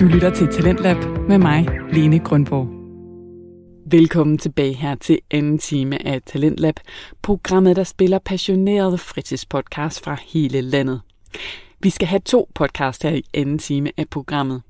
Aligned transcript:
Du 0.00 0.04
lytter 0.04 0.30
til 0.30 0.48
Talentlab 0.48 0.96
med 1.28 1.38
mig, 1.38 1.68
Lene 1.92 2.18
Grundborg. 2.18 2.68
Velkommen 3.90 4.38
tilbage 4.38 4.72
her 4.72 4.94
til 4.94 5.18
anden 5.30 5.58
time 5.58 6.06
af 6.06 6.22
Talentlab, 6.26 6.74
programmet, 7.22 7.76
der 7.76 7.84
spiller 7.84 8.18
passionerede 8.18 8.98
fritidspodcast 8.98 10.04
fra 10.04 10.16
hele 10.26 10.60
landet. 10.60 11.00
Vi 11.80 11.90
skal 11.90 12.08
have 12.08 12.20
to 12.20 12.50
podcasts 12.54 13.02
her 13.02 13.10
i 13.10 13.22
anden 13.34 13.58
time 13.58 13.90
af 13.96 14.08
programmet. 14.08 14.62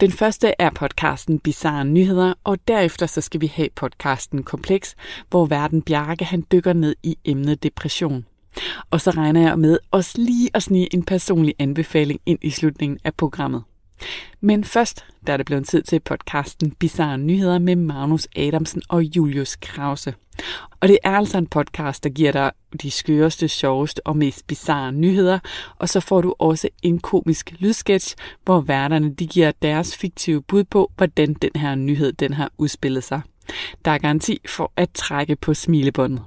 Den 0.00 0.12
første 0.12 0.52
er 0.58 0.70
podcasten 0.70 1.38
Bizarre 1.38 1.84
Nyheder, 1.84 2.34
og 2.44 2.58
derefter 2.68 3.06
så 3.06 3.20
skal 3.20 3.40
vi 3.40 3.46
have 3.46 3.68
podcasten 3.76 4.42
Kompleks, 4.42 4.96
hvor 5.30 5.46
verden 5.46 5.82
Bjarke 5.82 6.24
han 6.24 6.44
dykker 6.52 6.72
ned 6.72 6.94
i 7.02 7.16
emnet 7.24 7.62
depression. 7.62 8.24
Og 8.90 9.00
så 9.00 9.10
regner 9.10 9.40
jeg 9.40 9.58
med 9.58 9.78
også 9.90 10.14
lige 10.18 10.50
at 10.54 10.62
snige 10.62 10.94
en 10.94 11.02
personlig 11.02 11.54
anbefaling 11.58 12.20
ind 12.26 12.38
i 12.42 12.50
slutningen 12.50 12.98
af 13.04 13.14
programmet. 13.14 13.62
Men 14.40 14.64
først, 14.64 15.04
der 15.26 15.32
er 15.32 15.36
det 15.36 15.46
blevet 15.46 15.68
tid 15.68 15.82
til 15.82 16.00
podcasten 16.00 16.70
Bizarre 16.70 17.18
Nyheder 17.18 17.58
med 17.58 17.76
Magnus 17.76 18.28
Adamsen 18.36 18.82
og 18.88 19.02
Julius 19.02 19.56
Krause. 19.56 20.14
Og 20.80 20.88
det 20.88 20.98
er 21.04 21.10
altså 21.10 21.38
en 21.38 21.46
podcast, 21.46 22.04
der 22.04 22.10
giver 22.10 22.32
dig 22.32 22.52
de 22.82 22.90
skøreste, 22.90 23.48
sjoveste 23.48 24.06
og 24.06 24.16
mest 24.16 24.46
bizarre 24.46 24.92
nyheder, 24.92 25.38
og 25.78 25.88
så 25.88 26.00
får 26.00 26.20
du 26.20 26.34
også 26.38 26.68
en 26.82 26.98
komisk 26.98 27.54
lydsketch, 27.58 28.16
hvor 28.44 28.60
værterne 28.60 29.14
de 29.14 29.26
giver 29.26 29.52
deres 29.62 29.96
fiktive 29.96 30.42
bud 30.42 30.64
på, 30.64 30.92
hvordan 30.96 31.34
den 31.34 31.50
her 31.54 31.74
nyhed 31.74 32.12
den 32.12 32.32
har 32.32 32.50
udspillet 32.58 33.04
sig. 33.04 33.20
Der 33.84 33.90
er 33.90 33.98
garanti 33.98 34.40
for 34.48 34.72
at 34.76 34.90
trække 34.94 35.36
på 35.36 35.54
smilebåndet. 35.54 36.22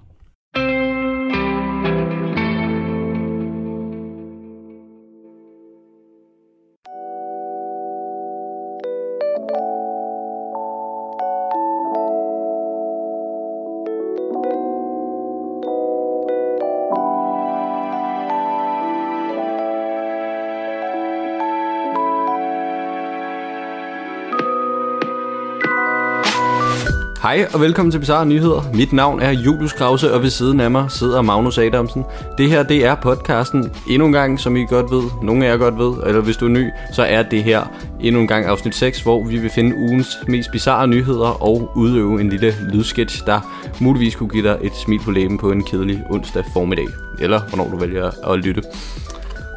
Hej 27.30 27.48
og 27.54 27.62
velkommen 27.62 27.92
til 27.92 28.00
Bizarre 28.00 28.26
Nyheder. 28.26 28.62
Mit 28.74 28.94
navn 28.94 29.22
er 29.22 29.32
Julius 29.32 29.74
Krause, 29.74 30.14
og 30.14 30.24
ved 30.24 30.30
siden 30.30 30.60
af 30.60 30.72
mig 30.72 30.92
sidder 30.92 31.22
Magnus 31.22 31.58
Adamsen. 31.58 32.06
Det 32.38 32.50
her, 32.50 32.64
det 32.64 32.86
er 32.86 32.96
podcasten 32.96 33.72
endnu 33.90 34.06
en 34.06 34.12
gang, 34.12 34.40
som 34.40 34.56
I 34.56 34.66
godt 34.66 34.92
ved, 34.92 35.04
nogle 35.24 35.46
af 35.46 35.52
jer 35.52 35.58
godt 35.58 35.78
ved, 35.78 36.08
eller 36.08 36.22
hvis 36.22 36.38
du 36.38 36.46
er 36.46 36.50
ny, 36.50 36.70
så 36.94 37.04
er 37.04 37.24
det 37.24 37.44
her 37.44 37.64
endnu 38.02 38.22
en 38.22 38.28
gang 38.28 38.46
afsnit 38.46 38.76
6, 38.76 39.02
hvor 39.02 39.24
vi 39.24 39.38
vil 39.38 39.50
finde 39.50 39.76
ugens 39.76 40.18
mest 40.28 40.52
bizarre 40.52 40.88
nyheder 40.88 41.44
og 41.44 41.72
udøve 41.76 42.22
en 42.22 42.30
lille 42.30 42.56
lydsketch, 42.74 43.26
der 43.26 43.40
muligvis 43.80 44.16
kunne 44.16 44.30
give 44.30 44.44
dig 44.44 44.58
et 44.62 44.76
smil 44.76 45.00
på 45.00 45.12
læben 45.12 45.38
på 45.38 45.52
en 45.52 45.64
kedelig 45.64 46.04
onsdag 46.10 46.44
formiddag, 46.54 46.88
eller 47.20 47.42
hvornår 47.42 47.70
du 47.70 47.78
vælger 47.78 48.32
at 48.32 48.40
lytte. 48.40 48.64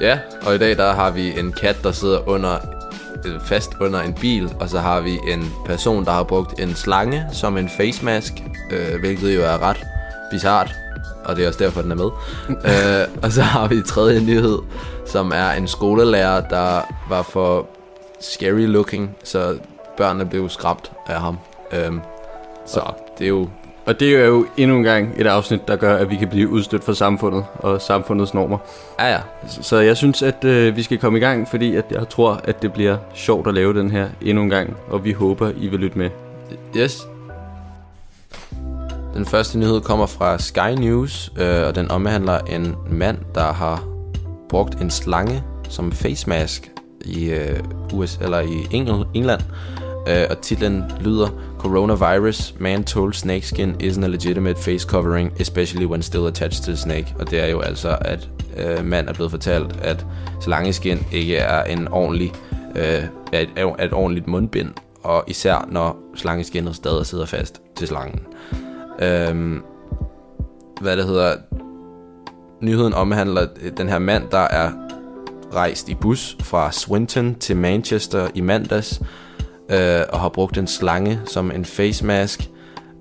Ja, 0.01 0.19
og 0.47 0.55
i 0.55 0.59
dag 0.59 0.77
der 0.77 0.93
har 0.93 1.11
vi 1.11 1.39
en 1.39 1.53
kat, 1.53 1.77
der 1.83 1.93
sidder 1.93 2.29
under 2.29 2.57
fast 3.45 3.71
under 3.81 4.01
en 4.01 4.15
bil, 4.15 4.55
og 4.61 4.69
så 4.69 4.79
har 4.79 5.01
vi 5.01 5.19
en 5.29 5.53
person, 5.65 6.05
der 6.05 6.11
har 6.11 6.23
brugt 6.23 6.61
en 6.61 6.75
slange 6.75 7.25
som 7.33 7.57
en 7.57 7.69
face 7.69 8.05
mask, 8.05 8.33
øh, 8.71 9.01
hvilket 9.01 9.37
jo 9.37 9.43
er 9.43 9.63
ret 9.63 9.87
bizart, 10.31 10.75
og 11.25 11.37
det 11.37 11.45
er 11.45 11.49
også 11.49 11.65
derfor, 11.65 11.83
den 11.83 11.91
er 11.91 11.97
med. 11.97 12.11
øh, 12.71 13.23
og 13.23 13.33
så 13.33 13.43
har 13.43 13.69
vi 13.69 13.83
tredje 13.87 14.21
nyhed, 14.21 14.59
som 15.07 15.33
er 15.35 15.51
en 15.51 15.69
skolelærer, 15.69 16.49
der 16.49 16.81
var 17.09 17.23
for 17.23 17.67
scary 18.21 18.67
looking, 18.67 19.17
så 19.25 19.59
børnene 19.97 20.27
blev 20.27 20.49
skræmt 20.49 20.93
af 21.07 21.21
ham. 21.21 21.39
Øh, 21.73 21.93
så 22.67 22.93
det 23.19 23.25
er 23.25 23.29
jo 23.29 23.49
Og 23.87 24.01
det 24.01 24.17
er 24.17 24.27
jo 24.27 24.47
endnu 24.57 24.77
en 24.77 24.83
gang 24.83 25.15
et 25.19 25.27
afsnit, 25.27 25.69
der 25.69 25.77
gør, 25.77 25.97
at 25.97 26.11
vi 26.11 26.17
kan 26.17 26.29
blive 26.29 26.49
udstødt 26.49 26.85
fra 26.85 26.95
samfundet 26.95 27.45
og 27.55 27.81
samfundets 27.81 28.35
normer. 28.35 28.59
Ja, 29.01 29.13
ja. 29.13 29.19
Så 29.49 29.77
jeg 29.77 29.97
synes, 29.97 30.23
at 30.23 30.45
øh, 30.45 30.77
vi 30.77 30.83
skal 30.83 30.99
komme 30.99 31.19
i 31.19 31.21
gang, 31.21 31.49
fordi 31.49 31.77
at 31.77 31.85
jeg 31.91 32.09
tror, 32.09 32.41
at 32.45 32.63
det 32.63 32.73
bliver 32.73 32.97
sjovt 33.15 33.47
at 33.47 33.55
lave 33.55 33.75
den 33.75 33.91
her 33.91 34.09
endnu 34.21 34.43
en 34.43 34.51
gang, 34.51 34.77
og 34.89 35.05
vi 35.05 35.13
håber, 35.13 35.51
I 35.57 35.69
vil 35.69 35.81
lytte 35.81 35.99
med. 35.99 36.11
Yes. 36.77 37.07
Den 39.15 39.27
første 39.27 39.59
nyhed 39.59 39.81
kommer 39.81 40.07
fra 40.07 40.39
Sky 40.39 40.79
News, 40.79 41.33
øh, 41.39 41.67
og 41.67 41.75
den 41.75 41.91
omhandler 41.91 42.39
en 42.39 42.77
mand, 42.91 43.19
der 43.35 43.53
har 43.53 43.85
brugt 44.49 44.81
en 44.81 44.91
slange 44.91 45.43
som 45.69 45.93
face 45.93 46.29
mask 46.29 46.71
i 47.05 47.31
øh, 47.31 47.59
US 47.93 48.19
eller 48.23 48.41
i 48.41 48.67
Engel, 48.71 49.05
England. 49.15 49.41
Øh, 50.09 50.27
og 50.31 50.41
titlen 50.41 50.85
lyder 51.01 51.29
Coronavirus, 51.63 52.55
man 52.59 52.85
told 52.85 53.15
snakeskin 53.15 53.77
isn't 53.81 54.05
a 54.05 54.09
legitimate 54.09 54.59
face 54.59 54.85
covering, 54.85 55.33
especially 55.41 55.87
when 55.87 56.03
still 56.03 56.27
attached 56.27 56.65
to 56.65 56.71
the 56.71 56.77
snake. 56.77 57.15
Og 57.19 57.31
det 57.31 57.41
er 57.41 57.47
jo 57.47 57.61
altså, 57.61 57.99
at 58.01 58.29
øh, 58.57 58.85
mand 58.85 59.09
er 59.09 59.13
blevet 59.13 59.31
fortalt, 59.31 59.77
at 59.83 60.07
slangeskin 60.41 60.99
ikke 61.13 61.37
er 61.37 61.65
en 61.65 61.89
ordentlig, 61.89 62.33
øh, 62.77 63.05
et, 63.33 63.49
et 63.81 63.93
ordentligt 63.93 64.27
mundbind, 64.27 64.71
og 65.03 65.25
især 65.27 65.69
når 65.71 65.97
slangeskinnet 66.15 66.77
stadig 66.77 67.07
sidder 67.07 67.27
fast 67.27 67.61
til 67.77 67.89
slangen. 67.89 68.21
Øhm, 68.99 69.63
hvad 70.81 70.97
det 70.97 71.05
hedder, 71.05 71.37
nyheden 72.61 72.95
omhandler 72.95 73.47
den 73.77 73.89
her 73.89 73.99
mand, 73.99 74.29
der 74.31 74.39
er 74.39 74.71
rejst 75.55 75.89
i 75.89 75.95
bus 75.95 76.37
fra 76.41 76.73
Swinton 76.73 77.35
til 77.35 77.57
Manchester 77.57 78.29
i 78.35 78.41
mandags, 78.41 79.03
øh, 79.73 80.03
og 80.13 80.21
har 80.21 80.29
brugt 80.29 80.59
en 80.59 80.67
slange 80.67 81.21
som 81.27 81.51
en 81.51 81.65
face 81.65 82.05
mask. 82.07 82.41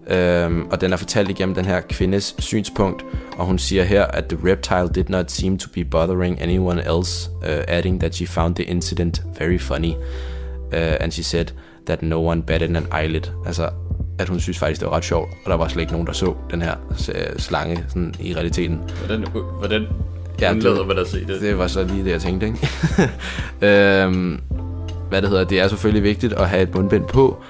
Øhm, 0.08 0.68
og 0.72 0.82
den 0.82 0.94
er 0.94 0.98
fortalt 0.98 1.30
igennem 1.30 1.56
den 1.56 1.66
her 1.66 1.82
kvindes 1.90 2.36
synspunkt, 2.40 3.06
og 3.38 3.46
hun 3.46 3.60
siger 3.60 3.84
her, 3.84 4.04
at 4.06 4.26
the 4.26 4.52
reptile 4.52 4.90
did 4.96 5.10
not 5.10 5.32
seem 5.32 5.58
to 5.58 5.70
be 5.74 5.86
bothering 5.86 6.42
anyone 6.42 6.84
else, 6.98 7.30
uh, 7.42 7.48
adding 7.68 8.00
that 8.00 8.16
she 8.16 8.28
found 8.28 8.56
the 8.56 8.64
incident 8.64 9.22
very 9.40 9.58
funny. 9.60 9.90
Uh, 9.92 9.94
and 11.00 11.12
she 11.12 11.24
said 11.24 11.46
that 11.86 12.02
no 12.04 12.16
one 12.28 12.42
batted 12.44 12.76
an 12.76 12.88
eyelid. 13.04 13.22
Altså, 13.46 13.70
at 14.20 14.30
hun 14.30 14.40
synes 14.40 14.60
faktisk, 14.60 14.82
det 14.82 14.90
var 14.90 14.96
ret 14.96 15.04
sjovt, 15.06 15.30
og 15.46 15.52
der 15.52 15.58
var 15.58 15.68
slet 15.68 15.82
ikke 15.82 15.92
nogen, 15.92 16.08
der 16.08 16.14
så 16.14 16.34
den 16.52 16.62
her 16.62 16.76
øh, 17.16 17.38
slange 17.40 17.84
sådan, 17.88 18.14
i 18.20 18.36
realiteten. 18.36 18.80
Hvordan, 19.06 19.26
hvordan 19.60 19.86
Ja, 20.42 20.52
undlader 20.52 20.78
det- 20.78 20.88
man 20.88 20.98
at 21.00 21.08
se 21.08 21.26
det? 21.28 21.42
Det 21.42 21.58
var 21.58 21.68
så 21.68 21.84
lige 21.84 22.04
det, 22.06 22.12
jeg 22.12 22.22
tænkte, 22.22 22.46
ikke? 22.48 22.60
øhm, 23.68 24.40
hvad 25.12 25.22
det 25.22 25.30
hedder, 25.30 25.44
det 25.44 25.60
er 25.60 25.68
selvfølgelig 25.68 26.04
vigtigt 26.04 26.34
at 26.34 26.50
have 26.50 26.64
et 26.64 26.76
mundbind 26.76 27.06
på 27.06 27.44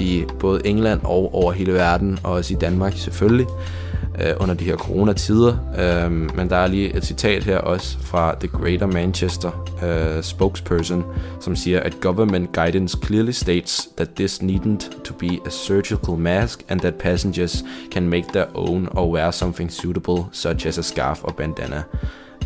i 0.00 0.24
både 0.38 0.66
England 0.66 1.00
og 1.04 1.34
over 1.34 1.52
hele 1.52 1.72
verden, 1.72 2.18
og 2.22 2.32
også 2.32 2.54
i 2.54 2.56
Danmark 2.56 2.92
selvfølgelig, 2.96 3.46
øh, 4.20 4.34
under 4.40 4.54
de 4.54 4.64
her 4.64 4.76
coronatider. 4.76 5.56
Øh, 5.78 6.12
men 6.12 6.50
der 6.50 6.56
er 6.56 6.66
lige 6.66 6.96
et 6.96 7.04
citat 7.04 7.44
her 7.44 7.58
også 7.58 7.98
fra 7.98 8.34
The 8.40 8.48
Greater 8.48 8.86
Manchester 8.86 9.70
øh, 9.84 10.22
spokesperson, 10.22 11.04
som 11.40 11.56
siger, 11.56 11.80
at 11.80 12.00
government 12.00 12.52
guidance 12.52 12.98
clearly 13.04 13.30
states 13.30 13.88
that 13.96 14.08
this 14.16 14.42
needn't 14.42 15.02
to 15.04 15.14
be 15.14 15.38
a 15.46 15.50
surgical 15.50 16.16
mask, 16.18 16.62
and 16.68 16.80
that 16.80 16.94
passengers 16.94 17.64
can 17.92 18.08
make 18.08 18.26
their 18.32 18.46
own 18.54 18.88
or 18.90 19.12
wear 19.12 19.30
something 19.30 19.72
suitable, 19.72 20.24
such 20.32 20.66
as 20.66 20.78
a 20.78 20.82
scarf 20.82 21.24
or 21.24 21.32
bandana. 21.32 21.82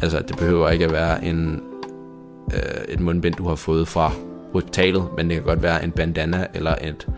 Altså, 0.02 0.22
det 0.28 0.36
behøver 0.36 0.70
ikke 0.70 0.84
at 0.84 0.92
være 0.92 1.24
en, 1.24 1.60
øh, 2.54 2.60
et 2.88 3.00
mundbind, 3.00 3.34
du 3.34 3.48
har 3.48 3.54
fået 3.54 3.88
fra 3.88 4.12
hospitalet, 4.52 5.04
men 5.16 5.28
det 5.28 5.36
kan 5.36 5.44
godt 5.44 5.62
være 5.62 5.84
en 5.84 5.92
bandana 5.92 6.46
eller 6.54 6.74
et, 6.82 7.08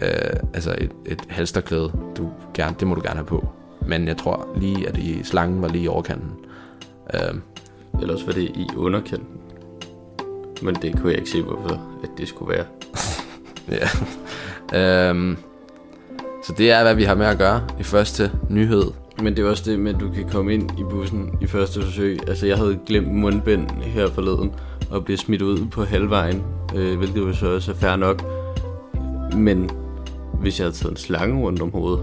øh, 0.00 0.40
altså 0.54 0.74
et, 0.78 0.90
et 1.06 1.22
halsterklæde. 1.28 1.92
Du 2.16 2.30
gerne, 2.54 2.76
det 2.80 2.88
må 2.88 2.94
du 2.94 3.00
gerne 3.00 3.16
have 3.16 3.26
på. 3.26 3.48
Men 3.86 4.08
jeg 4.08 4.16
tror 4.16 4.48
lige, 4.56 4.88
at 4.88 4.98
i 4.98 5.22
slangen 5.22 5.62
var 5.62 5.68
lige 5.68 5.84
i 5.84 5.88
overkanten. 5.88 6.30
Øh, 7.14 7.34
Ellers 8.02 8.26
var 8.26 8.32
det 8.32 8.42
i 8.42 8.66
underkanten. 8.76 9.40
Men 10.62 10.74
det 10.74 10.96
kunne 10.96 11.10
jeg 11.10 11.18
ikke 11.18 11.30
se, 11.30 11.42
hvorfor 11.42 11.80
at 12.02 12.10
det 12.18 12.28
skulle 12.28 12.56
være. 12.56 12.64
ja. 14.72 15.10
øhm, 15.10 15.36
så 16.46 16.54
det 16.58 16.70
er, 16.70 16.82
hvad 16.82 16.94
vi 16.94 17.04
har 17.04 17.14
med 17.14 17.26
at 17.26 17.38
gøre 17.38 17.62
i 17.80 17.82
første 17.82 18.32
nyhed. 18.48 18.84
Men 19.22 19.36
det 19.36 19.44
er 19.44 19.50
også 19.50 19.70
det 19.70 19.78
med, 19.78 19.94
at 19.94 20.00
du 20.00 20.10
kan 20.10 20.28
komme 20.28 20.54
ind 20.54 20.70
i 20.78 20.82
bussen 20.82 21.30
i 21.40 21.46
første 21.46 21.82
forsøg. 21.82 22.18
Altså, 22.28 22.46
jeg 22.46 22.56
havde 22.56 22.78
glemt 22.86 23.14
mundbind 23.14 23.70
her 23.70 24.10
forleden, 24.10 24.52
og 24.90 25.04
blev 25.04 25.16
smidt 25.16 25.42
ud 25.42 25.66
på 25.70 25.84
halvvejen, 25.84 26.42
øh, 26.74 26.98
hvilket 26.98 27.20
jo 27.20 27.32
så 27.32 27.46
også 27.54 27.70
er 27.72 27.76
fair 27.76 27.96
nok. 27.96 28.24
Men 29.36 29.70
hvis 30.40 30.58
jeg 30.58 30.64
havde 30.64 30.76
taget 30.76 30.90
en 30.90 30.96
slange 30.96 31.40
rundt 31.40 31.62
om 31.62 31.70
hovedet, 31.70 32.00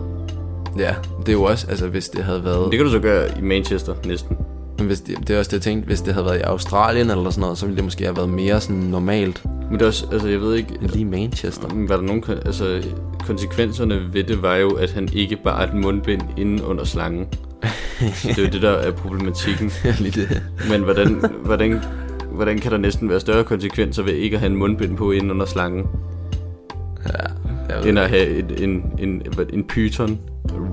Ja, 0.77 0.95
det 1.19 1.29
er 1.29 1.33
jo 1.33 1.43
også, 1.43 1.67
altså 1.69 1.87
hvis 1.87 2.09
det 2.09 2.23
havde 2.23 2.43
været... 2.43 2.71
det 2.71 2.77
kan 2.77 2.85
du 2.85 2.91
så 2.91 2.99
gøre 2.99 3.29
i 3.39 3.41
Manchester 3.41 3.95
næsten. 4.05 4.37
Men 4.77 4.87
hvis 4.87 5.01
det, 5.01 5.27
det 5.27 5.35
er 5.35 5.39
også 5.39 5.49
det, 5.49 5.53
jeg 5.53 5.61
tænkte, 5.61 5.87
hvis 5.87 6.01
det 6.01 6.13
havde 6.13 6.25
været 6.25 6.37
i 6.37 6.41
Australien 6.41 7.09
eller 7.09 7.29
sådan 7.29 7.41
noget, 7.41 7.57
så 7.57 7.65
ville 7.65 7.75
det 7.75 7.83
måske 7.83 8.03
have 8.03 8.15
været 8.17 8.29
mere 8.29 8.61
sådan 8.61 8.75
normalt. 8.81 9.41
Men 9.45 9.73
det 9.73 9.81
er 9.81 9.85
også, 9.87 10.05
altså 10.11 10.27
jeg 10.27 10.41
ved 10.41 10.55
ikke, 10.55 10.77
Lige 10.81 11.05
Manchester. 11.05 11.67
var 11.87 11.95
der 11.95 12.03
nogen, 12.03 12.23
altså 12.45 12.83
konsekvenserne 13.25 13.99
ved 14.13 14.23
det 14.23 14.41
var 14.41 14.55
jo, 14.55 14.69
at 14.69 14.91
han 14.91 15.09
ikke 15.13 15.37
bare 15.43 15.63
et 15.63 15.73
mundbind 15.73 16.21
inde 16.37 16.65
under 16.65 16.83
slangen. 16.83 17.27
Så 18.13 18.27
det 18.27 18.37
er 18.37 18.43
jo 18.43 18.49
det, 18.49 18.61
der 18.61 18.69
er 18.71 18.91
problematikken. 18.91 19.71
Lige 19.99 20.21
det. 20.21 20.41
Men 20.69 20.81
hvordan, 20.81 21.23
hvordan 21.43 21.81
hvordan 22.31 22.59
kan 22.59 22.71
der 22.71 22.77
næsten 22.77 23.09
være 23.09 23.19
større 23.19 23.43
konsekvenser 23.43 24.03
ved 24.03 24.13
ikke 24.13 24.35
at 24.35 24.39
have 24.39 24.51
en 24.51 24.57
mundbind 24.57 24.97
på 24.97 25.11
inden 25.11 25.31
under 25.31 25.45
slangen, 25.45 25.87
ved 27.69 27.85
end 27.85 27.99
at 27.99 28.09
have 28.09 28.27
et, 28.27 28.63
en, 28.63 28.69
en, 28.99 29.09
en, 29.09 29.23
en 29.53 29.63
python 29.63 30.19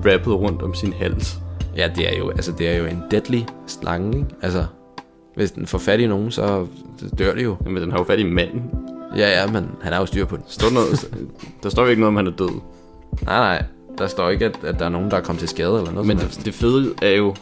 wrappet 0.05 0.33
rundt 0.33 0.61
om 0.61 0.73
sin 0.73 0.93
hals? 0.93 1.39
Ja, 1.77 1.89
det 1.95 2.13
er 2.13 2.17
jo, 2.17 2.29
altså, 2.29 2.51
det 2.51 2.69
er 2.69 2.77
jo 2.77 2.85
en 2.85 3.03
deadly 3.11 3.39
slange, 3.67 4.17
ikke? 4.17 4.29
Altså, 4.41 4.65
hvis 5.35 5.51
den 5.51 5.65
får 5.65 5.77
fat 5.77 5.99
i 5.99 6.07
nogen, 6.07 6.31
så 6.31 6.67
dør 7.19 7.33
det 7.33 7.43
jo. 7.43 7.55
Jamen, 7.65 7.83
den 7.83 7.91
har 7.91 7.97
jo 7.97 8.03
fat 8.03 8.19
i 8.19 8.23
manden. 8.23 8.63
Ja, 9.15 9.41
ja, 9.41 9.51
men 9.51 9.65
han 9.81 9.93
er 9.93 9.97
jo 9.97 10.05
styr 10.05 10.25
på 10.25 10.35
den. 10.35 10.43
Står 10.47 10.73
noget, 10.73 11.09
der 11.63 11.69
står 11.69 11.83
jo 11.83 11.89
ikke 11.89 11.99
noget 11.99 12.09
om, 12.09 12.15
han 12.15 12.27
er 12.27 12.31
død. 12.31 12.61
Nej, 13.25 13.37
nej. 13.37 13.63
Der 13.97 14.07
står 14.07 14.29
ikke, 14.29 14.45
at, 14.45 14.59
at 14.63 14.79
der 14.79 14.85
er 14.85 14.89
nogen, 14.89 15.11
der 15.11 15.17
er 15.17 15.21
kommet 15.21 15.39
til 15.39 15.49
skade 15.49 15.77
eller 15.77 15.91
noget. 15.91 16.07
Men 16.07 16.17
det, 16.17 16.41
det 16.45 16.53
fede 16.53 16.93
er 17.01 17.15
jo, 17.15 17.35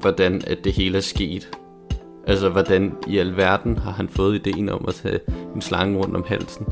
hvordan 0.00 0.42
at 0.46 0.58
det 0.64 0.72
hele 0.72 0.96
er 0.96 1.02
sket. 1.02 1.48
Altså, 2.26 2.48
hvordan 2.48 2.92
i 3.06 3.18
alverden 3.18 3.78
har 3.78 3.90
han 3.90 4.08
fået 4.08 4.34
ideen 4.34 4.68
om 4.68 4.84
at 4.88 4.94
tage 4.94 5.18
en 5.54 5.62
slange 5.62 5.98
rundt 5.98 6.16
om 6.16 6.24
halsen? 6.28 6.66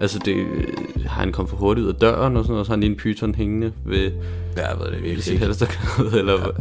Altså, 0.00 0.18
det, 0.24 0.36
øh, 0.36 0.64
har 1.06 1.20
han 1.22 1.32
kommet 1.32 1.50
for 1.50 1.56
hurtigt 1.56 1.84
ud 1.86 1.92
af 1.92 1.98
døren 1.98 2.36
og 2.36 2.44
sådan 2.44 2.50
noget, 2.52 2.60
og 2.60 2.66
så 2.66 2.70
har 2.70 2.76
han 2.76 2.80
lige 2.80 2.90
en 2.90 2.96
python 2.96 3.34
hængende 3.34 3.72
ved, 3.84 4.10
Ja, 4.56 4.68
jeg 4.68 4.78
ved 4.78 4.86
det 4.86 5.02
virkelig 5.02 5.32
ikke. 5.32 5.44
halsterkade, 5.44 6.18
eller 6.20 6.36
hvad? 6.38 6.52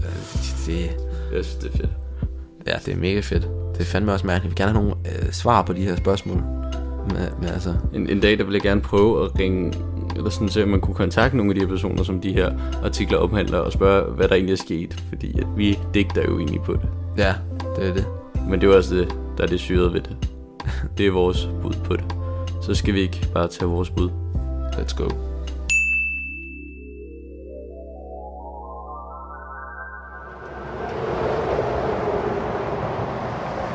Det, 0.68 0.98
Jeg 1.36 1.46
synes, 1.46 1.56
det 1.56 1.72
er 1.74 1.78
fedt. 1.78 1.90
ja, 2.68 2.74
det 2.86 2.94
er 2.94 2.98
mega 2.98 3.20
fedt. 3.20 3.48
Det 3.74 3.80
er 3.82 3.84
fandme 3.86 4.12
også 4.14 4.28
mærkeligt. 4.28 4.46
Vi 4.46 4.50
vil 4.50 4.66
gerne 4.66 4.72
have 4.80 4.84
nogle 4.86 5.26
øh, 5.26 5.32
svar 5.32 5.62
på 5.62 5.74
de 5.74 5.82
her 5.82 5.96
spørgsmål. 5.96 6.38
Med, 7.10 7.28
med, 7.42 7.50
altså, 7.50 7.74
En, 7.94 8.10
en 8.10 8.20
dag, 8.20 8.38
der 8.38 8.44
ville 8.44 8.56
jeg 8.56 8.62
gerne 8.62 8.82
prøve 8.82 9.26
at 9.26 9.40
ringe, 9.40 9.74
eller 10.16 10.30
sådan 10.30 10.64
om 10.64 10.70
man 10.70 10.82
kunne 10.82 10.96
kontakte 10.96 11.38
nogle 11.38 11.52
af 11.52 11.56
de 11.56 11.62
her 11.62 11.68
personer, 11.68 12.04
som 12.04 12.22
de 12.22 12.34
her 12.34 12.52
artikler 12.84 13.18
omhandler, 13.18 13.58
og 13.58 13.72
spørge, 13.72 14.12
hvad 14.14 14.28
der 14.28 14.36
egentlig 14.36 14.54
er 14.54 14.58
sket, 14.58 15.04
fordi 15.10 15.40
at 15.40 15.48
vi 15.58 15.80
digter 15.94 16.22
jo 16.30 16.38
egentlig 16.38 16.62
på 16.62 16.74
det. 16.74 16.90
ja, 17.18 17.34
det 17.76 17.88
er 17.90 17.94
det. 17.94 18.06
Men 18.50 18.62
det 18.62 18.68
er 18.68 18.72
jo 18.72 18.78
også 18.78 18.96
det, 18.96 19.16
der 19.38 19.44
er 19.44 19.48
det 19.48 19.60
syrede 19.60 19.94
ved 19.94 20.02
det. 20.02 20.18
Det 20.98 21.08
er 21.08 21.12
vores 21.12 21.50
bud 21.62 21.74
på 21.86 21.96
det. 21.96 22.16
Så 22.62 22.76
skal 22.76 22.94
vi 22.94 23.00
ikke 23.00 23.28
bare 23.34 23.48
tage 23.48 23.70
vores 23.70 23.90
bud. 23.90 24.10
Let's 24.74 24.96
go. 24.96 25.10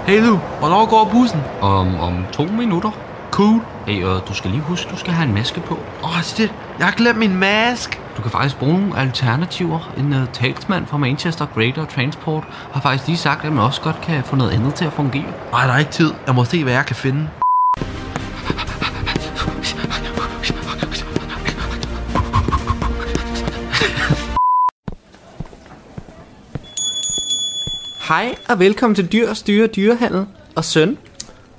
Hey 0.06 0.26
du, 0.26 0.36
hvornår 0.58 0.90
går 0.90 1.08
bussen? 1.12 1.40
Om, 1.60 1.94
om 1.94 2.24
to 2.32 2.44
minutter. 2.44 2.90
Cool. 3.30 3.60
Hey, 3.86 4.04
og 4.04 4.28
du 4.28 4.34
skal 4.34 4.50
lige 4.50 4.62
huske, 4.62 4.90
du 4.90 4.96
skal 4.96 5.12
have 5.12 5.28
en 5.28 5.34
maske 5.34 5.60
på. 5.60 5.74
Åh, 5.74 6.16
oh, 6.16 6.22
shit. 6.22 6.54
Jeg 6.78 6.86
har 6.86 6.94
glemt 6.94 7.18
min 7.18 7.36
mask. 7.36 8.00
Du 8.16 8.22
kan 8.22 8.30
faktisk 8.30 8.58
bruge 8.58 8.72
nogle 8.72 8.98
alternativer. 8.98 9.94
En 9.98 10.12
uh, 10.12 10.18
talsmand 10.32 10.86
fra 10.86 10.96
Manchester 10.96 11.46
Greater 11.54 11.84
Transport 11.84 12.44
har 12.72 12.80
faktisk 12.80 13.06
lige 13.06 13.18
sagt, 13.18 13.44
at 13.44 13.52
man 13.52 13.64
også 13.64 13.80
godt 13.80 14.00
kan 14.02 14.24
få 14.24 14.36
noget 14.36 14.50
andet 14.50 14.74
til 14.74 14.84
at 14.84 14.92
fungere. 14.92 15.32
Nej, 15.52 15.66
der 15.66 15.72
er 15.72 15.78
ikke 15.78 15.90
tid. 15.90 16.12
Jeg 16.26 16.34
må 16.34 16.44
se, 16.44 16.62
hvad 16.62 16.72
jeg 16.72 16.86
kan 16.86 16.96
finde. 16.96 17.28
Hej 28.08 28.34
og 28.48 28.58
velkommen 28.58 28.94
til 28.94 29.12
Dyr 29.12 29.34
Styre 29.34 29.66
Dyrehandel 29.66 30.26
og 30.56 30.64
Søn. 30.64 30.98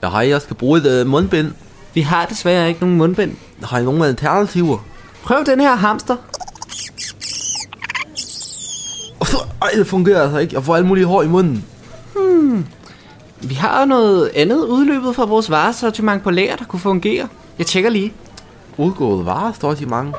Ja, 0.03 0.09
hej, 0.09 0.29
jeg 0.29 0.41
skal 0.41 0.55
bruge 0.55 0.79
et 0.79 1.01
uh, 1.01 1.07
mundbind. 1.07 1.53
Vi 1.93 2.01
har 2.01 2.25
desværre 2.25 2.67
ikke 2.67 2.79
nogen 2.79 2.97
mundbind. 2.97 3.37
Har 3.63 3.79
I 3.79 3.83
nogle 3.83 4.05
alternativer? 4.05 4.77
Prøv 5.23 5.45
den 5.45 5.59
her 5.59 5.75
hamster. 5.75 6.15
Det 9.75 9.87
fungerer 9.87 10.21
altså 10.23 10.37
ikke. 10.37 10.55
Jeg 10.55 10.63
får 10.63 10.75
alle 10.75 10.87
mulige 10.87 11.05
hår 11.05 11.21
i 11.21 11.27
munden. 11.27 11.65
Vi 13.41 13.53
har 13.53 13.85
noget 13.85 14.31
andet 14.35 14.65
udløbet 14.65 15.15
fra 15.15 15.25
vores 15.25 15.49
varesortiment 15.49 16.23
på 16.23 16.31
lager, 16.31 16.55
der 16.55 16.65
kunne 16.65 16.79
fungere. 16.79 17.27
Jeg 17.57 17.65
tjekker 17.65 17.89
lige. 17.89 18.13
Udgået 18.77 19.25
mange. 19.87 20.13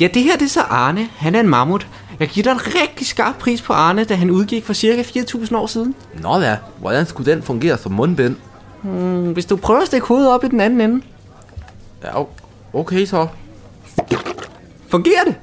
Ja, 0.00 0.08
det 0.14 0.22
her 0.22 0.36
det 0.36 0.44
er 0.44 0.48
så 0.48 0.60
Arne. 0.60 1.08
Han 1.16 1.34
er 1.34 1.40
en 1.40 1.48
mammut. 1.48 1.86
Jeg 2.20 2.28
giver 2.28 2.44
dig 2.44 2.50
en 2.52 2.60
rigtig 2.66 3.06
skarp 3.06 3.34
pris 3.38 3.62
på 3.62 3.72
Arne, 3.72 4.04
da 4.04 4.14
han 4.14 4.30
udgik 4.30 4.64
for 4.64 4.72
cirka 4.72 5.02
4.000 5.02 5.56
år 5.56 5.66
siden. 5.66 5.94
Nå 6.22 6.40
da, 6.40 6.58
hvordan 6.80 7.06
skulle 7.06 7.32
den 7.32 7.42
fungere 7.42 7.78
som 7.78 7.92
mundbind? 7.92 8.36
Hmm, 8.82 9.32
Hvis 9.32 9.46
du 9.46 9.56
prøver 9.56 9.80
at 9.80 9.86
stikke 9.86 10.06
hovedet 10.06 10.30
op 10.30 10.44
i 10.44 10.48
den 10.48 10.60
anden 10.60 10.80
ende. 10.80 11.02
Ja, 12.04 12.22
okay 12.72 13.04
så. 13.04 13.26
Fungerer 14.94 15.24
det? 15.24 15.34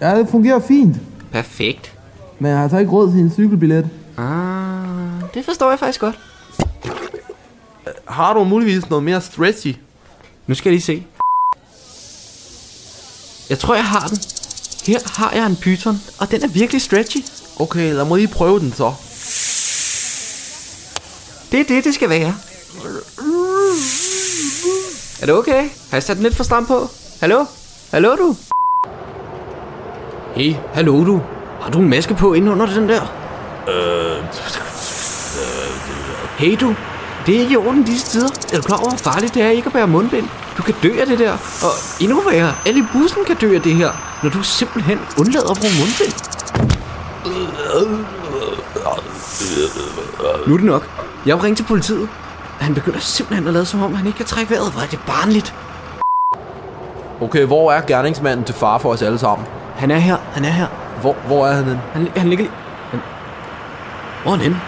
Ja, 0.00 0.18
det 0.18 0.28
fungerer 0.30 0.60
fint. 0.60 0.96
Perfekt. 1.32 1.92
Men 2.38 2.48
jeg 2.48 2.56
har 2.56 2.62
altså 2.62 2.78
ikke 2.78 2.92
råd 2.92 3.10
til 3.10 3.20
en 3.20 3.32
cykelbillet. 3.32 3.90
Ah, 4.18 5.22
det 5.34 5.44
forstår 5.44 5.70
jeg 5.70 5.78
faktisk 5.78 6.00
godt. 6.00 6.18
Har 8.08 8.34
du 8.34 8.44
muligvis 8.44 8.90
noget 8.90 9.04
mere 9.04 9.20
stretchy? 9.20 9.74
Nu 10.46 10.54
skal 10.54 10.70
jeg 10.70 10.72
lige 10.72 10.82
se. 10.82 11.06
Jeg 13.50 13.58
tror, 13.58 13.74
jeg 13.74 13.84
har 13.84 14.08
den. 14.08 14.18
Her 14.86 15.20
har 15.20 15.32
jeg 15.32 15.46
en 15.46 15.56
python, 15.56 16.00
og 16.18 16.30
den 16.30 16.42
er 16.42 16.48
virkelig 16.48 16.82
stretchy. 16.82 17.18
Okay, 17.60 17.94
lad 17.94 18.04
mig 18.04 18.16
lige 18.16 18.28
prøve 18.28 18.60
den 18.60 18.72
så. 18.72 18.94
Det 21.52 21.60
er 21.60 21.64
det, 21.74 21.84
det 21.84 21.94
skal 21.94 22.08
være. 22.08 22.34
Er 25.20 25.26
det 25.26 25.34
okay? 25.34 25.62
Har 25.62 25.96
jeg 25.96 26.02
sat 26.02 26.16
den 26.16 26.22
lidt 26.22 26.36
for 26.36 26.44
stram 26.44 26.66
på? 26.66 26.88
Hallo? 27.20 27.44
Hallo, 27.90 28.16
du? 28.16 28.36
Hey, 30.36 30.54
hallo, 30.74 31.04
du. 31.04 31.22
Har 31.60 31.70
du 31.70 31.78
en 31.78 31.88
maske 31.88 32.14
på 32.14 32.32
inde 32.34 32.52
under 32.52 32.66
den 32.66 32.88
der? 32.88 33.02
Øh, 33.68 33.74
øh, 33.74 34.16
øh... 35.38 35.78
Hey, 36.38 36.56
du. 36.60 36.74
Det 37.26 37.36
er 37.36 37.40
ikke 37.40 37.52
i 37.52 37.56
orden 37.56 37.82
disse 37.82 38.06
tider. 38.06 38.28
Er 38.52 38.56
du 38.56 38.62
klar 38.62 38.76
over, 38.76 38.88
hvor 38.88 38.98
farligt 38.98 39.34
det 39.34 39.42
er 39.42 39.50
ikke 39.50 39.66
at 39.66 39.72
bære 39.72 39.86
mundbind? 39.86 40.28
Du 40.56 40.62
kan 40.62 40.74
dø 40.82 41.00
af 41.00 41.06
det 41.06 41.18
der. 41.18 41.32
Og 41.32 41.72
endnu 42.00 42.20
værre, 42.30 42.52
alle 42.66 42.80
i 42.80 42.82
bussen 42.92 43.24
kan 43.24 43.36
dø 43.36 43.54
af 43.54 43.62
det 43.62 43.74
her, 43.74 43.90
når 44.22 44.30
du 44.30 44.42
simpelthen 44.42 44.98
undlader 45.18 45.50
at 45.50 45.56
bruge 45.56 45.72
mundbind. 45.80 46.12
Nu 50.46 50.54
er 50.54 50.58
det 50.58 50.66
nok. 50.66 50.88
Jeg 51.26 51.36
vil 51.36 51.42
ringe 51.42 51.56
til 51.56 51.64
politiet. 51.64 52.08
Han 52.60 52.74
begynder 52.74 53.00
simpelthen 53.00 53.46
at 53.46 53.52
lade 53.52 53.66
som 53.66 53.82
om, 53.82 53.94
han 53.94 54.06
ikke 54.06 54.16
kan 54.16 54.26
trække 54.26 54.50
vejret. 54.50 54.72
Hvor 54.72 54.82
er 54.82 54.86
det 54.86 55.00
barnligt. 55.06 55.54
Okay, 57.20 57.44
hvor 57.46 57.72
er 57.72 57.80
gerningsmanden 57.80 58.44
til 58.44 58.54
far 58.54 58.78
for 58.78 58.92
os 58.92 59.02
alle 59.02 59.18
sammen? 59.18 59.46
Han 59.76 59.90
er 59.90 59.98
her. 59.98 60.16
Han 60.32 60.44
er 60.44 60.50
her. 60.50 60.66
Hvor, 61.00 61.16
hvor 61.26 61.46
er 61.46 61.52
han 61.52 61.64
henne? 61.64 61.80
Han, 61.92 62.08
han 62.16 62.28
ligger 62.28 62.44
lige... 62.44 62.54
Han... 62.90 63.00
Hvor 64.22 64.32
er 64.32 64.36
han 64.36 64.42
henne? 64.42 64.60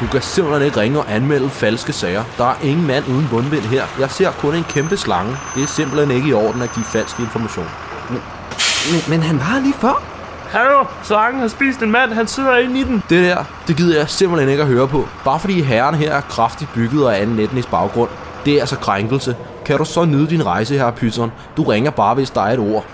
Du 0.00 0.06
kan 0.06 0.22
simpelthen 0.22 0.66
ikke 0.66 0.80
ringe 0.80 0.98
og 0.98 1.14
anmelde 1.14 1.50
falske 1.50 1.92
sager. 1.92 2.24
Der 2.38 2.44
er 2.44 2.54
ingen 2.62 2.86
mand 2.86 3.04
uden 3.08 3.28
bundbind 3.30 3.62
her. 3.62 3.84
Jeg 4.00 4.10
ser 4.10 4.30
kun 4.30 4.54
en 4.54 4.64
kæmpe 4.64 4.96
slange. 4.96 5.36
Det 5.54 5.62
er 5.62 5.66
simpelthen 5.66 6.10
ikke 6.10 6.28
i 6.28 6.32
orden 6.32 6.62
at 6.62 6.72
give 6.74 6.84
falsk 6.84 7.18
information. 7.18 7.66
Men, 8.10 9.00
men 9.08 9.22
han 9.22 9.38
var 9.38 9.60
lige 9.62 9.74
før. 9.74 10.02
Hallo, 10.50 10.84
slangen 11.02 11.40
har 11.40 11.48
spist 11.48 11.82
en 11.82 11.90
mand, 11.90 12.12
han 12.12 12.26
sidder 12.26 12.56
inde 12.56 12.80
i 12.80 12.84
den. 12.84 13.02
Det 13.10 13.24
der, 13.24 13.44
det 13.68 13.76
gider 13.76 13.98
jeg 13.98 14.08
simpelthen 14.08 14.48
ikke 14.48 14.62
at 14.62 14.68
høre 14.68 14.88
på. 14.88 15.08
Bare 15.24 15.40
fordi 15.40 15.62
herren 15.62 15.94
her 15.94 16.12
er 16.12 16.20
kraftigt 16.20 16.72
bygget 16.74 17.06
og 17.06 17.20
anden 17.20 17.38
etnisk 17.38 17.70
baggrund. 17.70 18.10
Det 18.44 18.54
er 18.54 18.60
altså 18.60 18.76
krænkelse. 18.76 19.36
Kan 19.64 19.78
du 19.78 19.84
så 19.84 20.04
nyde 20.04 20.26
din 20.26 20.46
rejse 20.46 20.78
her, 20.78 20.90
Python? 20.90 21.32
Du 21.56 21.62
ringer 21.62 21.90
bare, 21.90 22.14
hvis 22.14 22.30
der 22.30 22.40
er 22.40 22.52
et 22.52 22.58
ord. 22.58 22.84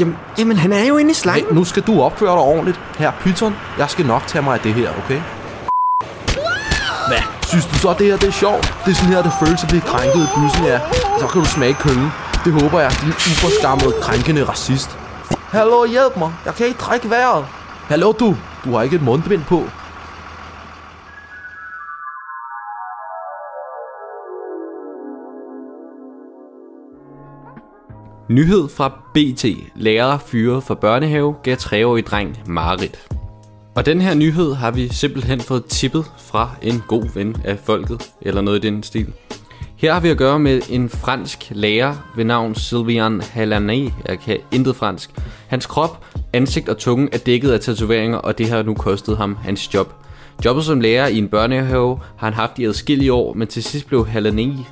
Jamen, 0.00 0.16
jamen 0.38 0.56
han 0.56 0.72
er 0.72 0.84
jo 0.84 0.96
inde 0.96 1.10
i 1.10 1.12
Nej, 1.12 1.14
slangen. 1.14 1.54
nu 1.54 1.64
skal 1.64 1.82
du 1.82 2.02
opføre 2.02 2.30
dig 2.32 2.40
ordentligt. 2.40 2.80
Her, 2.98 3.12
Python, 3.20 3.56
jeg 3.78 3.90
skal 3.90 4.06
nok 4.06 4.26
tage 4.26 4.42
mig 4.42 4.54
af 4.54 4.60
det 4.60 4.74
her, 4.74 4.90
okay? 5.04 5.20
Hvad? 7.08 7.22
Synes 7.48 7.66
du 7.66 7.74
så, 7.74 7.94
det 7.98 8.06
her 8.06 8.16
det 8.16 8.28
er 8.28 8.32
sjovt? 8.32 8.74
Det 8.84 8.90
er 8.90 8.94
sådan 8.94 9.12
her, 9.14 9.22
det 9.22 9.32
føles 9.44 9.62
at 9.62 9.68
blive 9.68 9.80
krænket 9.80 10.22
i 10.24 10.28
bussen, 10.36 10.64
ja. 10.64 10.80
Så 11.20 11.26
kan 11.26 11.40
du 11.42 11.46
smage 11.48 11.74
kølle. 11.74 12.12
Det 12.44 12.52
håber 12.62 12.80
jeg, 12.80 12.90
din 13.02 13.08
uforskammede, 13.08 13.92
krænkende 14.00 14.44
racist. 14.44 14.98
Hallo, 15.50 15.84
hjælp 15.84 16.16
mig. 16.16 16.32
Jeg 16.44 16.54
kan 16.54 16.66
ikke 16.66 16.78
trække 16.78 17.10
vejret. 17.10 17.46
Hallo, 17.88 18.12
du. 18.12 18.36
Du 18.64 18.74
har 18.74 18.82
ikke 18.82 18.96
et 18.96 19.02
mundbind 19.02 19.44
på. 19.44 19.62
Nyhed 28.34 28.68
fra 28.68 28.88
BT. 29.14 29.44
Lærer 29.74 30.18
fyret 30.18 30.62
for 30.62 30.74
børnehave 30.74 31.34
gav 31.42 31.98
i 31.98 32.00
dreng 32.00 32.38
Marit. 32.46 33.08
Og 33.74 33.86
den 33.86 34.00
her 34.00 34.14
nyhed 34.14 34.54
har 34.54 34.70
vi 34.70 34.88
simpelthen 34.88 35.40
fået 35.40 35.64
tippet 35.64 36.04
fra 36.18 36.50
en 36.62 36.82
god 36.88 37.14
ven 37.14 37.36
af 37.44 37.58
folket, 37.58 38.10
eller 38.22 38.40
noget 38.40 38.64
i 38.64 38.68
den 38.68 38.82
stil. 38.82 39.12
Her 39.76 39.92
har 39.92 40.00
vi 40.00 40.08
at 40.08 40.16
gøre 40.16 40.38
med 40.38 40.60
en 40.70 40.88
fransk 40.88 41.48
lærer 41.50 41.94
ved 42.16 42.24
navn 42.24 42.54
Sylvian 42.54 43.20
Halané. 43.20 43.92
Jeg 44.08 44.18
kan 44.24 44.38
intet 44.52 44.76
fransk. 44.76 45.10
Hans 45.48 45.66
krop, 45.66 46.06
ansigt 46.32 46.68
og 46.68 46.78
tunge 46.78 47.08
er 47.12 47.18
dækket 47.18 47.50
af 47.50 47.60
tatoveringer, 47.60 48.18
og 48.18 48.38
det 48.38 48.48
har 48.48 48.62
nu 48.62 48.74
kostet 48.74 49.16
ham 49.16 49.36
hans 49.42 49.74
job. 49.74 49.94
Jobbet 50.44 50.64
som 50.64 50.80
lærer 50.80 51.06
i 51.06 51.18
en 51.18 51.28
børnehave 51.28 51.98
har 52.16 52.26
han 52.26 52.34
haft 52.34 52.58
i 52.58 52.64
adskillige 52.64 53.12
år, 53.12 53.34
men 53.34 53.48
til 53.48 53.62
sidst 53.62 53.86
blev 53.86 54.06
Halané 54.06 54.64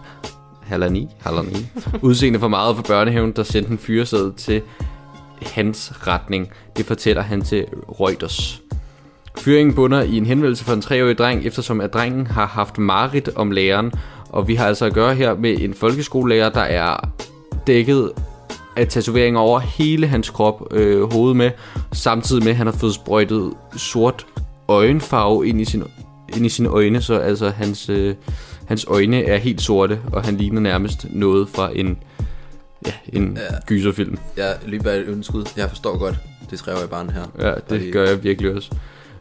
Halani, 0.72 1.08
Halani, 1.20 1.66
udseende 2.02 2.38
for 2.38 2.48
meget 2.48 2.76
for 2.76 2.82
børnehaven, 2.82 3.32
der 3.32 3.42
sendte 3.42 3.70
en 3.70 3.78
fyresæde 3.78 4.32
til 4.36 4.62
hans 5.42 5.92
retning. 6.06 6.50
Det 6.76 6.86
fortæller 6.86 7.22
han 7.22 7.42
til 7.42 7.66
Reuters. 8.00 8.62
Fyringen 9.38 9.74
bunder 9.74 10.02
i 10.02 10.16
en 10.16 10.26
henvendelse 10.26 10.64
fra 10.64 10.72
en 10.72 10.80
treårig 10.80 11.18
dreng, 11.18 11.46
eftersom 11.46 11.80
at 11.80 11.92
drengen 11.92 12.26
har 12.26 12.46
haft 12.46 12.78
mareridt 12.78 13.28
om 13.36 13.50
læreren. 13.50 13.92
Og 14.28 14.48
vi 14.48 14.54
har 14.54 14.66
altså 14.66 14.86
at 14.86 14.94
gøre 14.94 15.14
her 15.14 15.34
med 15.34 15.60
en 15.60 15.74
folkeskolelærer, 15.74 16.50
der 16.50 16.60
er 16.60 17.08
dækket 17.66 18.10
af 18.76 18.88
tatoveringer 18.88 19.40
over 19.40 19.58
hele 19.60 20.06
hans 20.06 20.30
krop, 20.30 20.72
øh, 20.72 21.12
hoved 21.12 21.34
med, 21.34 21.50
samtidig 21.92 22.44
med, 22.44 22.50
at 22.50 22.56
han 22.56 22.66
har 22.66 22.74
fået 22.74 22.94
sprøjtet 22.94 23.52
sort 23.76 24.26
øjenfarve 24.68 25.48
ind 25.48 25.60
i, 25.60 25.64
sin, 25.64 25.84
ind 26.36 26.46
i 26.46 26.48
sine 26.48 26.68
øjne, 26.68 27.02
så 27.02 27.14
altså 27.18 27.50
hans, 27.50 27.88
øh, 27.88 28.14
hans 28.66 28.84
øjne 28.88 29.24
er 29.24 29.36
helt 29.36 29.62
sorte, 29.62 29.98
og 30.12 30.22
han 30.24 30.36
ligner 30.36 30.60
nærmest 30.60 31.06
noget 31.10 31.48
fra 31.48 31.70
en, 31.74 31.98
ja, 32.86 32.92
en 33.12 33.38
ja. 33.50 33.56
gyserfilm. 33.66 34.18
Jeg 34.36 34.56
lige 34.66 34.80
bare 34.82 34.96
et 34.98 35.08
undskud. 35.08 35.44
Jeg 35.56 35.68
forstår 35.68 35.98
godt 35.98 36.14
det 36.50 36.58
treårige 36.58 36.88
barn 36.88 37.10
her. 37.10 37.22
Ja, 37.48 37.54
det 37.54 37.62
Fordi- 37.68 37.90
gør 37.90 38.08
jeg 38.08 38.24
virkelig 38.24 38.54
også. 38.54 38.70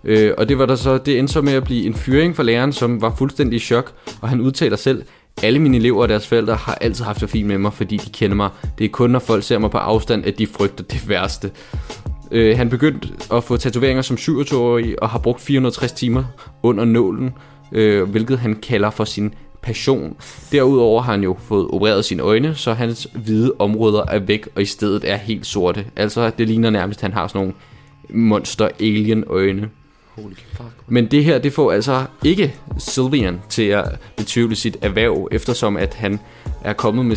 Øh, 0.03 0.34
og 0.38 0.50
det 0.50 0.58
var 0.58 0.65
der 0.65 0.75
så, 0.75 0.98
det 0.98 1.20
endte 1.20 1.34
så 1.34 1.41
med 1.41 1.53
at 1.53 1.63
blive 1.63 1.86
en 1.86 1.94
fyring 1.94 2.36
for 2.36 2.44
læreren, 2.44 2.74
som 2.74 3.01
var 3.01 3.15
fuldstændig 3.18 3.58
i 3.58 3.60
chok, 3.60 3.91
og 4.22 4.30
han 4.30 4.41
udtaler 4.41 4.77
selv, 4.77 5.03
alle 5.44 5.60
mine 5.60 5.77
elever 5.77 6.01
og 6.01 6.10
deres 6.10 6.27
forældre 6.27 6.56
har 6.56 6.75
altid 6.75 7.03
haft 7.06 7.22
det 7.22 7.30
fint 7.30 7.48
med 7.48 7.58
mig, 7.58 7.74
fordi 7.74 7.98
de 7.98 8.10
kender 8.10 8.36
mig. 8.36 8.50
Det 8.77 8.86
er 8.86 8.89
kun, 8.89 9.10
når 9.10 9.20
folk 9.20 9.44
ser 9.44 9.58
mig 9.58 9.72
på 9.72 9.77
afstand, 9.77 10.25
at 10.25 10.38
de 10.39 10.48
frygter 10.48 10.84
det 10.84 11.10
værste. 11.10 11.51
Øh, 12.31 12.57
han 12.57 12.69
begyndte 12.69 13.07
at 13.33 13.43
få 13.43 13.57
tatoveringer 13.57 14.01
som 14.01 14.15
27-årig 14.15 15.03
og 15.03 15.09
har 15.09 15.19
brugt 15.19 15.41
460 15.41 15.91
timer 15.91 16.23
under 16.63 16.85
nålen, 16.85 17.33
øh, 17.71 18.09
hvilket 18.09 18.39
han 18.39 18.55
kalder 18.55 18.89
for 18.89 19.03
sin 19.03 19.33
passion. 19.61 20.15
Derudover 20.51 21.01
har 21.01 21.11
han 21.11 21.23
jo 21.23 21.38
fået 21.39 21.67
opereret 21.67 22.05
sine 22.05 22.23
øjne, 22.23 22.55
så 22.55 22.73
hans 22.73 23.07
hvide 23.13 23.53
områder 23.59 24.05
er 24.07 24.19
væk, 24.19 24.47
og 24.55 24.61
i 24.61 24.65
stedet 24.65 25.11
er 25.11 25.15
helt 25.15 25.45
sorte. 25.45 25.85
Altså, 25.95 26.31
det 26.38 26.47
ligner 26.47 26.69
nærmest, 26.69 27.00
at 27.00 27.01
han 27.01 27.13
har 27.13 27.27
sådan 27.27 27.39
nogle 27.39 27.53
monster 28.09 28.69
alien 28.79 29.23
øjne. 29.27 29.69
Holy 30.15 30.33
fuck. 30.33 30.69
Men 30.88 31.05
det 31.05 31.23
her, 31.23 31.39
det 31.39 31.53
får 31.53 31.71
altså 31.71 32.05
ikke 32.23 32.55
Sylvian 32.77 33.41
til 33.50 33.63
at 33.63 33.85
betvivle 34.17 34.55
sit 34.55 34.77
erhverv, 34.81 35.27
eftersom 35.31 35.77
at 35.77 35.93
han 35.93 36.19
er 36.63 36.73
kommet 36.73 37.05
med 37.05 37.15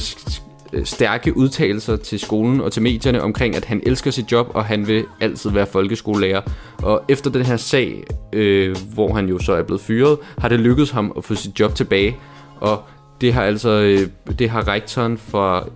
Øh, 0.75 0.85
stærke 0.85 1.37
udtalelser 1.37 1.97
til 1.97 2.19
skolen 2.19 2.61
og 2.61 2.73
til 2.73 2.83
medierne 2.83 3.23
omkring, 3.23 3.57
at 3.57 3.65
han 3.65 3.81
elsker 3.87 4.11
sit 4.11 4.33
job, 4.33 4.51
og 4.55 4.65
han 4.65 4.87
vil 4.87 5.05
altid 5.21 5.51
være 5.51 5.67
folkeskolelærer. 5.67 6.41
Og 6.83 7.03
efter 7.09 7.31
den 7.31 7.43
her 7.43 7.57
sag, 7.57 8.05
øh, 8.33 8.77
hvor 8.95 9.15
han 9.15 9.29
jo 9.29 9.39
så 9.39 9.53
er 9.53 9.63
blevet 9.63 9.83
fyret, 9.83 10.19
har 10.39 10.49
det 10.49 10.61
lykkedes 10.61 10.91
ham 10.91 11.13
at 11.17 11.25
få 11.25 11.35
sit 11.35 11.61
job 11.61 11.75
tilbage. 11.75 12.17
Og 12.61 12.83
det 13.21 13.33
har 13.33 13.43
altså 13.43 13.71
øh, 13.71 14.09
det 14.39 14.51
har 14.51 14.69
rektoren 14.69 15.19
for 15.19 15.69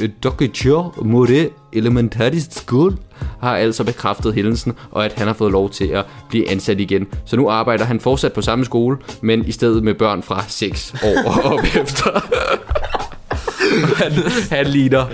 øh, 0.00 0.08
Dokkejo 0.22 0.92
Mure 1.02 1.48
Elementary 1.72 2.38
School 2.50 2.96
har 3.40 3.56
altså 3.56 3.84
bekræftet 3.84 4.34
hændelsen, 4.34 4.72
og 4.90 5.04
at 5.04 5.12
han 5.12 5.26
har 5.26 5.34
fået 5.34 5.52
lov 5.52 5.70
til 5.70 5.86
at 5.86 6.04
blive 6.28 6.50
ansat 6.50 6.80
igen. 6.80 7.06
Så 7.24 7.36
nu 7.36 7.48
arbejder 7.48 7.84
han 7.84 8.00
fortsat 8.00 8.32
på 8.32 8.42
samme 8.42 8.64
skole, 8.64 8.96
men 9.20 9.44
i 9.44 9.52
stedet 9.52 9.82
med 9.82 9.94
børn 9.94 10.22
fra 10.22 10.44
6 10.48 10.94
år 11.04 11.30
og 11.30 11.52
op 11.52 11.64
efter 11.82 12.10
han, 13.96 14.12
han 14.50 14.66
ligner... 14.66 15.06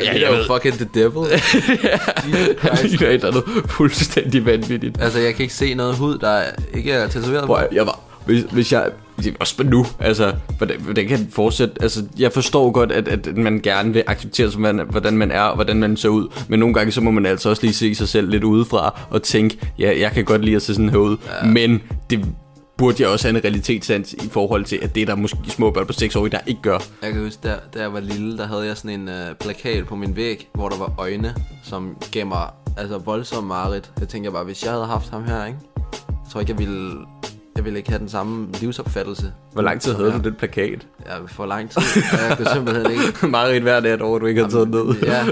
Ja, 0.00 0.12
jeg 0.12 0.22
er 0.22 0.38
jo 0.38 0.44
fucking 0.44 0.74
the 0.74 0.88
devil. 0.94 1.28
Han 2.58 2.86
ligner 2.86 3.08
et 3.08 3.14
eller 3.14 3.26
andet 3.26 3.44
fuldstændig 3.66 4.46
vanvittigt. 4.46 5.00
altså, 5.00 5.18
jeg 5.18 5.34
kan 5.34 5.42
ikke 5.42 5.54
se 5.54 5.74
noget 5.74 5.96
hud, 5.96 6.18
der 6.18 6.42
ikke 6.74 6.92
er 6.92 7.08
tatoveret 7.08 7.46
på. 7.46 7.58
jeg 7.72 7.86
var, 7.86 8.00
hvis, 8.26 8.44
hvis 8.52 8.72
jeg, 8.72 8.90
også 9.40 9.62
nu, 9.64 9.86
altså, 10.00 10.32
hvordan, 10.58 10.80
hvordan 10.80 11.08
kan 11.08 11.18
det 11.18 11.28
fortsætte, 11.30 11.74
altså, 11.80 12.04
jeg 12.18 12.32
forstår 12.32 12.70
godt, 12.70 12.92
at, 12.92 13.08
at 13.08 13.36
man 13.36 13.60
gerne 13.60 13.92
vil 13.92 14.02
acceptere, 14.06 14.50
som 14.50 14.60
man, 14.60 14.80
hvordan 14.90 15.16
man 15.16 15.30
er, 15.30 15.42
og 15.42 15.54
hvordan 15.54 15.76
man 15.76 15.96
ser 15.96 16.08
ud, 16.08 16.28
men 16.48 16.60
nogle 16.60 16.74
gange, 16.74 16.92
så 16.92 17.00
må 17.00 17.10
man 17.10 17.26
altså 17.26 17.48
også 17.48 17.62
lige 17.62 17.74
se 17.74 17.94
sig 17.94 18.08
selv 18.08 18.30
lidt 18.30 18.44
udefra, 18.44 19.00
og 19.10 19.22
tænke, 19.22 19.58
ja, 19.78 20.00
jeg 20.00 20.12
kan 20.12 20.24
godt 20.24 20.44
lide 20.44 20.56
at 20.56 20.62
se 20.62 20.74
sådan 20.74 20.90
her 20.90 20.98
ud, 20.98 21.16
ja. 21.42 21.46
men 21.46 21.82
det 22.10 22.24
burde 22.82 23.02
jeg 23.02 23.08
også 23.08 23.28
have 23.28 23.36
en 23.38 23.44
realitetssans 23.44 24.12
i 24.12 24.28
forhold 24.30 24.64
til, 24.64 24.78
at 24.82 24.94
det 24.94 25.02
er 25.02 25.06
der 25.06 25.14
måske 25.14 25.38
små 25.48 25.70
børn 25.70 25.86
på 25.86 25.92
6 25.92 26.16
år, 26.16 26.28
der 26.28 26.38
ikke 26.46 26.62
gør. 26.62 26.78
Jeg 27.02 27.12
kan 27.12 27.22
huske, 27.22 27.40
da, 27.42 27.56
da 27.74 27.80
jeg 27.80 27.92
var 27.92 28.00
lille, 28.00 28.38
der 28.38 28.46
havde 28.46 28.66
jeg 28.66 28.76
sådan 28.76 29.00
en 29.00 29.08
uh, 29.08 29.36
plakat 29.40 29.86
på 29.86 29.96
min 29.96 30.16
væg, 30.16 30.48
hvor 30.54 30.68
der 30.68 30.78
var 30.78 30.94
øjne, 30.98 31.34
som 31.64 31.96
gav 32.12 32.26
mig 32.26 32.50
altså 32.76 32.98
voldsom 32.98 33.44
mareridt. 33.44 33.92
Jeg 34.00 34.08
tænker 34.08 34.30
bare, 34.30 34.44
hvis 34.44 34.64
jeg 34.64 34.72
havde 34.72 34.86
haft 34.86 35.10
ham 35.10 35.24
her, 35.24 35.46
ikke? 35.46 35.58
Jeg 36.08 36.30
tror 36.32 36.40
ikke, 36.40 36.52
jeg 36.52 36.58
ville, 36.58 36.98
jeg 37.56 37.64
ville 37.64 37.78
ikke 37.78 37.90
have 37.90 38.00
den 38.00 38.08
samme 38.08 38.48
livsopfattelse. 38.60 39.32
Hvor 39.52 39.62
lang 39.62 39.80
tid 39.80 39.94
havde 39.94 40.12
du 40.12 40.18
den 40.18 40.34
plakat? 40.34 40.86
Ja, 41.06 41.14
for 41.28 41.46
lang 41.46 41.70
tid. 41.70 41.82
Jeg 42.28 42.36
kunne 42.36 42.50
simpelthen 42.52 42.90
ikke. 42.90 43.26
Meget 43.26 43.56
et 43.56 43.62
hver 43.62 43.80
dag, 43.80 43.94
et 43.94 44.02
år, 44.02 44.18
du 44.18 44.26
ikke 44.26 44.42
har 44.42 44.50
taget 44.50 44.68
ned. 44.68 44.94
Ja. 45.02 45.24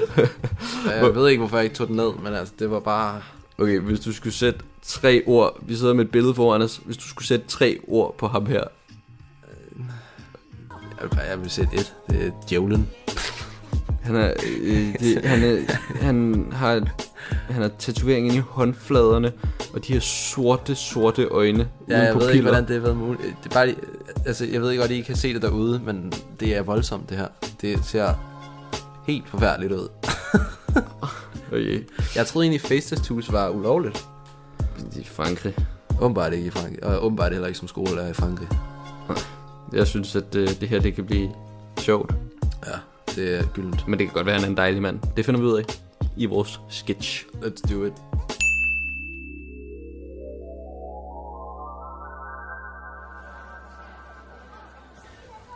Jeg 1.04 1.14
ved 1.14 1.28
ikke, 1.28 1.38
hvorfor 1.38 1.56
jeg 1.56 1.64
ikke 1.64 1.76
tog 1.76 1.88
den 1.88 1.96
ned, 1.96 2.10
men 2.22 2.34
altså, 2.34 2.54
det 2.58 2.70
var 2.70 2.80
bare... 2.80 3.20
Okay, 3.60 3.78
hvis 3.80 4.00
du 4.00 4.12
skulle 4.12 4.34
sætte 4.34 4.60
tre 4.82 5.22
ord, 5.26 5.58
vi 5.62 5.76
sidder 5.76 5.94
med 5.94 6.04
et 6.04 6.10
billede 6.10 6.34
foran 6.34 6.62
os, 6.62 6.80
hvis 6.84 6.96
du 6.96 7.08
skulle 7.08 7.28
sætte 7.28 7.46
tre 7.48 7.78
ord 7.88 8.14
på 8.18 8.28
ham 8.28 8.46
her, 8.46 8.64
Jeg 11.00 11.10
vil, 11.10 11.18
jeg 11.30 11.40
vil 11.40 11.50
sætte 11.50 11.74
et. 11.74 11.94
Det 12.10 12.26
er 12.26 12.30
djævlen. 12.48 12.88
Han 14.02 14.16
er, 14.16 14.32
øh, 14.62 14.94
det, 15.00 15.24
han, 15.24 15.42
er, 15.42 15.56
han 16.00 16.46
har 16.52 16.88
han 17.28 17.62
har 17.62 17.70
tatovering 17.78 18.34
i 18.34 18.38
håndfladerne 18.38 19.32
og 19.74 19.86
de 19.86 19.92
her 19.92 20.00
sorte, 20.00 20.74
sorte 20.74 21.24
øjne 21.24 21.68
Ja, 21.88 21.98
jeg 21.98 22.14
ved 22.14 22.30
ikke, 22.30 22.42
hvordan 22.42 22.66
det 22.66 22.74
har 22.74 22.80
været 22.80 22.96
muligt. 22.96 23.22
Det 23.44 23.50
er 23.50 23.54
bare, 23.54 23.74
altså, 24.26 24.46
jeg 24.46 24.62
ved 24.62 24.70
ikke 24.70 24.82
godt, 24.82 24.90
I 24.90 25.00
kan 25.00 25.16
se 25.16 25.34
det 25.34 25.42
derude, 25.42 25.80
men 25.84 26.12
det 26.40 26.56
er 26.56 26.62
voldsomt, 26.62 27.10
det 27.10 27.16
her. 27.16 27.26
Det 27.60 27.84
ser 27.84 28.14
helt 29.06 29.28
forfærdeligt 29.28 29.72
ud. 29.72 29.88
Okay. 31.52 31.84
Jeg 32.16 32.26
troede 32.26 32.46
egentlig, 32.46 32.60
face 32.60 32.96
tattoos 32.96 33.32
var 33.32 33.48
ulovligt. 33.48 34.04
I 34.96 35.04
Frankrig. 35.04 35.54
Åbenbart 36.00 36.32
ikke 36.32 36.46
i 36.46 36.50
Frankrig. 36.50 36.84
Og 36.84 37.04
åbenbart 37.04 37.32
heller 37.32 37.46
ikke 37.46 37.58
som 37.58 37.68
skolelærer 37.68 38.08
i 38.08 38.12
Frankrig. 38.12 38.48
Jeg 39.72 39.86
synes, 39.86 40.16
at 40.16 40.34
øh, 40.34 40.48
det 40.60 40.68
her 40.68 40.80
det 40.80 40.94
kan 40.94 41.06
blive 41.06 41.30
sjovt. 41.78 42.14
Ja, 42.66 42.72
det 43.16 43.38
er 43.38 43.46
gyldent. 43.46 43.88
Men 43.88 43.98
det 43.98 44.06
kan 44.06 44.14
godt 44.14 44.26
være, 44.26 44.34
at 44.34 44.40
han 44.40 44.48
er 44.48 44.50
en 44.50 44.56
dejlig 44.56 44.82
mand. 44.82 45.00
Det 45.16 45.24
finder 45.24 45.40
vi 45.40 45.46
ud 45.46 45.58
af 45.58 45.64
i 46.16 46.26
vores 46.26 46.60
sketch. 46.68 47.26
Let's 47.34 47.72
do 47.74 47.84
it. 47.84 47.92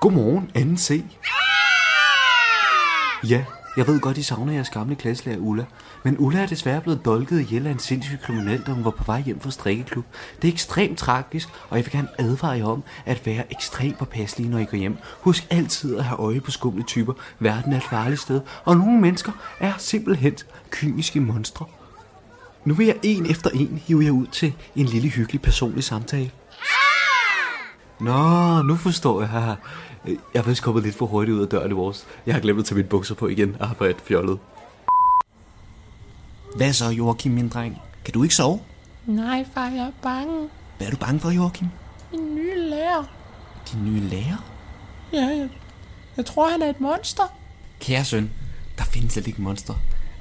Godmorgen, 0.01 0.51
2C. 0.57 1.03
Ja, 3.29 3.45
jeg 3.77 3.87
ved 3.87 4.01
godt, 4.01 4.19
I 4.19 4.23
savner 4.23 4.53
jeres 4.53 4.71
gamle 4.71 4.95
klasselærer 4.95 5.39
Ulla. 5.39 5.65
Men 6.03 6.17
Ulla 6.19 6.43
er 6.43 6.47
desværre 6.47 6.81
blevet 6.81 7.05
dolket 7.05 7.41
ihjel 7.41 7.67
af 7.67 7.71
en 7.71 7.79
sindssyg 7.79 8.19
kriminel, 8.23 8.63
da 8.67 8.73
hun 8.73 8.85
var 8.85 8.91
på 8.91 9.05
vej 9.05 9.21
hjem 9.21 9.41
fra 9.41 9.51
strikkeklub. 9.51 10.05
Det 10.43 10.49
er 10.49 10.53
ekstremt 10.53 10.99
tragisk, 10.99 11.49
og 11.71 11.77
jeg 11.77 11.85
vil 11.85 11.93
gerne 11.93 12.09
advare 12.19 12.51
jer 12.51 12.65
om 12.65 12.83
at 13.07 13.27
være 13.27 13.53
ekstremt 13.53 13.99
påpasselige, 13.99 14.51
når 14.51 14.59
I 14.59 14.65
går 14.65 14.77
hjem. 14.77 14.99
Husk 15.21 15.47
altid 15.51 15.97
at 15.97 16.05
have 16.05 16.19
øje 16.19 16.41
på 16.41 16.51
skumle 16.51 16.83
typer. 16.83 17.13
Verden 17.39 17.73
er 17.73 17.77
et 17.77 17.83
farligt 17.91 18.21
sted, 18.21 18.41
og 18.65 18.77
nogle 18.77 19.01
mennesker 19.01 19.33
er 19.61 19.73
simpelthen 19.79 20.35
kyniske 20.71 21.21
monstre. 21.21 21.67
Nu 22.65 22.75
vil 22.75 22.87
jeg 22.87 22.97
en 23.03 23.31
efter 23.31 23.51
en 23.51 23.83
hive 23.87 24.05
jer 24.05 24.11
ud 24.11 24.27
til 24.27 24.55
en 24.77 24.87
lille 24.87 25.09
hyggelig 25.09 25.43
personlig 25.43 25.85
samtale. 25.85 26.31
Nå, 28.01 28.63
nu 28.63 28.77
forstår 28.77 29.21
jeg. 29.21 29.57
Jeg 30.07 30.17
er 30.35 30.43
faktisk 30.43 30.63
kommet 30.63 30.83
lidt 30.85 30.95
for 30.95 31.07
hurtigt 31.07 31.37
ud 31.37 31.43
af 31.43 31.49
døren 31.49 31.71
i 31.71 31.75
vores. 31.75 32.07
Jeg 32.27 32.35
har 32.35 32.41
glemt 32.41 32.59
at 32.59 32.65
tage 32.65 32.77
mine 32.77 32.89
bukser 32.89 33.15
på 33.15 33.29
igen. 33.29 33.57
Jeg 33.59 33.69
har 33.69 33.77
været 33.81 33.97
fjollet. 34.01 34.39
Hvad 36.57 36.73
så, 36.73 36.89
Joachim, 36.89 37.33
min 37.33 37.49
dreng? 37.49 37.79
Kan 38.05 38.15
du 38.15 38.23
ikke 38.23 38.35
sove? 38.35 38.61
Nej, 39.07 39.47
far, 39.55 39.69
jeg 39.69 39.79
er 39.87 39.93
bange. 40.03 40.49
Hvad 40.79 40.87
er 40.87 40.91
du 40.91 40.97
bange 40.97 41.21
for, 41.21 41.31
Joachim? 41.31 41.69
Min 42.13 42.35
nye 42.35 42.59
lærer. 42.59 43.05
Din 43.73 43.85
nye 43.85 44.01
lærer? 44.01 44.45
Ja, 45.13 45.27
jeg, 45.27 45.49
jeg 46.17 46.27
tror, 46.27 46.49
han 46.49 46.63
er 46.63 46.71
et 46.71 46.81
monster. 46.81 47.23
Kære 47.81 48.05
søn, 48.05 48.31
der 48.79 48.85
findes 48.85 49.13
slet 49.13 49.27
ikke 49.27 49.43
monster. 49.43 49.75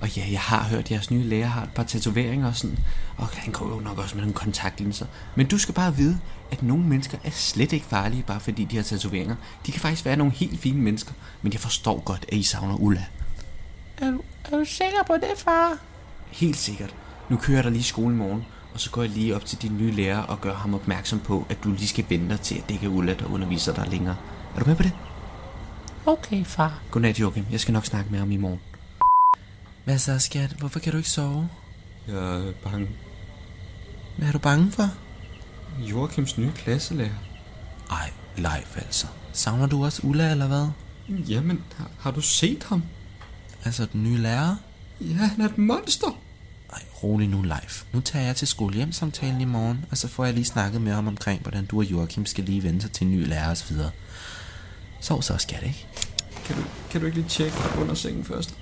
Og 0.03 0.17
ja, 0.17 0.25
jeg 0.31 0.39
har 0.39 0.63
hørt, 0.63 0.79
at 0.79 0.91
jeres 0.91 1.11
nye 1.11 1.23
lærer 1.23 1.47
har 1.47 1.63
et 1.63 1.69
par 1.75 1.83
tatoveringer 1.83 2.47
og 2.47 2.55
sådan. 2.55 2.79
Og 3.17 3.27
han 3.27 3.53
går 3.53 3.75
jo 3.75 3.79
nok 3.79 3.97
også 3.97 4.15
med 4.15 4.23
nogle 4.23 4.33
kontaktlinser. 4.33 5.05
Men 5.35 5.47
du 5.47 5.57
skal 5.57 5.75
bare 5.75 5.95
vide, 5.95 6.19
at 6.51 6.63
nogle 6.63 6.83
mennesker 6.83 7.17
er 7.23 7.29
slet 7.29 7.73
ikke 7.73 7.85
farlige, 7.85 8.23
bare 8.23 8.39
fordi 8.39 8.63
de 8.63 8.75
har 8.75 8.83
tatoveringer. 8.83 9.35
De 9.65 9.71
kan 9.71 9.81
faktisk 9.81 10.05
være 10.05 10.15
nogle 10.15 10.33
helt 10.33 10.59
fine 10.59 10.81
mennesker. 10.81 11.13
Men 11.41 11.53
jeg 11.53 11.61
forstår 11.61 11.99
godt, 11.99 12.25
at 12.27 12.37
I 12.37 12.43
savner 12.43 12.75
Ulla. 12.75 13.05
Er 13.97 14.11
du, 14.11 14.21
er 14.45 14.57
du 14.57 14.65
sikker 14.65 15.03
på 15.07 15.13
det, 15.13 15.37
far? 15.37 15.77
Helt 16.31 16.57
sikkert. 16.57 16.95
Nu 17.29 17.37
kører 17.37 17.57
jeg 17.57 17.63
dig 17.63 17.71
lige 17.71 17.79
i 17.79 17.83
skole 17.83 18.15
i 18.15 18.17
morgen, 18.17 18.45
og 18.73 18.79
så 18.79 18.89
går 18.89 19.01
jeg 19.01 19.11
lige 19.11 19.35
op 19.35 19.45
til 19.45 19.61
din 19.61 19.77
nye 19.77 19.91
lærer 19.91 20.19
og 20.19 20.41
gør 20.41 20.55
ham 20.55 20.73
opmærksom 20.73 21.19
på, 21.19 21.45
at 21.49 21.63
du 21.63 21.71
lige 21.71 21.87
skal 21.87 22.05
vente 22.09 22.29
dig 22.29 22.41
til, 22.41 22.55
at 22.55 22.63
det 22.67 22.73
ikke 22.73 22.85
er 22.85 22.91
Ulla, 22.91 23.13
der 23.13 23.25
underviser 23.25 23.73
dig 23.73 23.87
længere. 23.87 24.15
Er 24.55 24.59
du 24.59 24.65
med 24.65 24.75
på 24.75 24.83
det? 24.83 24.91
Okay, 26.05 26.45
far. 26.45 26.79
Godnat, 26.91 27.19
Joachim. 27.19 27.45
Jeg 27.51 27.59
skal 27.59 27.73
nok 27.73 27.85
snakke 27.85 28.11
med 28.11 28.19
ham 28.19 28.31
i 28.31 28.37
morgen. 28.37 28.59
Hvad 29.83 29.97
så, 29.97 30.19
skat? 30.19 30.49
Hvorfor 30.49 30.79
kan 30.79 30.91
du 30.91 30.97
ikke 30.97 31.09
sove? 31.09 31.49
Jeg 32.07 32.15
er 32.15 32.51
bange. 32.63 32.89
Hvad 34.17 34.27
er 34.27 34.31
du 34.31 34.37
bange 34.39 34.71
for? 34.71 34.89
Joachims 35.79 36.37
nye 36.37 36.51
klasselærer. 36.55 37.15
Ej, 37.91 38.11
Leif 38.37 38.77
altså. 38.77 39.07
Savner 39.33 39.67
du 39.67 39.85
også 39.85 40.01
Ulla, 40.03 40.31
eller 40.31 40.47
hvad? 40.47 40.67
Jamen, 41.09 41.63
har, 41.75 41.89
har 41.99 42.11
du 42.11 42.21
set 42.21 42.63
ham? 42.63 42.83
Altså, 43.65 43.87
den 43.93 44.03
nye 44.03 44.17
lærer? 44.17 44.55
Ja, 45.01 45.13
han 45.13 45.41
er 45.41 45.45
et 45.45 45.57
monster. 45.57 46.19
Ej, 46.73 46.81
rolig 47.03 47.27
nu, 47.27 47.41
Leif. 47.41 47.83
Nu 47.93 48.01
tager 48.01 48.25
jeg 48.25 48.35
til 48.35 48.47
skolehjemsamtalen 48.47 49.41
i 49.41 49.45
morgen, 49.45 49.85
og 49.91 49.97
så 49.97 50.07
får 50.07 50.25
jeg 50.25 50.33
lige 50.33 50.45
snakket 50.45 50.81
med 50.81 50.91
ham 50.93 51.07
omkring, 51.07 51.41
hvordan 51.41 51.65
du 51.65 51.77
og 51.77 51.91
Joachim 51.91 52.25
skal 52.25 52.43
lige 52.43 52.63
vende 52.63 52.81
sig 52.81 52.91
til 52.91 53.07
en 53.07 53.11
ny 53.11 53.27
lærer 53.27 53.49
og 53.49 53.57
så 53.57 53.73
videre. 53.73 53.91
Sov 54.99 55.21
så, 55.21 55.37
skat, 55.37 55.63
ikke? 55.63 55.87
Kan 56.45 56.55
du, 56.55 56.61
kan 56.91 57.01
du 57.01 57.05
ikke 57.05 57.17
lige 57.17 57.29
tjekke 57.29 57.57
under 57.77 57.93
sengen 57.93 58.25
først? 58.25 58.55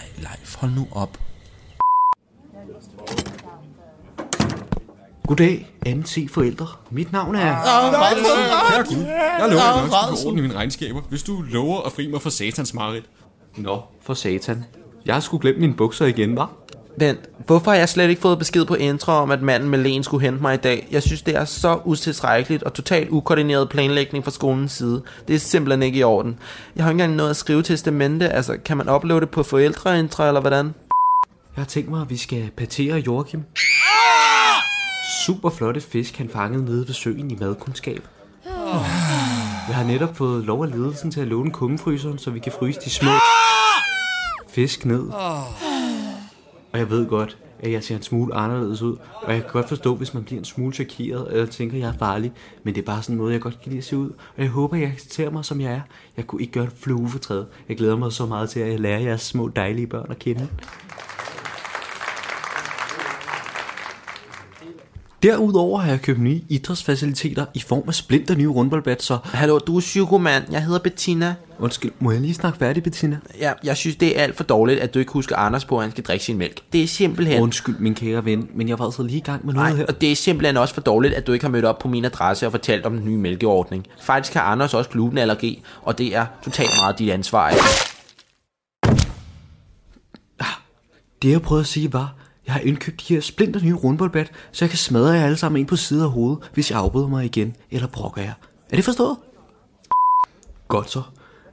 Ej, 0.00 0.06
Leif, 0.18 0.56
hold 0.56 0.72
nu 0.74 0.88
op. 0.92 1.18
Goddag, 5.26 5.74
anden 5.86 6.06
C 6.06 6.30
forældre. 6.30 6.66
Mit 6.90 7.12
navn 7.12 7.34
er... 7.34 7.40
Jeg 7.40 7.56
lover 9.50 9.80
dig 9.80 9.90
nok, 9.90 10.26
orden 10.26 10.38
i 10.38 10.42
mine 10.42 10.54
regnskaber, 10.54 11.00
hvis 11.00 11.22
du 11.22 11.42
lover 11.42 11.82
at 11.82 11.92
fri 11.92 12.06
mig 12.06 12.22
for 12.22 12.30
satans 12.30 12.74
marit. 12.74 13.04
Nå, 13.56 13.82
for 14.00 14.14
satan. 14.14 14.64
Jeg 15.06 15.14
har 15.14 15.20
sgu 15.20 15.38
glemt 15.38 15.60
mine 15.60 15.74
bukser 15.74 16.06
igen, 16.06 16.36
var? 16.36 16.50
Vent, 17.00 17.20
hvorfor 17.46 17.70
har 17.70 17.78
jeg 17.78 17.88
slet 17.88 18.10
ikke 18.10 18.22
fået 18.22 18.38
besked 18.38 18.64
på 18.64 18.74
intro 18.74 19.12
om, 19.12 19.30
at 19.30 19.42
manden 19.42 19.68
med 19.68 19.78
lægen 19.78 20.04
skulle 20.04 20.24
hente 20.24 20.42
mig 20.42 20.54
i 20.54 20.56
dag? 20.56 20.88
Jeg 20.90 21.02
synes, 21.02 21.22
det 21.22 21.36
er 21.36 21.44
så 21.44 21.80
utilstrækkeligt 21.84 22.62
og 22.62 22.74
totalt 22.74 23.08
ukoordineret 23.10 23.68
planlægning 23.68 24.24
fra 24.24 24.30
skolens 24.30 24.72
side. 24.72 25.02
Det 25.28 25.34
er 25.34 25.38
simpelthen 25.38 25.82
ikke 25.82 25.98
i 25.98 26.02
orden. 26.02 26.38
Jeg 26.76 26.84
har 26.84 26.90
ikke 26.90 27.02
engang 27.02 27.16
noget 27.16 27.30
at 27.30 27.36
skrive 27.36 27.62
testamente, 27.62 28.28
altså 28.28 28.56
kan 28.64 28.76
man 28.76 28.88
opleve 28.88 29.20
det 29.20 29.30
på 29.30 29.42
forældreintra 29.42 30.28
eller 30.28 30.40
hvordan? 30.40 30.66
Jeg 31.56 31.62
har 31.62 31.64
tænkt 31.64 31.90
mig, 31.90 32.00
at 32.00 32.10
vi 32.10 32.16
skal 32.16 32.50
patere 32.56 32.98
Joachim. 32.98 33.42
Super 35.26 35.50
flotte 35.50 35.80
fisk, 35.80 36.16
han 36.16 36.28
fangede 36.32 36.64
nede 36.64 36.86
ved 36.86 36.94
søen 36.94 37.30
i 37.30 37.36
madkundskab. 37.40 38.02
Jeg 39.68 39.76
har 39.76 39.84
netop 39.84 40.16
fået 40.16 40.44
lov 40.44 40.64
af 40.64 40.70
ledelsen 40.70 41.10
til 41.10 41.20
at 41.20 41.26
låne 41.26 41.50
kummefryseren, 41.50 42.18
så 42.18 42.30
vi 42.30 42.38
kan 42.38 42.52
fryse 42.58 42.80
de 42.84 42.90
små 42.90 43.10
fisk 44.48 44.84
ned. 44.84 45.02
Og 46.72 46.78
jeg 46.78 46.90
ved 46.90 47.06
godt, 47.06 47.38
at 47.58 47.72
jeg 47.72 47.84
ser 47.84 47.96
en 47.96 48.02
smule 48.02 48.34
anderledes 48.34 48.82
ud, 48.82 48.96
og 49.14 49.32
jeg 49.32 49.42
kan 49.42 49.50
godt 49.52 49.68
forstå, 49.68 49.94
hvis 49.94 50.14
man 50.14 50.24
bliver 50.24 50.38
en 50.38 50.44
smule 50.44 50.74
chokeret, 50.74 51.26
eller 51.30 51.46
tænker, 51.46 51.76
at 51.76 51.80
jeg 51.80 51.88
er 51.88 51.98
farlig, 51.98 52.32
men 52.62 52.74
det 52.74 52.80
er 52.80 52.86
bare 52.86 53.02
sådan 53.02 53.14
en 53.14 53.18
måde, 53.18 53.32
jeg 53.32 53.40
godt 53.40 53.60
kan 53.62 53.70
lide 53.70 53.78
at 53.78 53.84
se 53.84 53.96
ud, 53.96 54.10
og 54.10 54.42
jeg 54.42 54.48
håber, 54.48 54.76
at 54.76 54.82
jeg 54.82 54.90
accepterer 54.90 55.30
mig, 55.30 55.44
som 55.44 55.60
jeg 55.60 55.72
er. 55.72 55.80
Jeg 56.16 56.26
kunne 56.26 56.40
ikke 56.40 56.52
gøre 56.52 56.64
det 56.64 56.72
flue 56.72 57.08
for 57.08 57.18
træet. 57.18 57.46
Jeg 57.68 57.76
glæder 57.76 57.96
mig 57.96 58.12
så 58.12 58.26
meget 58.26 58.50
til 58.50 58.60
at 58.60 58.80
lære 58.80 59.02
jeres 59.02 59.20
små 59.20 59.48
dejlige 59.48 59.86
børn 59.86 60.10
at 60.10 60.18
kende. 60.18 60.48
Derudover 65.22 65.80
har 65.80 65.90
jeg 65.90 66.02
købt 66.02 66.20
nye 66.20 66.40
idrætsfaciliteter 66.48 67.46
i 67.54 67.60
form 67.60 67.82
af 67.88 67.94
splinter 67.94 68.34
nye 68.34 68.48
rundboldbat, 68.48 69.02
så... 69.02 69.18
Hallo, 69.24 69.58
du 69.58 69.76
er 69.76 69.80
psykomand. 69.80 70.44
Jeg 70.50 70.64
hedder 70.64 70.78
Bettina. 70.78 71.34
Undskyld, 71.58 71.92
må 71.98 72.10
jeg 72.10 72.20
lige 72.20 72.34
snakke 72.34 72.58
færdig, 72.58 72.82
Bettina? 72.82 73.18
Ja, 73.38 73.52
jeg 73.64 73.76
synes, 73.76 73.96
det 73.96 74.18
er 74.18 74.22
alt 74.22 74.36
for 74.36 74.44
dårligt, 74.44 74.80
at 74.80 74.94
du 74.94 74.98
ikke 74.98 75.12
husker 75.12 75.36
Anders 75.36 75.64
på, 75.64 75.76
at 75.76 75.82
han 75.82 75.90
skal 75.90 76.04
drikke 76.04 76.24
sin 76.24 76.38
mælk. 76.38 76.60
Det 76.72 76.82
er 76.82 76.86
simpelthen... 76.86 77.42
Undskyld, 77.42 77.78
min 77.78 77.94
kære 77.94 78.24
ven, 78.24 78.48
men 78.54 78.68
jeg 78.68 78.78
var 78.78 78.84
altså 78.84 79.02
lige 79.02 79.18
i 79.18 79.20
gang 79.20 79.46
med 79.46 79.54
noget 79.54 79.70
Nej, 79.70 79.76
her. 79.76 79.86
og 79.86 80.00
det 80.00 80.12
er 80.12 80.16
simpelthen 80.16 80.56
også 80.56 80.74
for 80.74 80.80
dårligt, 80.80 81.14
at 81.14 81.26
du 81.26 81.32
ikke 81.32 81.44
har 81.44 81.50
mødt 81.50 81.64
op 81.64 81.78
på 81.78 81.88
min 81.88 82.04
adresse 82.04 82.46
og 82.46 82.52
fortalt 82.52 82.86
om 82.86 82.96
den 82.96 83.04
nye 83.04 83.18
mælkeordning. 83.18 83.86
Faktisk 84.00 84.34
har 84.34 84.42
Anders 84.42 84.74
også 84.74 84.90
glutenallergi, 84.90 85.62
og 85.82 85.98
det 85.98 86.16
er 86.16 86.26
totalt 86.44 86.70
meget 86.82 86.98
dit 86.98 87.10
ansvar. 87.10 87.50
ikke? 87.50 87.62
Det 91.22 91.30
jeg 91.30 91.42
prøvede 91.42 91.60
at 91.60 91.66
sige 91.66 91.92
var, 91.92 92.14
jeg 92.50 92.54
har 92.54 92.60
indkøbt 92.60 93.08
de 93.08 93.14
her 93.14 93.20
splinter 93.20 93.60
nye 93.60 93.74
rundboldbat, 93.74 94.30
så 94.52 94.64
jeg 94.64 94.70
kan 94.70 94.78
smadre 94.78 95.10
jer 95.10 95.24
alle 95.24 95.36
sammen 95.36 95.60
ind 95.60 95.68
på 95.68 95.76
siden 95.76 96.04
af 96.04 96.10
hovedet, 96.10 96.38
hvis 96.54 96.70
jeg 96.70 96.78
afbryder 96.78 97.08
mig 97.08 97.24
igen, 97.24 97.56
eller 97.70 97.88
brokker 97.88 98.22
jer. 98.22 98.32
Er 98.70 98.76
det 98.76 98.84
forstået? 98.84 99.16
Godt 100.68 100.90
så. 100.90 101.02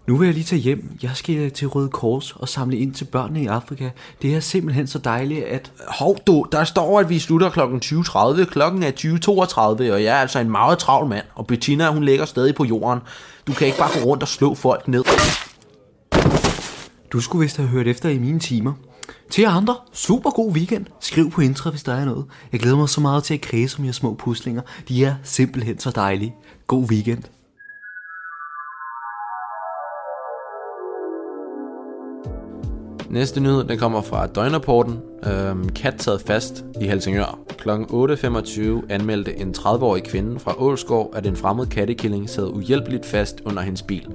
Nu 0.08 0.18
vil 0.18 0.26
jeg 0.26 0.34
lige 0.34 0.44
tage 0.44 0.62
hjem. 0.62 0.98
Jeg 1.04 1.12
skal 1.14 1.52
til 1.52 1.68
Røde 1.68 1.90
Kors 1.90 2.32
og 2.36 2.50
samle 2.50 2.78
ind 2.78 2.94
til 2.94 3.06
børnene 3.06 3.42
i 3.42 3.46
Afrika. 3.46 3.90
Det 4.22 4.36
er 4.36 4.40
simpelthen 4.40 4.88
så 4.88 5.00
dejligt, 5.00 5.46
at... 5.46 5.72
Hov 5.88 6.18
du, 6.28 6.46
der 6.52 6.64
står, 6.64 7.00
at 7.00 7.10
vi 7.10 7.20
slutter 7.20 7.50
kl. 7.50 7.60
20.30. 7.60 8.46
Klokken 8.46 8.84
er 8.84 8.92
20.32, 8.92 9.94
og 9.94 10.04
jeg 10.04 10.18
er 10.18 10.22
altså 10.22 10.40
en 10.40 10.52
meget 10.52 10.80
travl 10.80 11.10
mand. 11.10 11.26
Og 11.36 11.48
Bettina, 11.48 11.92
hun 11.92 12.04
ligger 12.04 12.26
stadig 12.26 12.56
på 12.56 12.66
jorden. 12.66 13.00
Du 13.48 13.54
kan 13.54 13.68
ikke 13.68 13.80
bare 13.80 14.00
gå 14.00 14.10
rundt 14.10 14.24
og 14.24 14.30
slå 14.30 14.56
folk 14.56 14.88
ned. 14.88 15.04
Du 17.12 17.20
skulle 17.20 17.44
vist 17.44 17.58
have 17.58 17.70
hørt 17.70 17.88
efter 17.88 18.10
i 18.10 18.18
mine 18.18 18.40
timer. 18.40 18.74
Til 19.30 19.42
jer 19.42 19.50
andre, 19.50 19.76
super 19.94 20.30
god 20.30 20.52
weekend. 20.52 20.86
Skriv 21.00 21.32
på 21.32 21.42
intra, 21.42 21.70
hvis 21.70 21.84
der 21.84 21.94
er 21.94 22.06
noget. 22.06 22.26
Jeg 22.52 22.60
glæder 22.60 22.78
mig 22.78 22.90
så 22.90 23.02
meget 23.02 23.24
til 23.24 23.34
at 23.34 23.42
kredse 23.42 23.80
om 23.80 23.84
jeres 23.84 23.96
små 23.96 24.14
puslinger. 24.14 24.62
De 24.88 25.06
er 25.06 25.16
simpelthen 25.24 25.80
så 25.80 25.92
dejlige. 25.92 26.36
God 26.68 26.84
weekend. 26.90 27.24
Næste 33.10 33.40
nyhed, 33.40 33.64
den 33.64 33.80
kommer 33.80 34.02
fra 34.02 34.28
Døgnrapporten. 34.28 35.00
Øhm, 35.24 35.70
kat 35.70 35.96
taget 35.98 36.22
fast 36.22 36.66
i 36.82 36.88
Helsingør. 36.88 37.40
Kl. 37.58 37.70
8.25 37.70 38.86
anmeldte 38.90 39.40
en 39.40 39.56
30-årig 39.58 40.04
kvinde 40.04 40.40
fra 40.40 40.62
Ålskov, 40.62 41.12
at 41.16 41.26
en 41.26 41.36
fremmed 41.36 41.66
kattekilling 41.66 42.30
sad 42.30 42.48
uhjælpeligt 42.48 43.06
fast 43.06 43.42
under 43.46 43.62
hendes 43.62 43.82
bil, 43.82 44.08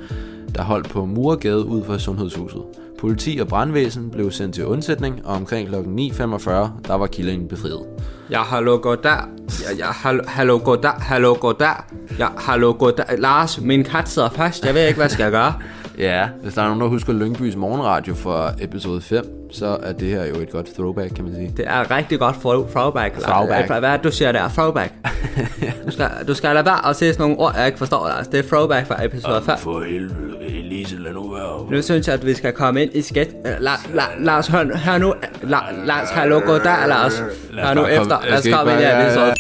der 0.55 0.63
holdt 0.63 0.91
på 0.91 1.05
Murgade 1.05 1.65
ud 1.65 1.85
for 1.85 1.99
sundhedshuset. 1.99 2.63
Politi 3.03 3.39
og 3.41 3.49
brandvæsen 3.49 4.11
blev 4.11 4.31
sendt 4.31 4.55
til 4.55 4.67
undsætning, 4.67 5.27
og 5.27 5.35
omkring 5.35 5.69
kl. 5.69 5.75
9.45, 5.75 6.51
der 6.87 6.95
var 6.95 7.07
killingen 7.07 7.49
befriet. 7.49 7.83
Ja, 8.31 8.43
hallo, 8.43 8.79
goddag. 8.83 9.19
Ja, 9.63 9.77
ja, 9.79 9.93
hallo, 9.93 10.23
hallo, 10.27 10.61
goddag. 10.65 10.93
Hallo, 10.99 11.37
goddag. 11.41 11.75
Ja, 12.19 12.29
hallo, 12.39 12.77
goddag. 12.79 13.19
Lars, 13.19 13.61
min 13.61 13.85
kat 13.85 14.09
sidder 14.09 14.31
fast. 14.31 14.65
Jeg 14.65 14.75
ved 14.75 14.87
ikke, 14.87 14.99
hvad 15.01 15.09
skal 15.09 15.23
jeg 15.23 15.33
gøre? 15.33 15.55
Ja, 15.99 16.29
hvis 16.43 16.55
der 16.55 16.63
er 16.63 16.67
nogen, 16.67 16.81
der 16.81 16.87
husker 16.89 17.13
Lyngbys 17.13 17.57
morgenradio 17.57 18.15
fra 18.15 18.53
episode 18.61 19.01
5, 19.01 19.25
så 19.53 19.77
er 19.83 19.93
det 19.93 20.09
her 20.09 20.25
jo 20.25 20.35
et 20.35 20.51
godt 20.51 20.67
throwback, 20.75 21.15
kan 21.15 21.25
man 21.25 21.35
sige. 21.35 21.53
Det 21.57 21.65
er 21.69 21.81
et 21.81 21.91
rigtig 21.91 22.19
godt 22.19 22.37
throw- 22.37 22.73
throwback. 22.73 23.19
Throwback. 23.21 23.67
Hvad 23.69 23.83
er 23.91 23.97
det, 23.97 24.05
du 24.05 24.11
siger 24.11 24.33
der? 24.33 24.49
Throwback. 24.49 24.93
du, 25.87 25.91
skal, 25.91 26.09
du 26.29 26.35
skal 26.35 26.55
lade 26.55 26.67
være 26.67 26.89
at 26.89 26.97
se 26.97 27.13
sådan 27.13 27.23
nogle 27.23 27.39
ord, 27.39 27.55
jeg 27.57 27.67
ikke 27.67 27.79
forstår, 27.79 28.09
Lars. 28.09 28.29
Det 28.29 28.39
er 28.45 28.49
throwback 28.49 28.87
fra 28.87 29.05
episode 29.05 29.43
5. 29.47 29.59
For 29.59 29.81
helvede, 29.85 30.37
Elise, 30.49 30.97
lad 30.97 31.13
nu 31.13 31.31
være. 31.35 31.71
Nu 31.71 31.83
synes 31.83 32.07
jeg, 32.07 32.15
at 32.15 32.27
vi 32.27 32.35
skal 32.35 32.53
komme 32.53 32.83
ind 32.83 32.91
i 32.95 33.03
skat. 33.03 33.29
La, 33.61 33.71
la, 33.95 34.03
Lars, 34.19 34.47
hør, 34.49 34.77
hør 34.77 34.99
nu. 34.99 35.15
La, 35.43 35.59
Lars, 35.85 36.11
hallo, 36.11 36.41
goddag, 36.47 36.89
Lars. 36.89 37.23
Hør 37.53 37.75
nu 37.75 37.87
efter. 37.87 38.19
Lad 38.31 38.39
os 38.39 38.49
komme 38.53 38.73
ind 38.73 38.81
i 38.81 38.85
episode 39.05 39.35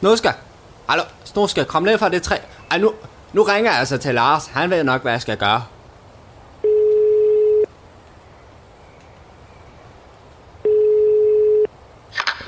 Snuska! 0.00 0.32
Hallo, 0.88 1.02
Snuska, 1.24 1.64
kom 1.64 1.82
ned 1.82 1.98
fra 1.98 2.08
det 2.08 2.22
træ. 2.22 2.36
Ej, 2.70 2.78
nu, 2.78 2.92
nu 3.32 3.42
ringer 3.42 3.70
jeg 3.70 3.80
altså 3.80 3.98
til 3.98 4.14
Lars. 4.14 4.46
Han 4.46 4.70
ved 4.70 4.84
nok, 4.84 5.02
hvad 5.02 5.12
jeg 5.12 5.20
skal 5.22 5.36
gøre. 5.36 5.62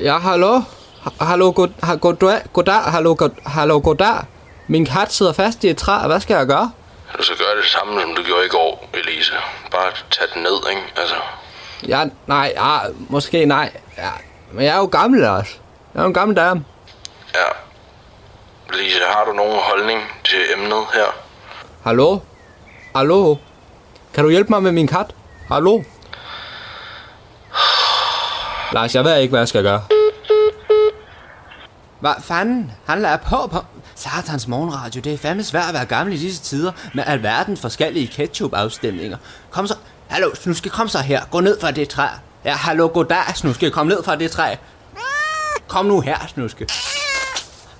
Ja, 0.01 0.19
hallo? 0.19 0.61
Ha- 1.05 1.25
Hallo, 1.25 1.53
god, 1.53 1.69
ha, 1.83 1.95
goddag, 1.95 2.41
goddag, 2.53 2.75
hallo, 2.83 3.15
god, 3.19 3.31
hallo, 3.47 3.81
goddag. 3.85 4.17
Min 4.69 4.85
kat 4.87 5.13
sidder 5.13 5.33
fast 5.33 5.65
i 5.65 5.69
et 5.71 5.77
træ, 5.77 6.07
hvad 6.07 6.21
skal 6.21 6.35
jeg 6.37 6.47
gøre? 6.47 6.71
Du 7.19 7.23
skal 7.23 7.37
gøre 7.37 7.57
det 7.57 7.65
samme, 7.67 8.01
som 8.01 8.15
du 8.15 8.23
gjorde 8.23 8.47
i 8.47 8.49
går, 8.49 8.89
Elise. 8.95 9.33
Bare 9.71 9.91
tag 10.11 10.27
den 10.35 10.43
ned, 10.43 10.71
ikke? 10.71 10.83
Altså, 10.97 11.15
Ja, 11.89 12.05
nej, 12.27 12.53
ja, 12.57 12.79
måske 13.09 13.45
nej. 13.45 13.73
Ja, 13.99 14.11
men 14.53 14.65
jeg 14.65 14.75
er 14.75 14.79
jo 14.79 14.87
gammel, 14.87 15.21
Lars. 15.21 15.61
Jeg 15.95 16.01
er 16.01 16.03
jo 16.03 16.09
en 16.09 16.15
gammel 16.15 16.37
dame. 16.37 16.65
Ja. 17.39 17.49
Elise, 18.75 19.01
har 19.15 19.25
du 19.25 19.33
nogen 19.33 19.59
holdning 19.63 20.01
til 20.25 20.39
emnet 20.55 20.85
her? 20.95 21.09
Hallo? 21.85 22.19
Hallo? 22.97 23.37
Kan 24.15 24.25
du 24.25 24.31
hjælpe 24.31 24.51
mig 24.51 24.63
med 24.63 24.73
min 24.73 24.87
kat? 24.87 25.15
Hallo? 25.49 25.83
Lars, 28.73 28.95
jeg 28.95 29.05
ved 29.05 29.17
ikke, 29.17 29.31
hvad 29.33 29.41
jeg 29.41 29.49
skal 29.49 29.63
gøre. 29.63 29.83
Hvad 32.01 32.15
fanden? 32.23 32.73
Han 32.87 33.03
lader 33.03 33.17
på 33.17 33.47
på... 33.53 33.59
Satans 33.95 34.49
morgenradio, 34.49 35.01
det 35.01 35.15
er 35.15 35.19
fandme 35.19 35.45
svært 35.45 35.69
at 35.69 35.75
være 35.75 35.85
gammel 35.85 36.15
i 36.15 36.19
disse 36.19 36.43
tider 36.43 36.73
med 36.95 37.05
alverdens 37.07 37.61
forskellige 37.61 38.07
ketchup-afstemninger. 38.07 39.17
Kom 39.51 39.67
så... 39.67 39.75
Hallo, 40.09 40.35
Snuske, 40.35 40.69
kom 40.69 40.89
så 40.89 40.99
her. 40.99 41.23
Gå 41.31 41.41
ned 41.41 41.61
fra 41.61 41.71
det 41.71 41.89
træ. 41.89 42.07
Ja, 42.45 42.55
hallo, 42.55 42.91
goddag, 42.95 43.37
Snuske. 43.37 43.71
Kom 43.71 43.87
ned 43.87 44.03
fra 44.05 44.17
det 44.17 44.31
træ. 44.31 44.55
Kom 45.69 45.87
nu 45.87 46.01
her, 46.01 46.27
Snuske. 46.29 46.69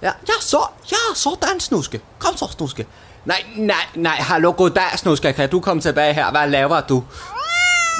Ja, 0.03 0.13
ja, 0.29 0.33
så, 0.41 0.59
ja, 0.91 1.15
sådan, 1.15 1.61
Snuske. 1.61 2.01
Kom 2.19 2.37
så, 2.37 2.49
Snuske. 2.57 2.87
Nej, 3.25 3.45
nej, 3.57 3.77
nej, 3.95 4.17
hallo, 4.17 4.55
goddag, 4.57 4.99
Snuske. 4.99 5.33
Kan 5.33 5.49
du 5.49 5.61
komme 5.61 5.83
tilbage 5.83 6.15
her? 6.15 6.31
Hvad 6.31 6.49
laver 6.49 6.81
du? 6.81 7.05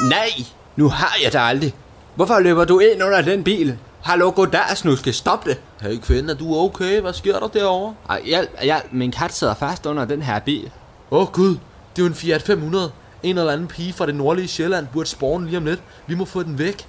Nej, 0.03 0.31
nu 0.77 0.89
har 0.89 1.17
jeg 1.23 1.33
dig 1.33 1.41
aldrig. 1.41 1.75
Hvorfor 2.15 2.39
løber 2.39 2.65
du 2.65 2.79
ind 2.79 3.03
under 3.03 3.23
den 3.23 3.45
bil? 3.45 3.79
Hallo, 4.03 4.33
goddag, 4.37 4.77
Snuske. 4.77 5.13
Stop 5.13 5.45
det. 5.45 5.61
Hey 5.81 6.01
kvinde, 6.01 6.33
er 6.33 6.37
du 6.37 6.57
okay? 6.57 7.01
Hvad 7.01 7.13
sker 7.13 7.39
der 7.39 7.49
derovre? 7.49 7.95
Ej, 8.09 8.23
hjælp, 8.25 8.63
hjælp. 8.63 8.85
Min 8.93 9.13
kat 9.13 9.35
sidder 9.35 9.55
fast 9.55 9.87
under 9.87 10.05
den 10.05 10.23
her 10.23 10.39
bil. 10.39 10.71
Åh 11.11 11.21
oh, 11.21 11.27
gud, 11.33 11.51
det 11.51 12.03
er 12.03 12.03
jo 12.03 12.07
en 12.07 12.15
Fiat 12.15 12.43
500. 12.43 12.93
En 13.23 13.39
eller 13.39 13.53
anden 13.53 13.67
pige 13.67 13.93
fra 13.93 14.07
det 14.07 14.15
nordlige 14.15 14.49
Sjælland 14.49 14.87
burde 14.93 15.09
spawne 15.09 15.47
lige 15.47 15.57
om 15.57 15.65
lidt. 15.65 15.81
Vi 16.07 16.15
må 16.15 16.25
få 16.25 16.43
den 16.43 16.59
væk. 16.59 16.87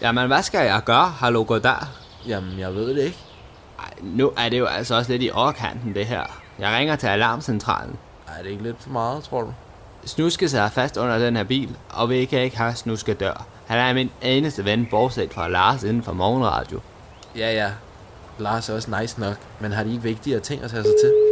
Jamen, 0.00 0.26
hvad 0.26 0.42
skal 0.42 0.66
jeg 0.66 0.82
gøre? 0.84 1.14
Hallo, 1.18 1.44
goddag. 1.48 1.76
Jamen, 2.26 2.58
jeg 2.58 2.74
ved 2.74 2.94
det 2.94 3.02
ikke. 3.02 3.18
Nu 4.02 4.32
er 4.36 4.48
det 4.48 4.58
jo 4.58 4.66
altså 4.66 4.94
også 4.94 5.12
lidt 5.12 5.22
i 5.22 5.30
overkanten, 5.34 5.94
det 5.94 6.06
her. 6.06 6.22
Jeg 6.58 6.78
ringer 6.78 6.96
til 6.96 7.06
alarmcentralen. 7.06 7.96
Ej, 8.28 8.38
er 8.38 8.42
det 8.42 8.50
ikke 8.50 8.62
lidt 8.62 8.76
for 8.80 8.90
meget, 8.90 9.24
tror 9.24 9.40
du? 9.40 9.54
Snuske 10.04 10.48
sidder 10.48 10.68
fast 10.68 10.96
under 10.96 11.18
den 11.18 11.36
her 11.36 11.44
bil, 11.44 11.76
og 11.90 12.10
vi 12.10 12.24
kan 12.24 12.40
ikke 12.40 12.56
have 12.56 12.74
Snuske 12.74 13.14
dør. 13.14 13.46
Han 13.66 13.78
er 13.78 13.94
min 13.94 14.10
eneste 14.22 14.64
ven, 14.64 14.86
bortset 14.90 15.32
fra 15.32 15.48
Lars 15.48 15.82
inden 15.82 16.02
for 16.02 16.12
morgenradio. 16.12 16.80
Ja, 17.36 17.52
ja. 17.52 17.70
Lars 18.38 18.68
er 18.68 18.74
også 18.74 19.00
nice 19.00 19.20
nok, 19.20 19.36
men 19.60 19.72
har 19.72 19.84
de 19.84 19.90
ikke 19.90 20.02
vigtigere 20.02 20.40
ting 20.40 20.62
at 20.62 20.70
tage 20.70 20.82
sig 20.82 20.92
til? 21.04 21.31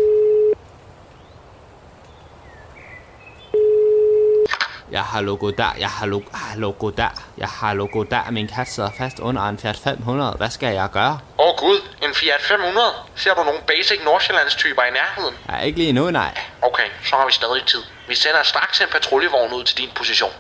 Jeg 4.91 5.03
har 5.03 5.21
logo 5.21 5.51
der, 5.51 5.75
jeg 5.79 5.89
har 5.89 6.07
logo, 6.07 6.25
ah, 6.35 6.59
logo 6.59 6.91
der, 6.91 7.09
jeg 7.39 7.49
har 7.49 7.75
logo 7.75 8.03
der. 8.03 8.31
Min 8.31 8.49
kat 8.49 8.69
sidder 8.69 8.91
fast 8.99 9.19
under 9.19 9.43
en 9.43 9.59
Fiat 9.59 9.77
500. 9.77 10.35
Hvad 10.37 10.51
skal 10.51 10.75
jeg 10.75 10.91
gøre? 10.93 11.19
Åh 11.39 11.47
oh, 11.49 11.59
gud, 11.59 11.81
en 12.03 12.15
Fiat 12.15 12.41
500? 12.41 12.87
Ser 13.17 13.35
du 13.35 13.45
nogle 13.45 13.61
basic 13.67 14.01
Nordsjællands 14.05 14.55
typer 14.55 14.83
i 14.83 14.91
nærheden? 14.91 15.35
Jeg 15.49 15.59
er 15.59 15.63
ikke 15.63 15.79
lige 15.79 15.93
nu, 15.93 16.11
nej. 16.11 16.39
Okay, 16.63 16.89
så 17.05 17.17
har 17.17 17.27
vi 17.27 17.33
stadig 17.33 17.63
tid. 17.67 17.83
Vi 18.09 18.15
sender 18.15 18.43
straks 18.43 18.81
en 18.81 18.87
patruljevogn 18.93 19.53
ud 19.53 19.65
til 19.65 19.79
din 19.79 19.89
position. 19.95 20.33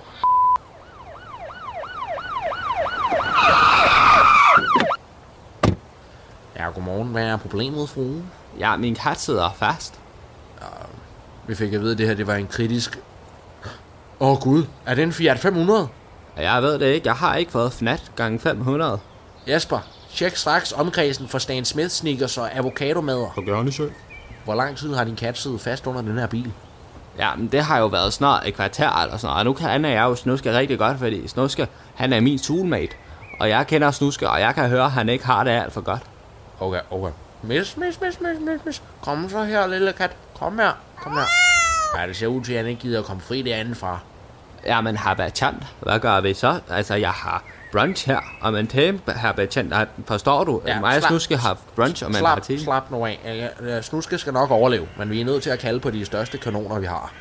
Ja, 6.57 6.65
godmorgen. 6.65 7.09
Hvad 7.09 7.25
er 7.25 7.37
problemet, 7.37 7.89
frue? 7.89 8.25
Ja, 8.59 8.77
min 8.77 8.95
kat 8.95 9.21
sidder 9.21 9.51
fast. 9.59 9.95
Vi 11.47 11.55
fik 11.55 11.73
at 11.73 11.81
vide, 11.81 11.93
at 11.93 11.99
det 11.99 12.07
her 12.07 12.15
det 12.15 12.27
var 12.27 12.35
en 12.35 12.47
kritisk... 12.47 12.99
Åh 14.23 14.31
oh, 14.31 14.39
gud, 14.41 14.65
er 14.87 14.95
det 14.95 15.03
en 15.03 15.13
Fiat 15.13 15.39
500? 15.39 15.89
Jeg 16.37 16.63
ved 16.63 16.79
det 16.79 16.87
ikke. 16.87 17.09
Jeg 17.09 17.15
har 17.15 17.37
ikke 17.37 17.53
fået 17.53 17.73
fnat 17.73 18.13
gange 18.17 18.39
500. 18.39 18.99
Jesper, 19.49 19.79
tjek 20.15 20.37
straks 20.37 20.73
omkredsen 20.73 21.29
for 21.29 21.39
Stan 21.39 21.65
Smith 21.65 21.89
sneakers 21.89 22.39
og 22.39 22.57
avocadomader. 22.57 23.33
På 23.35 23.41
gerne, 23.41 23.73
chef. 23.73 23.91
Hvor 24.45 24.55
lang 24.55 24.77
tid 24.77 24.95
har 24.95 25.05
din 25.05 25.17
kat 25.17 25.39
siddet 25.39 25.61
fast 25.61 25.87
under 25.87 26.03
den 26.03 26.19
her 26.19 26.27
bil? 26.27 26.53
Ja, 27.19 27.37
men 27.37 27.49
det 27.49 27.65
har 27.65 27.79
jo 27.79 27.87
været 27.87 28.13
snart 28.13 28.47
et 28.47 28.55
kvarter 28.55 29.03
eller 29.03 29.17
sådan 29.17 29.27
noget. 29.27 29.39
Og 29.39 29.45
nu 29.45 29.53
kan 29.53 29.85
jeg 29.85 30.03
jo 30.03 30.15
Snuske 30.15 30.59
rigtig 30.59 30.79
godt, 30.79 30.99
fordi 30.99 31.29
Snuske, 31.29 31.69
han 31.95 32.13
er 32.13 32.21
min 32.21 32.39
soulmate. 32.39 32.93
Og 33.41 33.49
jeg 33.49 33.67
kender 33.67 33.91
Snuske, 33.91 34.31
og 34.31 34.41
jeg 34.41 34.55
kan 34.55 34.69
høre, 34.69 34.85
at 34.85 34.91
han 34.91 35.09
ikke 35.09 35.27
har 35.27 35.45
det 35.45 35.51
alt 35.51 35.73
for 35.73 35.81
godt. 35.81 36.03
Okay, 36.61 36.81
okay. 36.91 37.13
Miss, 37.43 37.77
miss, 37.77 38.01
miss, 38.01 38.21
miss, 38.21 38.41
miss, 38.41 38.65
miss. 38.65 38.83
Kom 39.03 39.31
så 39.31 39.45
her, 39.45 39.67
lille 39.67 39.93
kat. 39.93 40.17
Kom 40.39 40.59
her, 40.59 40.73
kom 41.03 41.13
her. 41.13 41.60
Ja, 41.97 42.07
det 42.07 42.17
ser 42.17 42.27
ud 42.27 42.45
til, 42.45 42.53
at 42.53 42.59
han 42.59 42.67
ikke 42.67 42.81
gider 42.81 42.99
at 42.99 43.05
komme 43.05 43.23
fri 43.23 43.43
derinde 43.43 43.75
fra. 43.75 43.99
Ja, 44.67 44.81
men 44.81 44.97
Habachant, 44.97 45.63
hvad 45.81 46.01
gør 46.01 46.21
vi 46.21 46.35
så? 46.35 46.61
Altså, 46.71 46.95
jeg 46.95 47.11
har 47.11 47.45
brunch 47.73 48.07
her, 48.07 48.21
og 48.41 48.53
man 48.53 48.67
tæm 48.67 49.01
Habachant, 49.09 49.75
forstår 50.07 50.45
du? 50.45 50.63
Ja, 50.67 50.97
og 50.97 51.03
Snuske 51.03 51.37
har 51.37 51.59
brunch, 51.77 52.05
og 52.05 52.11
man 52.11 52.19
slap, 52.19 52.29
har 52.29 52.41
til. 52.41 52.61
Slap 52.61 52.91
nu 52.91 53.07
af. 53.07 53.51
Snuske 53.83 54.19
skal 54.19 54.33
nok 54.33 54.51
overleve, 54.51 54.89
men 54.99 55.11
vi 55.11 55.21
er 55.21 55.25
nødt 55.25 55.43
til 55.43 55.51
at 55.51 55.59
kalde 55.59 55.81
på 55.81 55.91
de 55.91 56.05
største 56.05 56.39
kanoner, 56.39 56.79
vi 56.79 56.87
har. 56.87 57.13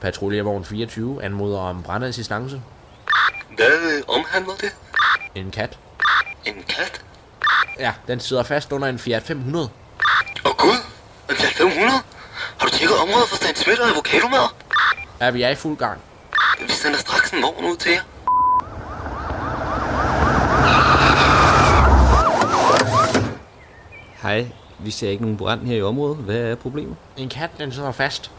Patruljevogn 0.00 0.64
24 0.64 1.24
anmoder 1.24 1.58
om 1.58 1.82
brandassistance. 1.82 2.62
Hvad 3.56 3.96
øh, 3.96 4.02
omhandler 4.08 4.54
det? 4.60 4.70
En 5.34 5.50
kat. 5.50 5.78
En 6.44 6.64
kat? 6.68 7.04
Ja, 7.78 7.92
den 8.08 8.20
sidder 8.20 8.42
fast 8.42 8.72
under 8.72 8.88
en 8.88 8.98
Fiat 8.98 9.22
500. 9.22 9.68
Åh 10.44 10.50
oh, 10.50 10.56
gud, 10.56 10.76
en 11.30 11.36
Fiat 11.36 11.52
500? 11.52 11.90
Har 12.60 12.66
du 12.66 12.72
tjekket 12.72 12.96
området 12.98 13.28
for 13.28 13.36
Stan 13.36 13.56
Smith 13.56 13.80
og 13.80 13.88
avocadomader? 13.88 14.56
Ja, 15.20 15.30
vi 15.30 15.42
er 15.42 15.48
i 15.48 15.54
fuld 15.54 15.76
gang. 15.76 16.00
Vi 16.60 16.72
sender 16.72 16.98
straks 16.98 17.30
en 17.30 17.42
vogn 17.42 17.64
ud 17.64 17.76
til 17.76 17.92
jer. 17.92 18.00
Hej, 24.22 24.46
vi 24.78 24.90
ser 24.90 25.10
ikke 25.10 25.22
nogen 25.22 25.36
brand 25.36 25.66
her 25.66 25.76
i 25.76 25.82
området. 25.82 26.16
Hvad 26.16 26.36
er 26.36 26.54
problemet? 26.54 26.96
En 27.16 27.28
kat, 27.28 27.50
den 27.58 27.72
sidder 27.72 27.92
fast. 27.92 28.30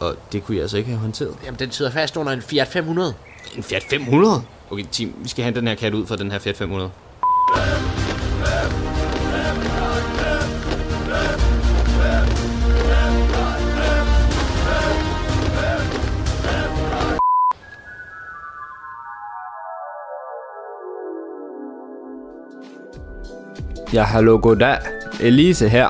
Og 0.00 0.16
det 0.32 0.44
kunne 0.44 0.56
jeg 0.56 0.62
altså 0.62 0.76
ikke 0.76 0.90
have 0.90 1.00
håndteret. 1.00 1.36
Jamen, 1.44 1.58
den 1.58 1.70
sidder 1.70 1.90
fast 1.90 2.16
under 2.16 2.32
en 2.32 2.42
Fiat 2.42 2.68
500. 2.68 3.14
En 3.56 3.62
Fiat 3.62 3.82
500? 3.90 4.42
Okay, 4.70 4.84
team, 4.92 5.14
vi 5.18 5.28
skal 5.28 5.44
hente 5.44 5.60
den 5.60 5.68
her 5.68 5.74
kat 5.74 5.94
ud 5.94 6.06
fra 6.06 6.16
den 6.16 6.30
her 6.30 6.38
Fiat 6.38 6.56
500. 6.56 6.90
Ja, 23.92 24.02
hallo, 24.02 24.38
goddag. 24.42 24.78
Elise 25.20 25.68
her. 25.68 25.88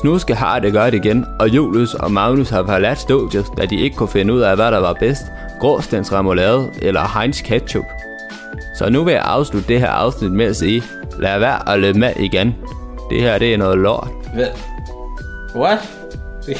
Snuske 0.00 0.34
har 0.34 0.58
det 0.58 0.72
godt 0.72 0.94
igen, 0.94 1.26
og 1.40 1.48
Julius 1.48 1.94
og 1.94 2.12
Magnus 2.12 2.50
har 2.50 2.64
forladt 2.64 2.98
studiet, 2.98 3.46
da 3.56 3.66
de 3.66 3.76
ikke 3.76 3.96
kunne 3.96 4.08
finde 4.08 4.34
ud 4.34 4.40
af, 4.40 4.56
hvad 4.56 4.72
der 4.72 4.78
var 4.78 4.92
bedst. 4.92 5.22
Gråstens 5.60 6.12
remoulade 6.12 6.70
eller 6.82 7.18
Heinz 7.20 7.42
ketchup. 7.42 7.84
Så 8.78 8.90
nu 8.90 9.04
vil 9.04 9.12
jeg 9.12 9.22
afslutte 9.22 9.68
det 9.68 9.80
her 9.80 9.88
afsnit 9.88 10.32
med 10.32 10.46
at 10.46 10.56
sige, 10.56 10.82
lad 11.18 11.38
være 11.38 11.68
at 11.68 11.80
løbe 11.80 11.98
med 11.98 12.12
igen. 12.16 12.54
Det 13.10 13.20
her, 13.20 13.38
det 13.38 13.54
er 13.54 13.58
noget 13.58 13.78
lort. 13.78 14.08
Hvad? 14.34 14.48
What? 15.56 15.78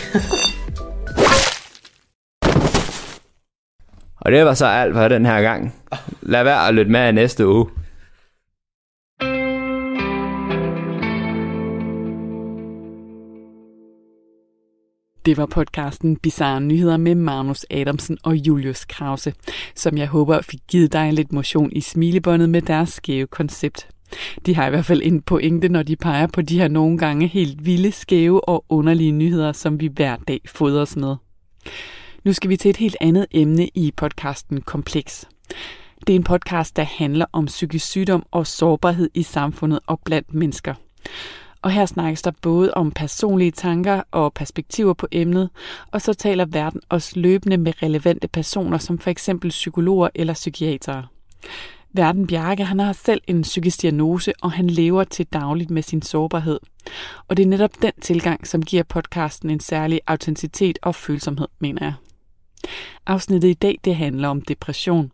Og 4.21 4.33
det 4.33 4.45
var 4.45 4.55
så 4.55 4.67
alt 4.67 4.95
for 4.95 5.09
den 5.09 5.27
her 5.27 5.43
gang. 5.43 5.75
Lad 6.23 6.45
være 6.45 6.69
at 6.69 6.75
lytte 6.75 6.91
med 6.91 7.13
næste 7.13 7.49
uge. 7.49 7.67
Det 15.29 15.37
var 15.37 15.47
podcasten 15.47 16.17
Bizarre 16.17 16.61
Nyheder 16.61 16.97
med 16.97 17.15
Magnus 17.15 17.67
Adamsen 17.71 18.19
og 18.23 18.37
Julius 18.37 18.85
Krause, 18.85 19.33
som 19.75 19.99
jeg 19.99 20.07
håber 20.07 20.41
fik 20.43 20.61
givet 20.69 20.93
dig 20.93 21.13
lidt 21.13 21.33
motion 21.33 21.73
i 21.73 21.81
smilebåndet 21.81 22.51
med 22.51 22.63
deres 22.63 22.89
skæve 22.89 23.27
koncept. 23.27 23.89
De 24.47 24.55
har 24.55 24.67
i 24.67 24.71
hvert 24.71 24.85
fald 24.85 25.03
en 25.05 25.23
pointe, 25.23 25.69
når 25.69 25.83
de 25.83 25.97
peger 25.97 26.27
på 26.27 26.43
de 26.43 26.59
her 26.59 26.69
nogle 26.69 26.99
gange 26.99 27.27
helt 27.27 27.67
vilde, 27.67 27.93
skæve 27.93 28.49
og 28.49 28.65
underlige 28.69 29.13
nyheder, 29.13 29.53
som 29.53 29.81
vi 29.81 29.87
hver 29.87 30.17
dag 30.29 30.41
fodres 30.47 30.97
med. 30.97 31.17
Nu 32.25 32.33
skal 32.33 32.51
vi 32.51 32.57
til 32.57 32.71
et 32.71 32.77
helt 32.77 32.97
andet 33.01 33.27
emne 33.31 33.69
i 33.75 33.93
podcasten 33.97 34.61
Kompleks. 34.61 35.29
Det 36.07 36.13
er 36.13 36.17
en 36.17 36.25
podcast, 36.25 36.77
der 36.77 36.85
handler 36.85 37.27
om 37.33 37.47
psykisk 37.47 37.87
sygdom 37.87 38.27
og 38.31 38.47
sårbarhed 38.47 39.11
i 39.15 39.23
samfundet 39.23 39.81
og 39.87 40.01
blandt 40.05 40.35
mennesker. 40.35 40.75
Og 41.63 41.71
her 41.71 41.87
snakkes 41.87 42.23
der 42.23 42.31
både 42.43 42.75
om 42.75 42.91
personlige 42.91 43.51
tanker 43.51 44.03
og 44.11 44.33
perspektiver 44.33 44.93
på 44.93 45.07
emnet, 45.13 45.51
og 45.93 46.03
så 46.03 46.15
taler 46.15 46.45
verden 46.45 46.81
også 46.89 47.13
løbende 47.21 47.57
med 47.57 47.83
relevante 47.83 48.29
personer, 48.29 48.79
som 48.79 48.99
for 48.99 49.11
eksempel 49.11 49.51
psykologer 49.51 50.09
eller 50.15 50.35
psykiatere. 50.35 51.07
Verden 51.93 52.27
Bjarke, 52.27 52.65
han 52.65 52.79
har 52.79 52.93
selv 52.93 53.21
en 53.27 53.43
psykisk 53.43 53.83
diagnose, 53.83 54.33
og 54.43 54.53
han 54.53 54.71
lever 54.71 55.05
til 55.05 55.27
dagligt 55.27 55.71
med 55.71 55.83
sin 55.83 56.03
sårbarhed. 56.03 56.59
Og 57.29 57.37
det 57.37 57.43
er 57.43 57.47
netop 57.47 57.83
den 57.83 57.93
tilgang, 58.01 58.47
som 58.47 58.63
giver 58.63 58.83
podcasten 58.83 59.51
en 59.51 59.61
særlig 59.61 60.01
autenticitet 60.07 60.79
og 60.83 60.95
følsomhed, 60.95 61.49
mener 61.59 61.85
jeg. 61.85 61.95
Afsnittet 63.07 63.49
i 63.49 63.55
dag 63.55 63.79
det 63.85 63.97
handler 63.97 64.29
om 64.29 64.43
depression, 64.43 65.13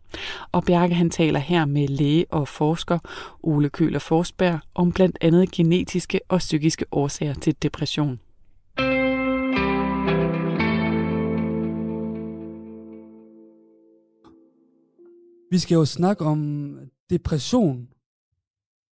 og 0.51 0.63
Bjarke 0.65 0.95
han 0.95 1.09
taler 1.09 1.39
her 1.39 1.65
med 1.65 1.87
læge 1.87 2.25
og 2.29 2.47
forsker 2.47 2.99
Ole 3.43 3.69
Køler 3.69 3.99
Forsberg 3.99 4.59
om 4.75 4.91
blandt 4.91 5.17
andet 5.21 5.51
genetiske 5.51 6.19
og 6.27 6.37
psykiske 6.37 6.85
årsager 6.91 7.33
til 7.33 7.55
depression. 7.63 8.19
Vi 15.51 15.59
skal 15.59 15.75
jo 15.75 15.85
snakke 15.85 16.25
om 16.25 16.79
depression 17.09 17.87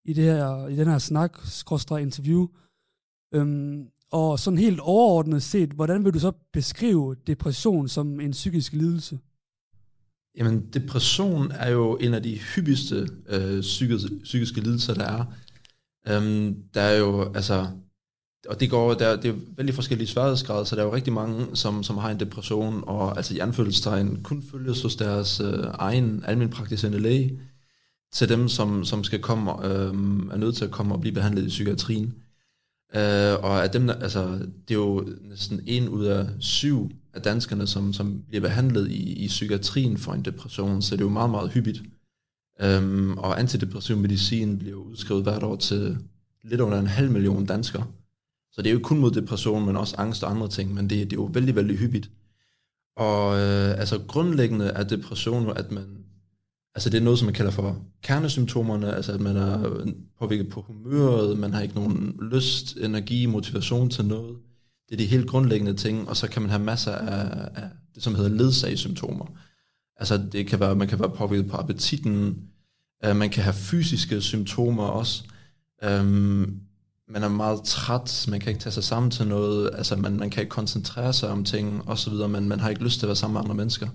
i, 0.06 0.14
det 0.14 0.24
her, 0.24 0.68
i 0.68 0.76
den 0.76 0.88
her 0.88 0.98
snak, 0.98 1.38
skråstrej 1.44 1.98
interview. 1.98 2.48
Øhm, 3.34 3.88
og 4.14 4.40
sådan 4.40 4.58
helt 4.58 4.80
overordnet 4.80 5.44
set, 5.44 5.70
hvordan 5.70 6.06
vil 6.06 6.14
du 6.14 6.20
så 6.20 6.32
beskrive 6.54 7.16
depression 7.28 7.88
som 7.88 8.20
en 8.20 8.32
psykisk 8.32 8.74
lidelse? 8.74 9.20
Jamen, 10.38 10.66
depression 10.74 11.52
er 11.52 11.70
jo 11.70 11.96
en 11.98 12.14
af 12.14 12.24
de 12.24 12.40
hyppigste 12.56 13.08
øh, 13.30 13.62
psykiske, 13.62 14.10
psykiske 14.24 14.62
lidelser, 14.62 14.94
der 14.94 15.04
er. 15.04 15.26
Øhm, 16.08 16.56
der 16.74 16.82
er 16.82 16.98
jo, 16.98 17.34
altså, 17.36 17.68
og 18.50 18.60
det 18.60 18.70
går, 18.70 18.94
der, 18.94 19.16
det 19.16 19.30
er 19.30 19.36
vældig 19.58 19.76
forskellige 19.76 20.08
sværhedsgrader, 20.08 20.64
så 20.64 20.76
der 20.76 20.82
er 20.82 20.86
jo 20.86 20.96
rigtig 20.96 21.14
mange, 21.14 21.56
som, 21.56 21.84
som 21.84 21.98
har 21.98 22.12
en 22.12 22.20
depression, 22.20 22.84
og 22.88 23.18
altså 23.18 23.36
i 23.36 23.40
anfølgelsestegn 23.40 24.24
kun 24.24 24.44
følges 24.52 24.82
hos 24.82 24.96
deres 24.96 25.40
øh, 25.40 25.66
egen 25.74 26.24
almindeligpraktiserende 26.26 27.00
læge, 27.00 27.40
til 28.14 28.30
dem, 28.30 28.48
som, 28.48 28.86
som 28.86 29.04
skal 29.04 29.22
komme, 29.22 29.66
øh, 29.66 29.94
er 30.32 30.38
nødt 30.38 30.56
til 30.56 30.66
at 30.66 30.72
komme 30.72 30.96
og 30.96 31.02
blive 31.02 31.14
behandlet 31.14 31.46
i 31.46 31.48
psykiatrien. 31.48 32.23
Øh, 32.96 33.44
og 33.44 33.64
af 33.64 33.70
dem, 33.70 33.90
altså, 33.90 34.40
det 34.68 34.74
er 34.74 34.80
jo 34.80 35.08
næsten 35.22 35.62
en 35.66 35.90
ud 35.90 36.06
af 36.06 36.28
syv 36.40 36.92
af 37.14 37.22
danskerne, 37.22 37.68
som, 37.68 37.94
som 37.94 38.24
bliver 38.28 38.42
behandlet 38.42 38.92
i, 38.92 39.14
i 39.14 39.28
psykiatrien 39.28 39.98
for 39.98 40.14
en 40.14 40.26
depression, 40.26 40.82
så 40.82 40.96
det 40.96 41.02
er 41.02 41.06
jo 41.06 41.12
meget, 41.12 41.30
meget 41.30 41.52
hyppigt. 41.52 41.82
Øhm, 42.62 43.18
og 43.18 43.40
antidepressiv 43.40 43.98
medicin 43.98 44.60
bliver 44.60 44.76
udskrevet 44.76 45.24
hvert 45.24 45.44
år 45.44 45.56
til 45.56 45.98
lidt 46.44 46.62
under 46.62 46.80
en 46.80 46.88
halv 46.88 47.12
million 47.12 47.46
danskere. 47.46 47.86
Så 48.52 48.62
det 48.62 48.68
er 48.68 48.72
jo 48.72 48.78
ikke 48.78 48.88
kun 48.88 49.00
mod 49.00 49.12
depression, 49.12 49.66
men 49.66 49.78
også 49.78 49.96
angst 49.98 50.24
og 50.24 50.32
andre 50.32 50.48
ting, 50.48 50.74
men 50.74 50.90
det, 50.90 51.12
det 51.12 51.14
er 51.14 51.22
jo 51.22 51.30
vældig, 51.34 51.56
vældig 51.56 51.78
hyppigt. 51.78 52.10
Og 52.98 53.40
øh, 53.40 53.80
altså 53.80 54.00
grundlæggende 54.08 54.66
er 54.66 54.84
depression 54.84 55.44
jo, 55.44 55.52
at 55.52 55.72
man, 55.72 56.03
altså 56.76 56.90
det 56.90 56.98
er 56.98 57.04
noget, 57.04 57.20
som 57.20 57.26
man 57.26 57.34
kalder 57.34 57.52
for 57.52 57.82
kernesymptomerne, 58.04 58.96
altså 58.96 59.12
at 59.12 59.22
man 59.22 59.38
er 59.38 59.86
påvirket 60.20 60.50
på 60.50 60.62
humøret, 60.62 61.40
man 61.40 61.54
har 61.54 61.62
ikke 61.62 61.76
nogen 61.76 62.20
lyst, 62.32 62.78
energi, 62.78 63.26
motivation 63.26 63.90
til 63.90 64.06
noget. 64.06 64.38
Det 64.90 64.96
er 64.96 64.98
de 64.98 65.06
helt 65.06 65.30
grundlæggende 65.30 65.74
ting, 65.74 66.10
og 66.10 66.18
så 66.18 66.28
kan 66.28 66.42
man 66.42 66.52
have 66.52 66.64
masser 66.64 66.92
af, 66.92 67.50
af 67.56 67.70
det, 67.96 68.04
som 68.04 68.16
hedder 68.16 68.30
ledsagssymptomer. 68.30 69.26
Altså 69.98 70.22
det 70.32 70.48
kan 70.48 70.60
være, 70.60 70.76
man 70.76 70.88
kan 70.88 71.00
være 71.00 71.10
påvirket 71.10 71.52
på 71.52 71.58
appetitten, 71.58 72.38
øh, 73.06 73.16
man 73.16 73.30
kan 73.30 73.44
have 73.44 73.54
fysiske 73.54 74.22
symptomer 74.22 74.84
også. 74.84 75.24
Um, 75.88 76.60
man 77.10 77.24
er 77.24 77.28
meget 77.28 77.64
træt, 77.64 78.26
man 78.30 78.40
kan 78.40 78.50
ikke 78.50 78.62
tage 78.62 78.74
sig 78.74 78.84
sammen 78.84 79.12
til 79.12 79.28
noget, 79.28 79.70
altså 79.74 79.96
man, 79.96 80.18
man 80.18 80.30
kan 80.30 80.42
ikke 80.42 80.52
koncentrere 80.52 81.14
sig 81.14 81.30
om 81.30 81.44
ting 81.44 81.90
osv., 81.90 82.14
men 82.14 82.48
man 82.48 82.60
har 82.60 82.70
ikke 82.70 82.84
lyst 82.84 83.00
til 83.00 83.06
at 83.06 83.08
være 83.08 83.16
sammen 83.16 83.34
med 83.34 83.42
andre 83.42 83.56
mennesker. 83.56 83.88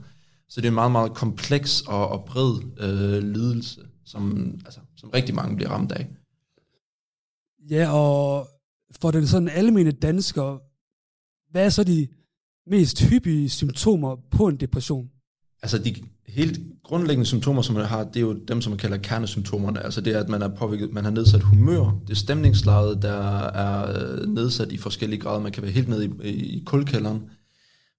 Så 0.49 0.61
det 0.61 0.67
er 0.67 0.71
en 0.71 0.75
meget, 0.75 0.93
meget 0.93 1.15
kompleks 1.15 1.81
og, 1.81 2.09
og 2.09 2.25
bred 2.25 2.61
øh, 2.81 3.23
lidelse, 3.23 3.81
som, 4.05 4.53
altså, 4.65 4.81
som 4.97 5.11
rigtig 5.11 5.35
mange 5.35 5.57
bliver 5.57 5.71
ramt 5.71 5.93
af. 5.93 6.07
Ja, 7.71 7.93
og 7.93 8.49
for 9.01 9.11
den 9.11 9.27
sådan 9.27 9.49
almene 9.49 9.91
dansker, 9.91 10.59
hvad 11.51 11.65
er 11.65 11.69
så 11.69 11.85
de 11.85 12.09
mest 12.67 13.03
hyppige 13.03 13.49
symptomer 13.49 14.17
på 14.31 14.49
en 14.49 14.57
depression? 14.57 15.11
Altså 15.63 15.79
de 15.79 15.95
helt 16.29 16.61
grundlæggende 16.83 17.27
symptomer, 17.27 17.63
som 17.63 17.75
man 17.75 17.85
har, 17.85 18.05
det 18.05 18.17
er 18.17 18.21
jo 18.21 18.33
dem, 18.49 18.61
som 18.61 18.71
man 18.71 18.79
kalder 18.79 18.97
kernesymptomerne. 18.97 19.85
Altså 19.85 20.01
det 20.01 20.15
er, 20.15 20.21
at 20.21 20.29
man 20.29 20.43
er 20.43 20.49
påvirket, 20.49 20.93
man 20.93 21.05
har 21.05 21.11
nedsat 21.11 21.43
humør, 21.43 22.01
det 22.07 22.11
er 22.11 22.17
stemningslejet, 22.17 23.03
der 23.03 23.39
er 23.39 24.03
øh, 24.03 24.29
nedsat 24.29 24.73
i 24.73 24.77
forskellige 24.77 25.21
grader. 25.21 25.41
Man 25.41 25.53
kan 25.53 25.63
være 25.63 25.73
helt 25.73 25.89
nede 25.89 26.07
i, 26.25 26.29
i 26.29 26.63
kulkælderen. 26.65 27.23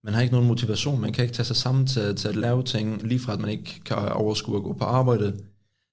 Man 0.04 0.14
har 0.14 0.22
ikke 0.22 0.34
nogen 0.34 0.48
motivation, 0.48 1.02
man 1.02 1.14
kan 1.14 1.24
ikke 1.24 1.36
tage 1.36 1.46
sig 1.46 1.56
sammen 1.56 1.88
til, 1.88 2.16
til 2.16 2.28
at 2.28 2.36
lave 2.36 2.64
ting, 2.64 3.04
lige 3.04 3.20
fra 3.20 3.34
at 3.34 3.40
man 3.40 3.50
ikke 3.50 3.82
kan 3.86 3.98
overskue 3.98 4.58
at 4.58 4.64
gå 4.64 4.74
på 4.74 4.84
arbejde, 4.84 5.40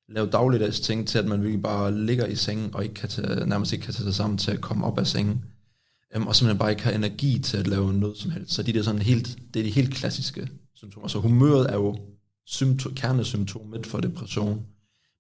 lave 0.09 0.27
dagligdags 0.27 0.81
ting, 0.81 1.09
til 1.09 1.19
at 1.19 1.27
man 1.27 1.43
virkelig 1.43 1.63
bare 1.63 2.05
ligger 2.07 2.27
i 2.27 2.37
sengen, 2.37 2.75
og 2.75 2.83
ikke 2.83 2.95
kan 2.95 3.09
tage, 3.09 3.47
nærmest 3.47 3.73
ikke 3.73 3.85
kan 3.85 3.95
tage 3.95 4.05
sig 4.05 4.15
sammen 4.15 4.39
til 4.39 4.51
at 4.51 4.61
komme 4.61 4.87
op 4.87 4.99
af 4.99 5.07
sengen. 5.07 5.45
øhm, 6.15 6.27
og 6.27 6.37
simpelthen 6.37 6.59
bare 6.59 6.71
ikke 6.71 6.83
har 6.83 6.91
energi 6.91 7.39
til 7.39 7.57
at 7.57 7.67
lave 7.67 7.93
noget 7.93 8.17
som 8.17 8.31
helst. 8.31 8.53
Så 8.53 8.63
de 8.63 8.79
er 8.79 8.83
sådan 8.83 9.03
helt, 9.03 9.39
det 9.55 9.61
er 9.61 9.65
de 9.65 9.71
helt 9.71 9.95
klassiske 9.95 10.49
symptomer. 10.75 11.09
Så 11.09 11.19
humøret 11.19 11.71
er 11.71 11.75
jo 11.75 11.97
symptom, 12.47 12.95
kernesymptomet 12.95 13.87
for 13.87 14.01
depression. 14.01 14.67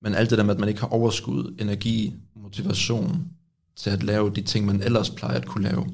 Men 0.02 0.14
alt 0.14 0.30
det 0.30 0.38
der 0.38 0.44
med, 0.44 0.54
at 0.54 0.60
man 0.60 0.68
ikke 0.68 0.80
har 0.80 0.88
overskud, 0.88 1.54
energi, 1.58 2.14
motivation 2.36 3.28
til 3.76 3.90
at 3.90 4.02
lave 4.02 4.30
de 4.30 4.42
ting, 4.42 4.66
man 4.66 4.82
ellers 4.82 5.10
plejer 5.10 5.36
at 5.36 5.46
kunne 5.46 5.64
lave. 5.68 5.86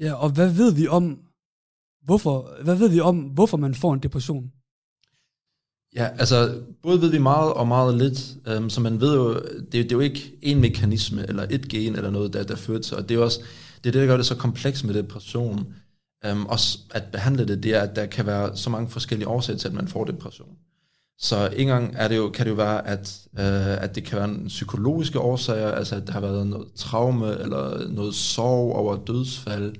Ja, 0.00 0.12
og 0.12 0.30
hvad 0.30 0.52
ved 0.52 0.74
vi 0.74 0.86
om, 0.88 1.18
hvorfor, 2.04 2.62
hvad 2.62 2.74
ved 2.74 2.88
vi 2.88 3.00
om, 3.00 3.18
hvorfor 3.18 3.56
man 3.56 3.74
får 3.74 3.94
en 3.94 4.00
depression? 4.00 4.52
Ja, 5.94 6.08
altså 6.18 6.62
både 6.82 7.00
ved 7.00 7.10
vi 7.10 7.18
meget 7.18 7.52
og 7.52 7.68
meget 7.68 7.98
lidt, 7.98 8.36
um, 8.56 8.70
så 8.70 8.80
man 8.80 9.00
ved 9.00 9.14
jo, 9.14 9.34
det, 9.34 9.72
det 9.72 9.92
er 9.92 9.96
jo 9.96 10.00
ikke 10.00 10.32
en 10.42 10.60
mekanisme 10.60 11.28
eller 11.28 11.46
et 11.50 11.68
gen 11.68 11.96
eller 11.96 12.10
noget, 12.10 12.32
der, 12.32 12.42
der 12.42 12.56
fører 12.56 12.80
til, 12.80 12.96
og 12.96 13.08
det 13.08 13.14
er 13.16 13.22
også 13.22 13.40
det, 13.84 13.90
er 13.90 13.92
det, 13.92 14.00
der 14.00 14.06
gør 14.06 14.16
det 14.16 14.26
så 14.26 14.36
kompleks 14.36 14.84
med 14.84 14.94
depression. 14.94 15.66
Um, 16.32 16.46
og 16.46 16.58
at 16.90 17.04
behandle 17.12 17.48
det, 17.48 17.62
det 17.62 17.74
er, 17.74 17.80
at 17.80 17.96
der 17.96 18.06
kan 18.06 18.26
være 18.26 18.56
så 18.56 18.70
mange 18.70 18.90
forskellige 18.90 19.28
årsager 19.28 19.58
til, 19.58 19.68
at 19.68 19.74
man 19.74 19.88
får 19.88 20.04
depression. 20.04 20.56
Så 21.18 21.50
en 21.56 21.66
gang 21.66 21.94
er 21.96 22.08
det 22.08 22.16
jo, 22.16 22.30
kan 22.30 22.46
det 22.46 22.50
jo 22.50 22.56
være, 22.56 22.86
at, 22.86 23.20
uh, 23.32 23.82
at 23.84 23.94
det 23.94 24.04
kan 24.04 24.16
være 24.16 24.28
en 24.28 24.46
psykologiske 24.46 25.20
årsager, 25.20 25.70
altså 25.70 25.96
at 25.96 26.06
der 26.06 26.12
har 26.12 26.20
været 26.20 26.46
noget 26.46 26.66
traume, 26.74 27.38
eller 27.38 27.88
noget 27.88 28.14
sorg 28.14 28.76
over 28.76 29.04
dødsfald, 29.04 29.74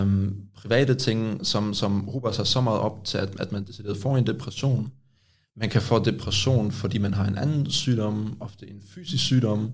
um, 0.00 0.36
private 0.62 0.94
ting, 0.94 1.46
som, 1.46 1.74
som 1.74 2.08
hober 2.08 2.32
sig 2.32 2.46
så 2.46 2.60
meget 2.60 2.80
op 2.80 3.04
til, 3.04 3.18
at, 3.18 3.40
at 3.40 3.52
man 3.52 3.64
decideret 3.64 3.96
får 3.96 4.16
en 4.16 4.26
depression. 4.26 4.92
Man 5.56 5.70
kan 5.70 5.82
få 5.82 6.04
depression, 6.04 6.72
fordi 6.72 6.98
man 6.98 7.14
har 7.14 7.24
en 7.24 7.38
anden 7.38 7.70
sygdom, 7.70 8.36
ofte 8.40 8.70
en 8.70 8.82
fysisk 8.94 9.24
sygdom, 9.24 9.72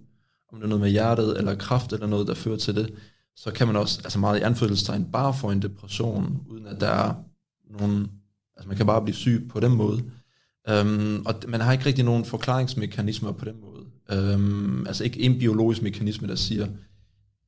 om 0.52 0.58
det 0.58 0.64
er 0.64 0.68
noget 0.68 0.80
med 0.80 0.90
hjertet 0.90 1.38
eller 1.38 1.54
kraft 1.54 1.92
eller 1.92 2.06
noget, 2.06 2.26
der 2.26 2.34
fører 2.34 2.56
til 2.56 2.76
det 2.76 2.92
så 3.38 3.50
kan 3.50 3.66
man 3.66 3.76
også, 3.76 4.00
altså 4.04 4.18
meget 4.18 4.38
i 4.38 4.42
anfølgelsestegn, 4.42 5.04
bare 5.12 5.34
få 5.34 5.50
en 5.50 5.62
depression, 5.62 6.42
uden 6.46 6.66
at 6.66 6.80
der 6.80 6.88
er 6.88 7.14
nogen, 7.78 8.10
altså 8.56 8.68
man 8.68 8.76
kan 8.76 8.86
bare 8.86 9.02
blive 9.02 9.14
syg 9.14 9.46
på 9.48 9.60
den 9.60 9.72
måde. 9.72 10.02
Um, 10.80 11.22
og 11.26 11.34
man 11.48 11.60
har 11.60 11.72
ikke 11.72 11.86
rigtig 11.86 12.04
nogen 12.04 12.24
forklaringsmekanismer 12.24 13.32
på 13.32 13.44
den 13.44 13.54
måde. 13.60 14.34
Um, 14.34 14.86
altså 14.86 15.04
ikke 15.04 15.20
en 15.20 15.38
biologisk 15.38 15.82
mekanisme, 15.82 16.28
der 16.28 16.34
siger 16.34 16.66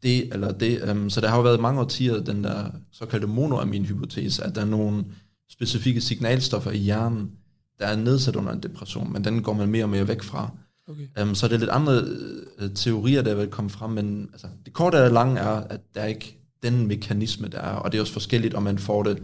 det 0.03 0.33
eller 0.33 0.53
det. 0.53 0.91
Um, 0.91 1.11
så 1.11 1.21
der 1.21 1.29
har 1.29 1.37
jo 1.37 1.43
været 1.43 1.61
mange 1.61 1.81
årtier, 1.81 2.21
den 2.21 2.45
der 2.45 2.71
såkaldte 2.93 3.27
monoamin-hypotese, 3.27 4.45
at 4.45 4.55
der 4.55 4.61
er 4.61 4.65
nogle 4.65 5.05
specifikke 5.51 6.01
signalstoffer 6.01 6.71
i 6.71 6.79
hjernen, 6.79 7.31
der 7.79 7.87
er 7.87 7.97
nedsat 7.97 8.37
under 8.37 8.53
en 8.53 8.63
depression, 8.63 9.13
men 9.13 9.25
den 9.25 9.43
går 9.43 9.53
man 9.53 9.69
mere 9.69 9.85
og 9.85 9.91
mere 9.91 10.09
væk 10.09 10.23
fra. 10.23 10.51
Okay. 10.89 11.23
Um, 11.23 11.35
så 11.35 11.47
er 11.47 11.51
det 11.51 11.61
lidt 11.61 11.71
andre 11.71 12.05
uh, 12.63 12.71
teorier, 12.75 13.23
der 13.23 13.35
vil 13.35 13.49
komme 13.49 13.71
frem, 13.71 13.91
men 13.91 14.29
altså, 14.33 14.47
det 14.65 14.73
korte 14.73 15.05
og 15.05 15.11
lange 15.11 15.41
er, 15.41 15.51
at 15.51 15.81
der 15.95 16.01
er 16.01 16.07
ikke 16.07 16.37
den 16.63 16.87
mekanisme, 16.87 17.49
der 17.49 17.59
er, 17.59 17.75
og 17.75 17.93
det 17.93 17.99
er 17.99 18.03
også 18.03 18.13
forskelligt, 18.13 18.55
om 18.55 18.63
man 18.63 18.79
får 18.79 19.03
det 19.03 19.23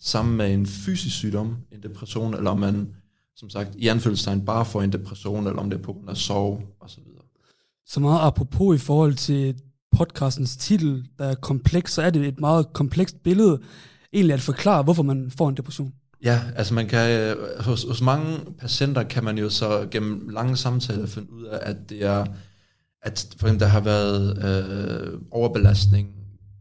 sammen 0.00 0.36
med 0.36 0.54
en 0.54 0.66
fysisk 0.66 1.16
sygdom, 1.16 1.56
en 1.72 1.82
depression, 1.82 2.34
eller 2.34 2.50
om 2.50 2.58
man, 2.58 2.88
som 3.36 3.50
sagt, 3.50 3.74
i 3.74 3.88
anfølgelsestegn 3.88 4.44
bare 4.44 4.64
får 4.64 4.82
en 4.82 4.92
depression, 4.92 5.46
eller 5.46 5.60
om 5.60 5.70
det 5.70 5.78
er 5.78 5.82
på 5.82 5.92
grund 5.92 6.10
af 6.10 6.16
sorg, 6.16 6.62
og 6.80 6.90
så 6.90 7.00
videre. 7.00 7.22
Så 7.86 8.00
meget 8.00 8.20
apropos 8.26 8.82
i 8.82 8.84
forhold 8.84 9.14
til 9.14 9.54
podcastens 9.96 10.56
titel, 10.56 11.04
der 11.18 11.24
er 11.24 11.34
kompleks, 11.34 11.92
så 11.92 12.02
er 12.02 12.10
det 12.10 12.26
et 12.26 12.40
meget 12.40 12.72
komplekst 12.72 13.22
billede, 13.22 13.60
egentlig 14.12 14.34
at 14.34 14.40
forklare, 14.40 14.82
hvorfor 14.82 15.02
man 15.02 15.30
får 15.30 15.48
en 15.48 15.56
depression. 15.56 15.92
Ja, 16.24 16.40
altså 16.56 16.74
man 16.74 16.86
kan, 16.86 17.20
øh, 17.20 17.36
hos, 17.60 17.84
hos 17.88 18.00
mange 18.00 18.38
patienter 18.58 19.02
kan 19.02 19.24
man 19.24 19.38
jo 19.38 19.50
så 19.50 19.88
gennem 19.90 20.28
lange 20.28 20.56
samtaler 20.56 21.06
finde 21.06 21.32
ud 21.32 21.44
af, 21.44 21.58
at 21.62 21.76
det 21.88 22.04
er, 22.04 22.26
at 23.02 23.26
for 23.38 23.46
eksempel 23.46 23.60
der 23.60 23.66
har 23.66 23.80
været 23.80 24.44
øh, 24.44 25.20
overbelastning 25.30 26.08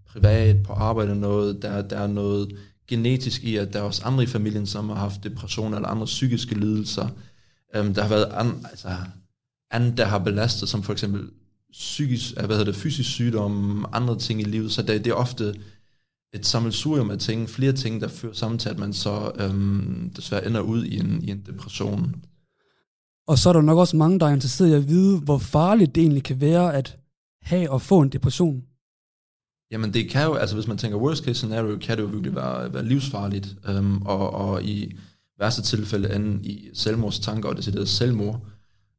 privat 0.07 0.63
på 0.63 0.73
arbejde 0.73 1.19
noget, 1.19 1.61
der, 1.61 1.81
der 1.81 1.97
er 1.97 2.07
noget 2.07 2.57
genetisk 2.87 3.43
i, 3.43 3.55
at 3.55 3.73
der 3.73 3.79
er 3.79 3.83
også 3.83 4.01
andre 4.05 4.23
i 4.23 4.27
familien, 4.27 4.65
som 4.65 4.89
har 4.89 4.95
haft 4.95 5.23
depression 5.23 5.73
eller 5.73 5.87
andre 5.87 6.05
psykiske 6.05 6.55
lidelser. 6.55 7.07
Øhm, 7.75 7.93
der 7.93 8.01
har 8.01 8.09
været 8.09 8.31
an, 8.33 8.65
altså, 8.69 8.87
andre, 9.71 9.97
der 9.97 10.05
har 10.05 10.19
belastet, 10.19 10.69
som 10.69 10.83
for 10.83 10.93
eksempel 10.93 11.29
psykisk, 11.79 12.33
hvad 12.33 12.47
hedder 12.47 12.63
det, 12.63 12.75
fysisk 12.75 13.09
sygdom, 13.09 13.85
andre 13.91 14.19
ting 14.19 14.41
i 14.41 14.43
livet, 14.43 14.71
så 14.71 14.81
det, 14.81 15.05
det 15.05 15.11
er 15.11 15.15
ofte 15.15 15.53
et 16.33 16.45
sammelsurium 16.45 17.11
af 17.11 17.19
ting, 17.19 17.49
flere 17.49 17.71
ting, 17.71 18.01
der 18.01 18.07
fører 18.07 18.33
sammen 18.33 18.59
til, 18.59 18.69
at 18.69 18.79
man 18.79 18.93
så 18.93 19.31
øhm, 19.39 20.11
desværre 20.15 20.47
ender 20.47 20.61
ud 20.61 20.85
i 20.85 20.99
en, 20.99 21.23
i 21.23 21.31
en 21.31 21.43
depression. 21.45 22.15
Og 23.27 23.37
så 23.37 23.49
er 23.49 23.53
der 23.53 23.61
nok 23.61 23.77
også 23.77 23.97
mange, 23.97 24.19
der 24.19 24.25
er 24.25 24.33
interesseret 24.33 24.69
i 24.69 24.73
at 24.73 24.87
vide, 24.87 25.19
hvor 25.19 25.37
farligt 25.37 25.95
det 25.95 26.01
egentlig 26.01 26.23
kan 26.23 26.41
være 26.41 26.73
at 26.73 26.97
have 27.41 27.71
og 27.71 27.81
få 27.81 28.01
en 28.01 28.09
depression. 28.09 28.63
Jamen 29.71 29.93
det 29.93 30.09
kan 30.09 30.25
jo, 30.25 30.33
altså 30.33 30.55
hvis 30.55 30.67
man 30.67 30.77
tænker 30.77 30.97
worst 30.97 31.23
case 31.23 31.33
scenario, 31.33 31.77
kan 31.77 31.97
det 31.97 32.03
jo 32.03 32.07
virkelig 32.07 32.35
være, 32.35 32.73
være 32.73 32.85
livsfarligt, 32.85 33.55
øhm, 33.67 34.01
og, 34.01 34.33
og 34.33 34.63
i 34.63 34.95
værste 35.39 35.61
tilfælde 35.61 36.15
ende 36.15 36.47
i 36.47 36.69
selvmordstanker 36.73 37.49
og 37.49 37.57
det 37.57 37.89
selvmord. 37.89 38.54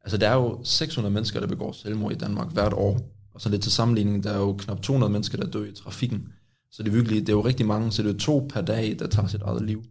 Altså 0.06 0.16
der 0.16 0.28
er 0.28 0.34
jo 0.34 0.60
600 0.64 1.14
mennesker, 1.14 1.40
der 1.40 1.46
begår 1.46 1.72
selvmord 1.72 2.12
i 2.12 2.14
Danmark 2.14 2.52
hvert 2.52 2.72
år, 2.72 3.00
og 3.34 3.40
så 3.40 3.48
lidt 3.48 3.62
til 3.62 3.72
sammenligning, 3.72 4.24
der 4.24 4.30
er 4.30 4.38
jo 4.38 4.52
knap 4.52 4.82
200 4.82 5.12
mennesker, 5.12 5.38
der 5.38 5.46
dør 5.46 5.64
i 5.64 5.72
trafikken. 5.72 6.28
Så 6.70 6.82
det 6.82 6.88
er 6.88 6.92
virkelig, 6.92 7.20
det 7.20 7.28
er 7.28 7.36
jo 7.36 7.44
rigtig 7.44 7.66
mange, 7.66 7.92
så 7.92 8.02
det 8.02 8.14
er 8.14 8.18
to 8.18 8.48
per 8.52 8.60
dag, 8.60 8.96
der 8.98 9.06
tager 9.06 9.28
sit 9.28 9.42
eget 9.42 9.66
liv. 9.66 9.84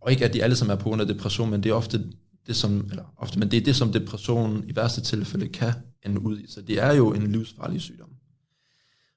Og 0.00 0.10
ikke 0.10 0.24
at 0.24 0.34
de 0.34 0.42
alle 0.42 0.56
sammen 0.56 0.76
er 0.76 0.80
på 0.80 0.88
grund 0.88 1.02
af 1.02 1.08
depression, 1.08 1.50
men 1.50 1.62
det 1.62 1.70
er 1.70 1.74
ofte 1.74 2.04
det, 2.46 2.56
som, 2.56 2.86
eller 2.90 3.02
ofte, 3.16 3.38
men 3.38 3.50
det 3.50 3.56
er 3.56 3.64
det, 3.64 3.76
som 3.76 3.92
depressionen 3.92 4.64
i 4.68 4.76
værste 4.76 5.00
tilfælde 5.00 5.48
kan 5.48 5.72
ende 6.06 6.20
ud 6.20 6.38
i. 6.38 6.50
Så 6.50 6.62
det 6.62 6.82
er 6.82 6.92
jo 6.92 7.12
en 7.12 7.32
livsfarlig 7.32 7.80
sygdom. 7.80 8.08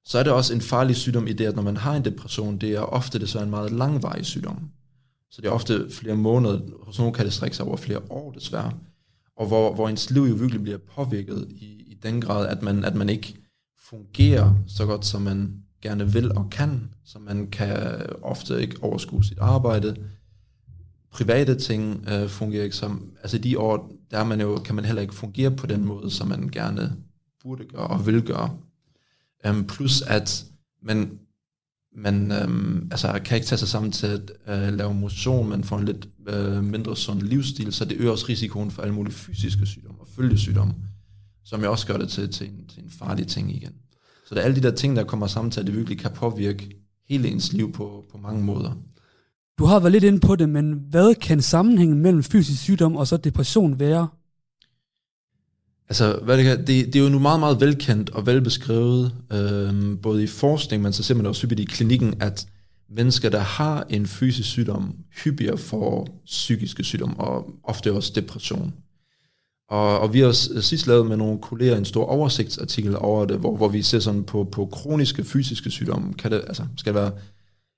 Så 0.05 0.19
er 0.19 0.23
det 0.23 0.33
også 0.33 0.53
en 0.53 0.61
farlig 0.61 0.95
sygdom 0.95 1.27
i 1.27 1.33
det, 1.33 1.45
at 1.45 1.55
når 1.55 1.63
man 1.63 1.77
har 1.77 1.95
en 1.95 2.05
depression, 2.05 2.57
det 2.57 2.71
er 2.71 2.81
ofte 2.81 3.19
desværre 3.19 3.43
en 3.43 3.49
meget 3.49 3.71
langvarig 3.71 4.25
sygdom. 4.25 4.69
Så 5.31 5.41
det 5.41 5.47
er 5.47 5.51
ofte 5.51 5.91
flere 5.91 6.15
måneder, 6.15 6.59
hos 6.83 6.99
nogle 6.99 7.13
kan 7.13 7.25
det 7.25 7.33
strække 7.33 7.55
sig 7.55 7.65
over 7.65 7.77
flere 7.77 8.01
år 8.09 8.31
desværre, 8.31 8.73
og 9.39 9.47
hvor, 9.47 9.75
hvor 9.75 9.89
ens 9.89 10.09
liv 10.11 10.21
jo 10.21 10.35
virkelig 10.35 10.63
bliver 10.63 10.77
påvirket 10.77 11.47
i, 11.49 11.65
i 11.65 11.97
den 12.03 12.21
grad, 12.21 12.47
at 12.47 12.61
man, 12.61 12.83
at 12.83 12.95
man 12.95 13.09
ikke 13.09 13.35
fungerer 13.89 14.53
så 14.67 14.85
godt, 14.85 15.05
som 15.05 15.21
man 15.21 15.63
gerne 15.81 16.13
vil 16.13 16.31
og 16.31 16.49
kan, 16.51 16.89
så 17.05 17.19
man 17.19 17.47
kan 17.47 18.01
ofte 18.21 18.61
ikke 18.61 18.83
overskue 18.83 19.23
sit 19.23 19.39
arbejde. 19.39 19.95
Private 21.11 21.55
ting 21.55 22.05
øh, 22.09 22.29
fungerer 22.29 22.63
ikke 22.63 22.75
som, 22.75 23.11
altså 23.21 23.37
de 23.37 23.59
år, 23.59 23.91
der 24.11 24.17
er 24.17 24.23
man 24.23 24.41
jo, 24.41 24.57
kan 24.57 24.75
man 24.75 24.85
heller 24.85 25.01
ikke 25.01 25.15
fungere 25.15 25.51
på 25.51 25.67
den 25.67 25.85
måde, 25.85 26.11
som 26.11 26.27
man 26.27 26.49
gerne 26.49 26.95
burde 27.43 27.65
gøre 27.65 27.87
og 27.87 28.05
vil 28.05 28.21
gøre. 28.21 28.57
Um, 29.49 29.67
plus 29.67 30.01
at 30.01 30.45
man, 30.81 31.19
man 31.95 32.31
øhm, 32.31 32.87
altså, 32.91 33.19
kan 33.25 33.35
ikke 33.35 33.47
tage 33.47 33.59
sig 33.59 33.67
sammen 33.67 33.91
til 33.91 34.07
at 34.07 34.31
øh, 34.47 34.73
lave 34.73 34.93
motion, 34.93 35.49
man 35.49 35.63
får 35.63 35.77
en 35.77 35.85
lidt 35.85 36.09
øh, 36.27 36.63
mindre 36.63 36.95
sund 36.95 37.21
livsstil, 37.21 37.73
så 37.73 37.85
det 37.85 37.97
øger 37.99 38.11
også 38.11 38.25
risikoen 38.29 38.71
for 38.71 38.81
alle 38.81 38.93
mulige 38.93 39.13
fysiske 39.13 39.65
sygdomme 39.65 40.01
og 40.01 40.07
følgesygdomme, 40.15 40.73
som 41.45 41.61
jeg 41.61 41.69
også 41.69 41.87
gør 41.87 41.97
det 41.97 42.09
til, 42.09 42.31
til, 42.31 42.47
en, 42.47 42.67
til 42.67 42.83
en 42.83 42.89
farlig 42.89 43.27
ting 43.27 43.55
igen. 43.55 43.73
Så 44.25 44.35
det 44.35 44.41
er 44.41 44.45
alle 44.45 44.55
de 44.55 44.61
der 44.61 44.75
ting, 44.75 44.95
der 44.95 45.03
kommer 45.03 45.27
sammen 45.27 45.51
til, 45.51 45.59
at 45.59 45.67
det 45.67 45.75
virkelig 45.75 45.99
kan 45.99 46.11
påvirke 46.11 46.69
hele 47.09 47.27
ens 47.27 47.53
liv 47.53 47.71
på, 47.71 48.05
på 48.11 48.17
mange 48.17 48.43
måder. 48.43 48.71
Du 49.59 49.65
har 49.65 49.79
været 49.79 49.91
lidt 49.91 50.03
inde 50.03 50.19
på 50.19 50.35
det, 50.35 50.49
men 50.49 50.73
hvad 50.89 51.15
kan 51.15 51.41
sammenhængen 51.41 51.99
mellem 51.99 52.23
fysisk 52.23 52.61
sygdom 52.61 52.95
og 52.95 53.07
så 53.07 53.17
depression 53.17 53.79
være? 53.79 54.07
Altså, 55.89 56.19
hvad 56.23 56.37
det, 56.37 56.45
kan, 56.45 56.57
det, 56.57 56.67
det 56.67 56.95
er 56.95 57.03
jo 57.03 57.09
nu 57.09 57.19
meget, 57.19 57.39
meget 57.39 57.61
velkendt 57.61 58.09
og 58.09 58.25
velbeskrevet, 58.25 59.11
øh, 59.33 59.99
både 60.01 60.23
i 60.23 60.27
forskning, 60.27 60.83
men 60.83 60.93
så 60.93 61.03
ser 61.03 61.15
man 61.15 61.25
også 61.25 61.41
hyppigt 61.41 61.59
i 61.59 61.65
klinikken, 61.65 62.13
at 62.19 62.47
mennesker, 62.89 63.29
der 63.29 63.39
har 63.39 63.85
en 63.89 64.05
fysisk 64.05 64.49
sygdom, 64.49 64.95
hyppigere 65.23 65.57
får 65.57 66.21
psykiske 66.25 66.83
sygdomme, 66.83 67.19
og 67.19 67.49
ofte 67.63 67.93
også 67.93 68.11
depression. 68.15 68.73
Og, 69.69 69.99
og 69.99 70.13
vi 70.13 70.19
har 70.19 70.27
også 70.27 70.53
øh, 70.53 70.61
sidst 70.61 70.87
lavet 70.87 71.05
med 71.05 71.17
nogle 71.17 71.39
kolleger 71.39 71.77
en 71.77 71.85
stor 71.85 72.05
oversigtsartikel 72.05 72.95
over 72.97 73.25
det, 73.25 73.37
hvor, 73.37 73.57
hvor 73.57 73.67
vi 73.67 73.81
ser 73.81 73.99
sådan 73.99 74.23
på, 74.23 74.43
på 74.43 74.65
kroniske 74.65 75.23
fysiske 75.23 75.71
sygdomme. 75.71 76.13
Kan 76.13 76.31
det, 76.31 76.41
altså, 76.47 76.63
skal 76.77 76.93
det 76.93 77.01
være 77.01 77.11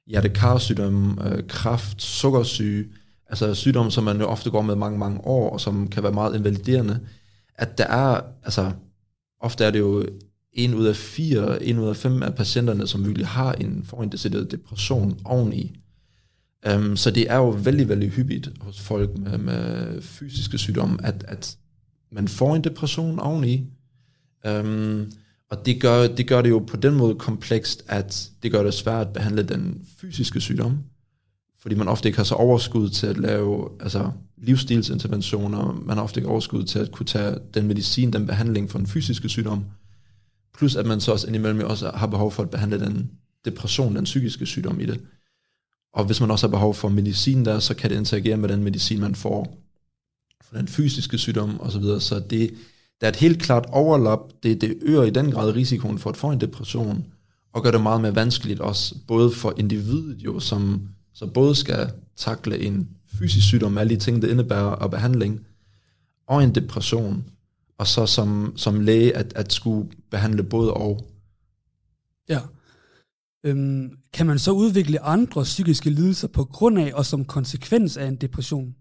hjertekarsygdomme, 0.07 1.29
øh, 1.29 1.47
kraft, 1.47 2.01
sukkersyge, 2.01 2.85
altså 3.29 3.53
sygdomme, 3.53 3.91
som 3.91 4.03
man 4.03 4.19
jo 4.19 4.25
ofte 4.25 4.49
går 4.49 4.61
med 4.61 4.75
mange, 4.75 4.99
mange 4.99 5.21
år, 5.23 5.49
og 5.49 5.61
som 5.61 5.87
kan 5.87 6.03
være 6.03 6.11
meget 6.11 6.35
invaliderende, 6.35 6.99
at 7.55 7.77
der 7.77 7.87
er, 7.87 8.21
altså 8.43 8.71
ofte 9.39 9.65
er 9.65 9.71
det 9.71 9.79
jo 9.79 10.05
en 10.53 10.73
ud 10.73 10.85
af 10.85 10.95
fire, 10.95 11.63
en 11.63 11.79
ud 11.79 11.87
af 11.87 11.95
fem 11.95 12.23
af 12.23 12.35
patienterne, 12.35 12.87
som 12.87 13.05
virkelig 13.05 13.27
har 13.27 13.53
en, 13.53 13.83
får 13.83 14.03
en 14.03 14.11
decideret 14.11 14.51
depression 14.51 15.19
oveni. 15.25 15.77
Um, 16.75 16.97
så 16.97 17.11
det 17.11 17.31
er 17.31 17.35
jo 17.35 17.49
vældig, 17.49 17.89
vældig 17.89 18.09
hyppigt 18.09 18.49
hos 18.59 18.79
folk 18.79 19.17
med, 19.17 19.37
med 19.37 20.01
fysiske 20.01 20.57
sygdomme, 20.57 21.05
at, 21.05 21.25
at 21.27 21.57
man 22.11 22.27
får 22.27 22.55
en 22.55 22.63
depression 22.63 23.19
oveni. 23.19 23.65
Um, 24.49 25.11
og 25.49 25.65
det 25.65 25.81
gør, 25.81 26.07
det 26.07 26.27
gør 26.27 26.41
det 26.41 26.49
jo 26.49 26.59
på 26.59 26.77
den 26.77 26.95
måde 26.95 27.15
komplekst, 27.15 27.83
at 27.87 28.29
det 28.43 28.51
gør 28.51 28.63
det 28.63 28.73
svært 28.73 29.07
at 29.07 29.13
behandle 29.13 29.43
den 29.43 29.87
fysiske 29.97 30.41
sygdom, 30.41 30.77
fordi 31.61 31.75
man 31.75 31.87
ofte 31.87 32.09
ikke 32.09 32.17
har 32.17 32.23
så 32.23 32.35
overskud 32.35 32.89
til 32.89 33.07
at 33.07 33.17
lave 33.17 33.69
altså, 33.79 34.11
livsstilsinterventioner, 34.37 35.81
man 35.85 35.97
har 35.97 36.03
ofte 36.03 36.19
ikke 36.19 36.29
overskud 36.29 36.63
til 36.63 36.79
at 36.79 36.91
kunne 36.91 37.05
tage 37.05 37.37
den 37.53 37.67
medicin, 37.67 38.13
den 38.13 38.27
behandling 38.27 38.71
for 38.71 38.77
den 38.77 38.87
fysiske 38.87 39.29
sygdom, 39.29 39.65
plus 40.57 40.75
at 40.75 40.85
man 40.85 41.01
så 41.01 41.11
også 41.11 41.27
indimellem 41.27 41.65
også 41.65 41.91
har 41.95 42.07
behov 42.07 42.31
for 42.31 42.43
at 42.43 42.49
behandle 42.49 42.79
den 42.79 43.11
depression, 43.45 43.95
den 43.95 44.03
psykiske 44.03 44.45
sygdom 44.45 44.79
i 44.79 44.85
det. 44.85 45.01
Og 45.93 46.05
hvis 46.05 46.21
man 46.21 46.31
også 46.31 46.47
har 46.47 46.51
behov 46.51 46.73
for 46.73 46.89
medicin 46.89 47.45
der, 47.45 47.59
så 47.59 47.73
kan 47.73 47.89
det 47.89 47.97
interagere 47.97 48.37
med 48.37 48.49
den 48.49 48.63
medicin, 48.63 48.99
man 48.99 49.15
får 49.15 49.57
for 50.41 50.57
den 50.57 50.67
fysiske 50.67 51.17
sygdom 51.17 51.61
osv. 51.61 51.71
Så, 51.71 51.79
videre. 51.79 52.01
så 52.01 52.19
det, 52.19 52.53
der 53.01 53.07
er 53.07 53.11
et 53.11 53.15
helt 53.15 53.41
klart 53.41 53.65
overlap. 53.69 54.19
Det, 54.43 54.61
det 54.61 54.77
øger 54.81 55.03
i 55.03 55.09
den 55.09 55.31
grad 55.31 55.55
risikoen 55.55 55.99
for 55.99 56.09
at 56.09 56.17
få 56.17 56.31
en 56.31 56.41
depression, 56.41 57.05
og 57.53 57.63
gør 57.63 57.71
det 57.71 57.81
meget 57.81 58.01
mere 58.01 58.15
vanskeligt 58.15 58.59
også, 58.59 58.95
både 59.07 59.31
for 59.31 59.53
individet 59.57 60.17
jo, 60.17 60.39
som 60.39 60.87
så 61.13 61.27
både 61.27 61.55
skal 61.55 61.91
takle 62.15 62.59
en 62.59 62.89
fysisk 63.19 63.47
sygdom, 63.47 63.77
alle 63.77 63.95
de 63.95 63.99
ting, 63.99 64.21
det 64.21 64.29
indebærer, 64.29 64.63
og 64.63 64.91
behandling, 64.91 65.45
og 66.27 66.43
en 66.43 66.55
depression, 66.55 67.25
og 67.77 67.87
så 67.87 68.05
som, 68.05 68.53
som 68.55 68.79
læge 68.79 69.17
at, 69.17 69.33
at 69.35 69.53
skulle 69.53 69.89
behandle 70.11 70.43
både 70.43 70.73
og. 70.73 71.07
Ja. 72.29 72.39
Øhm, 73.43 73.97
kan 74.13 74.25
man 74.25 74.39
så 74.39 74.51
udvikle 74.51 75.01
andre 75.01 75.43
psykiske 75.43 75.89
lidelser 75.89 76.27
på 76.27 76.43
grund 76.43 76.79
af 76.79 76.91
og 76.93 77.05
som 77.05 77.25
konsekvens 77.25 77.97
af 77.97 78.05
en 78.05 78.15
depression? 78.15 78.75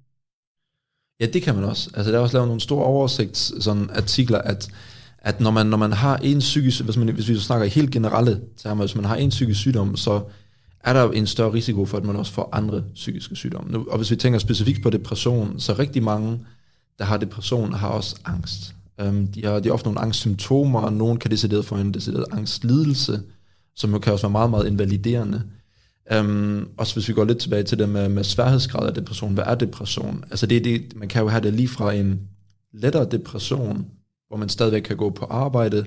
Ja, 1.20 1.26
det 1.26 1.42
kan 1.42 1.54
man 1.54 1.64
også. 1.64 1.90
Altså, 1.94 2.12
der 2.12 2.18
er 2.18 2.22
også 2.22 2.36
lavet 2.36 2.48
nogle 2.48 2.60
store 2.60 2.84
oversigts 2.84 3.64
sådan 3.64 3.90
artikler, 3.90 4.38
at, 4.38 4.70
at 5.18 5.40
når, 5.40 5.50
man, 5.50 5.66
når 5.66 5.76
man 5.76 5.92
har 5.92 6.16
en 6.16 6.38
psykisk, 6.38 6.80
hvis, 6.80 6.96
man, 6.96 7.08
hvis 7.08 7.28
vi 7.28 7.38
snakker 7.38 7.66
helt 7.66 7.90
generelle 7.90 8.40
termer, 8.56 8.84
hvis 8.84 8.94
man 8.94 9.04
har 9.04 9.16
en 9.16 9.30
psykisk 9.30 9.60
sygdom, 9.60 9.96
så 9.96 10.22
er 10.84 10.92
der 10.92 11.10
en 11.10 11.26
større 11.26 11.52
risiko 11.52 11.86
for, 11.86 11.96
at 11.96 12.04
man 12.04 12.16
også 12.16 12.32
får 12.32 12.48
andre 12.52 12.82
psykiske 12.94 13.36
sygdomme. 13.36 13.72
Nu, 13.72 13.86
og 13.90 13.96
hvis 13.96 14.10
vi 14.10 14.16
tænker 14.16 14.38
specifikt 14.38 14.82
på 14.82 14.90
depression, 14.90 15.60
så 15.60 15.72
rigtig 15.72 16.02
mange, 16.02 16.40
der 16.98 17.04
har 17.04 17.16
depression, 17.16 17.72
har 17.72 17.88
også 17.88 18.16
angst. 18.24 18.74
Um, 19.02 19.26
de, 19.26 19.44
har, 19.44 19.60
de 19.60 19.68
har 19.68 19.74
ofte 19.74 19.86
nogle 19.86 20.00
angstsymptomer, 20.00 20.80
og 20.80 20.92
nogen 20.92 21.18
kan 21.18 21.30
decideret 21.30 21.64
få 21.64 21.74
en 21.74 21.94
decideret 21.94 22.24
angstlidelse, 22.32 23.22
som 23.76 23.92
jo 23.92 23.98
kan 23.98 24.12
også 24.12 24.26
være 24.26 24.32
meget, 24.32 24.50
meget 24.50 24.66
invaliderende. 24.66 25.42
Um, 26.18 26.68
også 26.76 26.94
hvis 26.94 27.08
vi 27.08 27.12
går 27.12 27.24
lidt 27.24 27.38
tilbage 27.38 27.62
til 27.62 27.78
det 27.78 27.88
med, 27.88 28.08
med 28.08 28.24
sværhedsgrad 28.24 28.88
af 28.88 28.94
depression. 28.94 29.34
Hvad 29.34 29.44
er 29.46 29.54
depression? 29.54 30.24
Altså 30.30 30.46
det, 30.46 30.64
det, 30.64 30.96
man 30.96 31.08
kan 31.08 31.22
jo 31.22 31.28
have 31.28 31.42
det 31.42 31.54
lige 31.54 31.68
fra 31.68 31.92
en 31.92 32.20
lettere 32.72 33.08
depression, 33.10 33.86
hvor 34.28 34.36
man 34.36 34.48
stadigvæk 34.48 34.82
kan 34.82 34.96
gå 34.96 35.10
på 35.10 35.24
arbejde, 35.24 35.84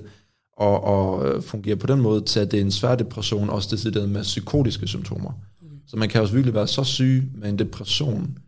og, 0.56 0.84
og 0.84 1.28
øh, 1.28 1.42
fungere 1.42 1.76
på 1.76 1.86
den 1.86 2.00
måde 2.00 2.20
til, 2.20 2.40
at 2.40 2.50
det 2.50 2.56
er 2.56 2.64
en 2.64 2.70
svær 2.70 2.94
depression, 2.94 3.50
også 3.50 3.68
decideret 3.70 4.08
med 4.08 4.22
psykotiske 4.22 4.86
symptomer. 4.86 5.30
Okay. 5.62 5.76
Så 5.86 5.96
man 5.96 6.08
kan 6.08 6.20
også 6.20 6.34
virkelig 6.34 6.54
være 6.54 6.68
så 6.68 6.84
syg 6.84 7.30
med 7.34 7.48
en 7.48 7.58
depression, 7.58 8.38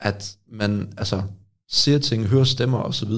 at 0.00 0.36
man 0.52 0.92
altså 0.96 1.22
ser 1.68 1.98
ting, 1.98 2.26
hører 2.26 2.44
stemmer 2.44 2.78
osv., 2.78 3.10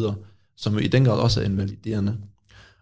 som 0.56 0.78
i 0.78 0.86
den 0.86 1.04
grad 1.04 1.18
også 1.18 1.40
er 1.40 1.44
invaliderende. 1.44 2.16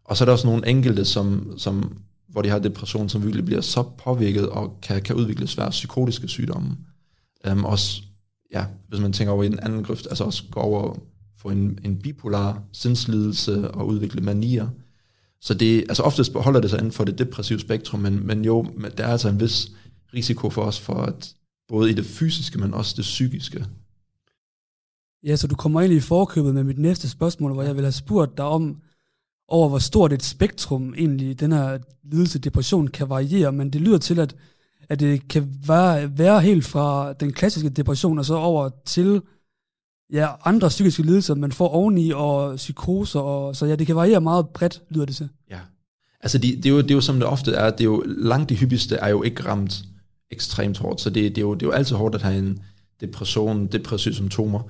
Og 0.04 0.16
så 0.16 0.24
er 0.24 0.26
der 0.26 0.32
også 0.32 0.46
nogle 0.46 0.68
enkelte, 0.68 1.04
som, 1.04 1.54
som, 1.58 1.98
hvor 2.28 2.42
de 2.42 2.48
har 2.48 2.58
depression, 2.58 3.08
som 3.08 3.22
virkelig 3.22 3.44
bliver 3.44 3.60
så 3.60 3.82
påvirket 3.82 4.48
og 4.48 4.78
kan, 4.82 5.02
kan 5.02 5.16
udvikle 5.16 5.46
svære 5.46 5.70
psykotiske 5.70 6.28
sygdomme. 6.28 6.76
Um, 7.50 7.64
også, 7.64 8.02
ja, 8.52 8.64
hvis 8.88 9.00
man 9.00 9.12
tænker 9.12 9.32
over 9.32 9.44
i 9.44 9.48
den 9.48 9.60
anden 9.60 9.84
grøft, 9.84 10.06
altså 10.06 10.24
også 10.24 10.42
gå 10.50 10.60
over 10.60 10.96
få 11.44 11.50
en, 11.50 11.78
en 11.84 11.98
bipolar 11.98 12.62
sindslidelse 12.72 13.70
og 13.70 13.86
udvikle 13.86 14.20
manier. 14.20 14.68
Så 15.44 15.54
det, 15.54 15.80
altså 15.80 16.02
oftest 16.02 16.32
holder 16.34 16.60
det 16.60 16.70
sig 16.70 16.78
inden 16.78 16.92
for 16.92 17.04
det 17.04 17.18
depressive 17.18 17.60
spektrum, 17.60 18.00
men, 18.00 18.26
men 18.26 18.44
jo, 18.44 18.66
der 18.96 19.04
er 19.04 19.08
altså 19.08 19.28
en 19.28 19.40
vis 19.40 19.72
risiko 20.14 20.50
for 20.50 20.62
os 20.62 20.80
for 20.80 20.94
at 20.94 21.34
både 21.68 21.90
i 21.90 21.94
det 21.94 22.06
fysiske, 22.06 22.58
men 22.58 22.74
også 22.74 22.94
det 22.96 23.02
psykiske. 23.02 23.66
Ja, 25.24 25.36
så 25.36 25.46
du 25.46 25.54
kommer 25.54 25.80
ind 25.80 25.92
i 25.92 26.00
forkøbet 26.00 26.54
med 26.54 26.64
mit 26.64 26.78
næste 26.78 27.08
spørgsmål, 27.08 27.52
hvor 27.52 27.62
jeg 27.62 27.74
vil 27.74 27.84
have 27.84 27.92
spurgt 27.92 28.36
dig 28.36 28.44
om, 28.44 28.76
over 29.48 29.68
hvor 29.68 29.78
stort 29.78 30.12
et 30.12 30.22
spektrum 30.22 30.94
egentlig 30.94 31.40
den 31.40 31.52
her 31.52 31.78
lidelse, 32.04 32.38
depression 32.38 32.88
kan 32.88 33.08
variere, 33.08 33.52
men 33.52 33.70
det 33.70 33.80
lyder 33.80 33.98
til, 33.98 34.18
at, 34.18 34.36
at 34.88 35.00
det 35.00 35.28
kan 35.28 35.58
være, 35.66 36.18
være 36.18 36.40
helt 36.40 36.64
fra 36.64 37.12
den 37.12 37.32
klassiske 37.32 37.68
depression 37.68 38.18
og 38.18 38.24
så 38.24 38.34
over 38.34 38.70
til 38.84 39.22
ja, 40.14 40.28
andre 40.44 40.68
psykiske 40.68 41.02
lidelser, 41.02 41.34
man 41.34 41.52
får 41.52 41.68
oveni, 41.68 42.10
og 42.10 42.56
psykoser, 42.56 43.20
og, 43.20 43.56
så 43.56 43.66
ja, 43.66 43.76
det 43.76 43.86
kan 43.86 43.96
variere 43.96 44.20
meget 44.20 44.48
bredt, 44.48 44.82
lyder 44.90 45.06
det 45.06 45.16
til. 45.16 45.28
Ja. 45.50 45.58
Altså, 46.20 46.38
det, 46.38 46.56
det, 46.56 46.66
er 46.66 46.70
jo, 46.70 46.80
det 46.80 46.90
er 46.90 46.94
jo 46.94 47.00
som 47.00 47.16
det 47.16 47.24
ofte 47.24 47.52
er, 47.52 47.70
det 47.70 47.80
er 47.80 47.84
jo 47.84 48.04
langt 48.06 48.50
de 48.50 48.54
hyppigste 48.54 48.96
er 48.96 49.08
jo 49.08 49.22
ikke 49.22 49.48
ramt 49.48 49.84
ekstremt 50.30 50.78
hårdt, 50.78 51.00
så 51.00 51.10
det, 51.10 51.36
det, 51.36 51.38
er, 51.38 51.42
jo, 51.42 51.54
det 51.54 51.62
er 51.62 51.66
jo 51.66 51.72
altid 51.72 51.96
hårdt 51.96 52.14
at 52.14 52.22
have 52.22 52.38
en 52.38 52.58
depression, 53.00 53.66
depressive 53.66 54.14
symptomer. 54.14 54.60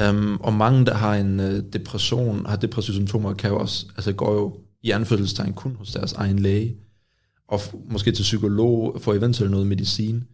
Um, 0.00 0.04
øhm, 0.04 0.36
og 0.40 0.52
mange, 0.52 0.86
der 0.86 0.94
har 0.94 1.14
en 1.14 1.40
uh, 1.40 1.58
depression, 1.72 2.46
har 2.46 2.56
depressive 2.56 2.94
symptomer, 2.94 3.34
kan 3.34 3.50
jo 3.50 3.58
også, 3.58 3.86
altså 3.96 4.12
går 4.12 4.34
jo 4.34 4.56
i 4.82 4.90
anfødselstegn 4.90 5.52
kun 5.52 5.76
hos 5.78 5.92
deres 5.92 6.12
egen 6.12 6.38
læge, 6.38 6.76
og 7.48 7.60
måske 7.90 8.12
til 8.12 8.22
psykolog 8.22 9.00
for 9.00 9.14
eventuelt 9.14 9.50
noget 9.50 9.66
medicin. 9.66 10.24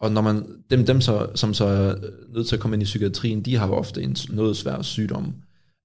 Og 0.00 0.12
når 0.12 0.20
man, 0.20 0.46
dem, 0.70 0.86
dem 0.86 1.00
så, 1.00 1.26
som 1.34 1.54
så 1.54 1.64
er 1.64 1.94
nødt 2.34 2.48
til 2.48 2.56
at 2.56 2.60
komme 2.60 2.74
ind 2.74 2.82
i 2.82 2.84
psykiatrien, 2.84 3.42
de 3.42 3.56
har 3.56 3.66
jo 3.66 3.74
ofte 3.74 4.02
en 4.02 4.16
noget 4.30 4.56
svær 4.56 4.82
sygdom, 4.82 5.34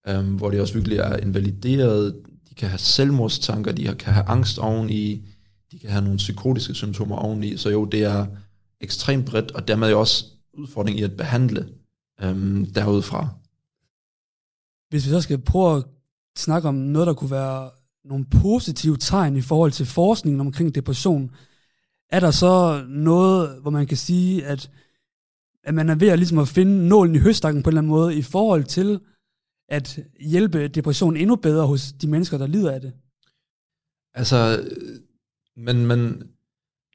øhm, 0.07 0.35
hvor 0.35 0.49
de 0.49 0.61
også 0.61 0.73
virkelig 0.73 0.97
er 0.97 1.17
invalideret, 1.17 2.15
de 2.49 2.55
kan 2.55 2.69
have 2.69 2.79
selvmordstanker, 2.79 3.71
de 3.71 3.95
kan 3.99 4.13
have 4.13 4.25
angst 4.25 4.59
oveni, 4.59 5.27
de 5.71 5.79
kan 5.79 5.89
have 5.89 6.03
nogle 6.03 6.17
psykotiske 6.17 6.73
symptomer 6.73 7.15
oveni, 7.15 7.57
så 7.57 7.69
jo, 7.69 7.85
det 7.85 8.03
er 8.03 8.25
ekstremt 8.81 9.25
bredt, 9.25 9.51
og 9.51 9.67
dermed 9.67 9.89
jo 9.89 9.99
også 9.99 10.25
udfordring 10.53 10.99
i 10.99 11.03
at 11.03 11.17
behandle 11.17 11.69
øhm, 12.21 12.65
derudfra. 12.65 13.29
Hvis 14.89 15.05
vi 15.05 15.09
så 15.09 15.21
skal 15.21 15.37
prøve 15.37 15.77
at 15.77 15.83
snakke 16.37 16.67
om 16.67 16.75
noget, 16.75 17.07
der 17.07 17.13
kunne 17.13 17.31
være 17.31 17.69
nogle 18.05 18.25
positive 18.25 18.97
tegn 18.97 19.35
i 19.35 19.41
forhold 19.41 19.71
til 19.71 19.85
forskningen 19.85 20.41
omkring 20.41 20.75
depression, 20.75 21.31
er 22.09 22.19
der 22.19 22.31
så 22.31 22.85
noget, 22.89 23.61
hvor 23.61 23.71
man 23.71 23.87
kan 23.87 23.97
sige, 23.97 24.45
at, 24.45 24.71
at 25.63 25.73
man 25.73 25.89
er 25.89 25.95
ved 25.95 26.07
at, 26.07 26.19
ligesom 26.19 26.39
at 26.39 26.47
finde 26.47 26.87
nålen 26.87 27.15
i 27.15 27.19
høstakken 27.19 27.63
på 27.63 27.69
en 27.69 27.71
eller 27.71 27.81
anden 27.81 27.89
måde, 27.89 28.15
i 28.15 28.21
forhold 28.21 28.63
til 28.63 28.99
at 29.69 29.99
hjælpe 30.19 30.67
depression 30.67 31.17
endnu 31.17 31.35
bedre 31.35 31.67
hos 31.67 31.91
de 32.01 32.07
mennesker, 32.07 32.37
der 32.37 32.47
lider 32.47 32.71
af 32.71 32.81
det? 32.81 32.93
Altså, 34.13 34.69
men, 35.57 35.85
men 35.85 36.23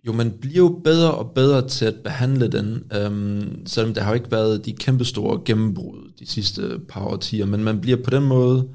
jo, 0.07 0.13
man 0.13 0.39
bliver 0.39 0.57
jo 0.57 0.81
bedre 0.85 1.15
og 1.15 1.35
bedre 1.35 1.69
til 1.69 1.85
at 1.85 2.03
behandle 2.05 2.53
den, 2.53 2.93
øhm, 2.95 3.67
selvom 3.67 3.95
der 3.95 4.03
har 4.03 4.11
jo 4.11 4.15
ikke 4.15 4.31
været 4.31 4.65
de 4.65 4.73
kæmpestore 4.73 5.43
gennembrud 5.45 6.13
de 6.19 6.27
sidste 6.27 6.81
par 6.89 7.05
årtier, 7.05 7.47
men 7.47 7.65
man 7.65 7.81
bliver 7.81 8.03
på 8.05 8.11
den 8.11 8.25
måde, 8.25 8.75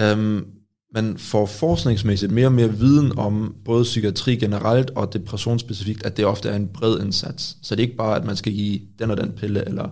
øhm, 0.00 0.61
man 0.94 1.18
får 1.18 1.46
forskningsmæssigt 1.46 2.32
mere 2.32 2.46
og 2.46 2.52
mere 2.52 2.78
viden 2.78 3.18
om 3.18 3.54
både 3.64 3.82
psykiatri 3.82 4.36
generelt 4.36 4.90
og 4.90 5.12
depression 5.12 5.58
specifikt, 5.58 6.06
at 6.06 6.16
det 6.16 6.26
ofte 6.26 6.48
er 6.48 6.56
en 6.56 6.68
bred 6.68 7.00
indsats. 7.00 7.56
Så 7.62 7.74
det 7.74 7.82
er 7.82 7.86
ikke 7.86 7.96
bare, 7.96 8.16
at 8.16 8.24
man 8.24 8.36
skal 8.36 8.52
give 8.52 8.80
den 8.98 9.10
og 9.10 9.16
den 9.16 9.32
pille, 9.32 9.68
eller 9.68 9.88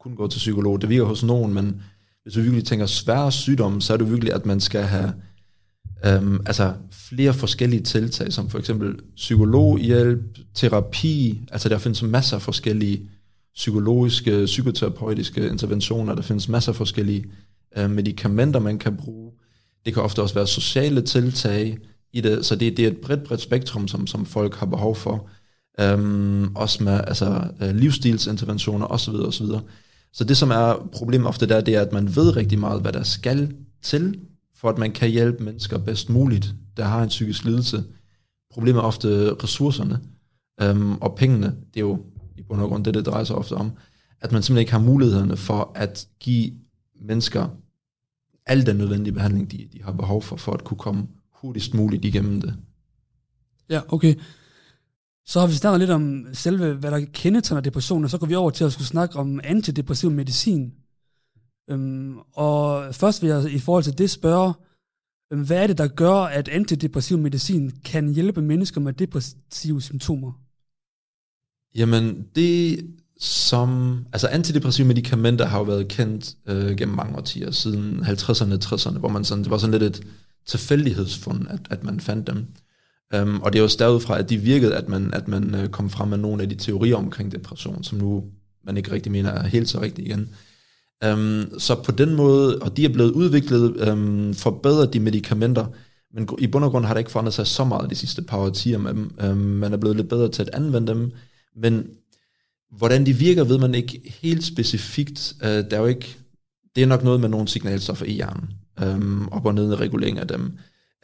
kun 0.00 0.14
gå 0.14 0.28
til 0.28 0.38
psykolog. 0.38 0.80
Det 0.80 0.88
virker 0.88 1.04
hos 1.04 1.24
nogen, 1.24 1.54
men 1.54 1.82
hvis 2.22 2.34
du 2.34 2.40
virkelig 2.40 2.64
tænker 2.64 2.86
svære 2.86 3.32
sygdomme, 3.32 3.82
så 3.82 3.92
er 3.92 3.96
det 3.96 4.10
virkelig, 4.10 4.34
at 4.34 4.46
man 4.46 4.60
skal 4.60 4.82
have 4.82 5.12
Øhm, 6.06 6.40
altså 6.46 6.72
flere 6.92 7.34
forskellige 7.34 7.82
tiltag, 7.82 8.32
som 8.32 8.50
for 8.50 8.58
eksempel 8.58 8.98
psykologhjælp, 9.16 10.38
terapi, 10.54 11.40
altså 11.52 11.68
der 11.68 11.78
findes 11.78 12.02
masser 12.02 12.36
af 12.36 12.42
forskellige 12.42 13.08
psykologiske, 13.54 14.44
psykoterapeutiske 14.44 15.48
interventioner, 15.48 16.14
der 16.14 16.22
findes 16.22 16.48
masser 16.48 16.72
af 16.72 16.76
forskellige 16.76 17.24
øh, 17.76 17.90
medicamenter, 17.90 18.60
man 18.60 18.78
kan 18.78 18.96
bruge. 18.96 19.32
Det 19.84 19.94
kan 19.94 20.02
ofte 20.02 20.22
også 20.22 20.34
være 20.34 20.46
sociale 20.46 21.02
tiltag 21.02 21.78
i 22.12 22.20
det, 22.20 22.46
så 22.46 22.56
det, 22.56 22.76
det 22.76 22.84
er 22.84 22.90
et 22.90 22.96
bredt, 22.96 23.24
bredt 23.24 23.40
spektrum, 23.40 23.88
som, 23.88 24.06
som 24.06 24.26
folk 24.26 24.54
har 24.54 24.66
behov 24.66 24.96
for. 24.96 25.28
Øhm, 25.80 26.56
også 26.56 26.84
med 26.84 27.00
altså, 27.06 27.44
øh, 27.62 27.74
livsstilsinterventioner 27.74 28.86
osv. 28.86 29.14
osv. 29.14 29.46
Så 30.12 30.24
det, 30.24 30.36
som 30.36 30.50
er 30.50 30.88
problemet 30.92 31.28
ofte 31.28 31.46
der, 31.46 31.60
det 31.60 31.74
er, 31.74 31.80
at 31.80 31.92
man 31.92 32.16
ved 32.16 32.36
rigtig 32.36 32.58
meget, 32.58 32.82
hvad 32.82 32.92
der 32.92 33.02
skal 33.02 33.54
til, 33.82 34.18
for 34.56 34.68
at 34.68 34.78
man 34.78 34.92
kan 34.92 35.10
hjælpe 35.10 35.44
mennesker 35.44 35.78
bedst 35.78 36.10
muligt, 36.10 36.54
der 36.76 36.84
har 36.84 37.02
en 37.02 37.08
psykisk 37.08 37.44
lidelse. 37.44 37.84
Problemet 38.52 38.80
er 38.80 38.84
ofte 38.84 39.34
ressourcerne 39.34 40.00
øhm, 40.62 40.96
og 40.96 41.14
pengene. 41.16 41.46
Det 41.46 41.76
er 41.76 41.80
jo 41.80 42.04
i 42.36 42.42
bund 42.42 42.60
og 42.60 42.68
grund 42.68 42.84
det, 42.84 42.94
det 42.94 43.06
drejer 43.06 43.24
sig 43.24 43.36
ofte 43.36 43.52
om. 43.52 43.72
At 44.20 44.32
man 44.32 44.42
simpelthen 44.42 44.60
ikke 44.60 44.72
har 44.72 44.78
mulighederne 44.78 45.36
for 45.36 45.72
at 45.74 46.06
give 46.20 46.52
mennesker 47.02 47.48
al 48.46 48.66
den 48.66 48.76
nødvendige 48.76 49.14
behandling, 49.14 49.52
de, 49.52 49.68
de 49.72 49.82
har 49.82 49.92
behov 49.92 50.22
for, 50.22 50.36
for 50.36 50.52
at 50.52 50.64
kunne 50.64 50.78
komme 50.78 51.08
hurtigst 51.32 51.74
muligt 51.74 52.04
igennem 52.04 52.40
det. 52.40 52.56
Ja, 53.70 53.80
okay. 53.88 54.14
Så 55.26 55.40
har 55.40 55.46
vi 55.46 55.52
snakket 55.52 55.80
lidt 55.80 55.90
om 55.90 56.26
selve, 56.32 56.74
hvad 56.74 56.90
der 56.90 57.06
kendetegner 57.12 57.60
depression, 57.60 58.04
og 58.04 58.10
så 58.10 58.18
går 58.18 58.26
vi 58.26 58.34
over 58.34 58.50
til 58.50 58.64
at 58.64 58.72
skulle 58.72 58.86
snakke 58.86 59.16
om 59.16 59.40
antidepressiv 59.44 60.10
medicin. 60.10 60.72
Øhm, 61.70 62.18
og 62.32 62.94
først 62.94 63.22
vil 63.22 63.30
jeg 63.30 63.52
i 63.52 63.58
forhold 63.58 63.84
til 63.84 63.98
det 63.98 64.10
spørge, 64.10 64.54
øhm, 65.32 65.46
hvad 65.46 65.62
er 65.62 65.66
det, 65.66 65.78
der 65.78 65.88
gør, 65.88 66.14
at 66.14 66.48
antidepressiv 66.48 67.18
medicin 67.18 67.70
kan 67.70 68.08
hjælpe 68.08 68.42
mennesker 68.42 68.80
med 68.80 68.92
depressive 68.92 69.82
symptomer? 69.82 70.32
Jamen, 71.74 72.26
det 72.34 72.80
som... 73.20 73.98
Altså, 74.12 74.28
antidepressive 74.28 74.86
medicamenter 74.86 75.46
har 75.46 75.58
jo 75.58 75.64
været 75.64 75.88
kendt 75.88 76.34
øh, 76.48 76.76
gennem 76.76 76.96
mange 76.96 77.16
årtier, 77.16 77.50
siden 77.50 78.00
50'erne, 78.00 78.64
60'erne, 78.64 78.98
hvor 78.98 79.08
man 79.08 79.24
sådan, 79.24 79.44
det 79.44 79.50
var 79.50 79.58
sådan 79.58 79.80
lidt 79.80 79.96
et 79.96 80.06
tilfældighedsfund, 80.46 81.46
at, 81.50 81.60
at 81.70 81.84
man 81.84 82.00
fandt 82.00 82.26
dem. 82.26 82.46
Um, 83.22 83.40
og 83.40 83.52
det 83.52 83.58
er 83.58 83.62
jo 83.62 83.68
stadig 83.68 84.02
fra, 84.02 84.18
at 84.18 84.30
de 84.30 84.36
virkede, 84.36 84.74
at 84.74 84.88
man, 84.88 85.14
at 85.14 85.28
man 85.28 85.54
øh, 85.54 85.68
kom 85.68 85.90
frem 85.90 86.08
med 86.08 86.18
nogle 86.18 86.42
af 86.42 86.48
de 86.48 86.54
teorier 86.54 86.96
omkring 86.96 87.32
depression, 87.32 87.84
som 87.84 87.98
nu 87.98 88.24
man 88.64 88.76
ikke 88.76 88.92
rigtig 88.92 89.12
mener 89.12 89.30
er 89.30 89.46
helt 89.46 89.68
så 89.68 89.80
rigtigt 89.80 90.08
igen. 90.08 90.28
Um, 91.12 91.44
så 91.58 91.82
på 91.84 91.92
den 91.92 92.14
måde, 92.14 92.58
og 92.58 92.76
de 92.76 92.84
er 92.84 92.88
blevet 92.88 93.10
udviklet, 93.10 93.88
um, 93.90 94.34
forbedret 94.34 94.92
de 94.92 95.00
medicamenter, 95.00 95.66
men 96.14 96.28
i 96.38 96.46
bund 96.46 96.64
og 96.64 96.70
grund 96.70 96.84
har 96.84 96.94
det 96.94 97.00
ikke 97.00 97.10
forandret 97.10 97.34
sig 97.34 97.46
så 97.46 97.64
meget 97.64 97.90
de 97.90 97.94
sidste 97.94 98.22
par 98.22 98.38
årtier 98.38 98.78
med 98.78 98.94
dem. 98.94 99.10
Um, 99.30 99.36
man 99.36 99.72
er 99.72 99.76
blevet 99.76 99.96
lidt 99.96 100.08
bedre 100.08 100.28
til 100.28 100.42
at 100.42 100.50
anvende 100.52 100.92
dem, 100.92 101.12
men 101.56 101.86
hvordan 102.76 103.06
de 103.06 103.12
virker, 103.12 103.44
ved 103.44 103.58
man 103.58 103.74
ikke 103.74 104.14
helt 104.22 104.44
specifikt. 104.44 105.34
Uh, 105.42 105.48
der 105.48 105.66
er 105.70 105.80
jo 105.80 105.86
ikke, 105.86 106.16
det 106.76 106.82
er 106.82 106.86
nok 106.86 107.04
noget 107.04 107.20
med 107.20 107.28
nogle 107.28 107.48
signalstoffer 107.48 108.06
i 108.06 108.12
hjernen, 108.12 108.50
um, 108.82 109.28
op 109.32 109.46
og 109.46 109.54
ned 109.54 109.72
i 109.72 109.74
regulering 109.74 110.18
af 110.18 110.28
dem. 110.28 110.52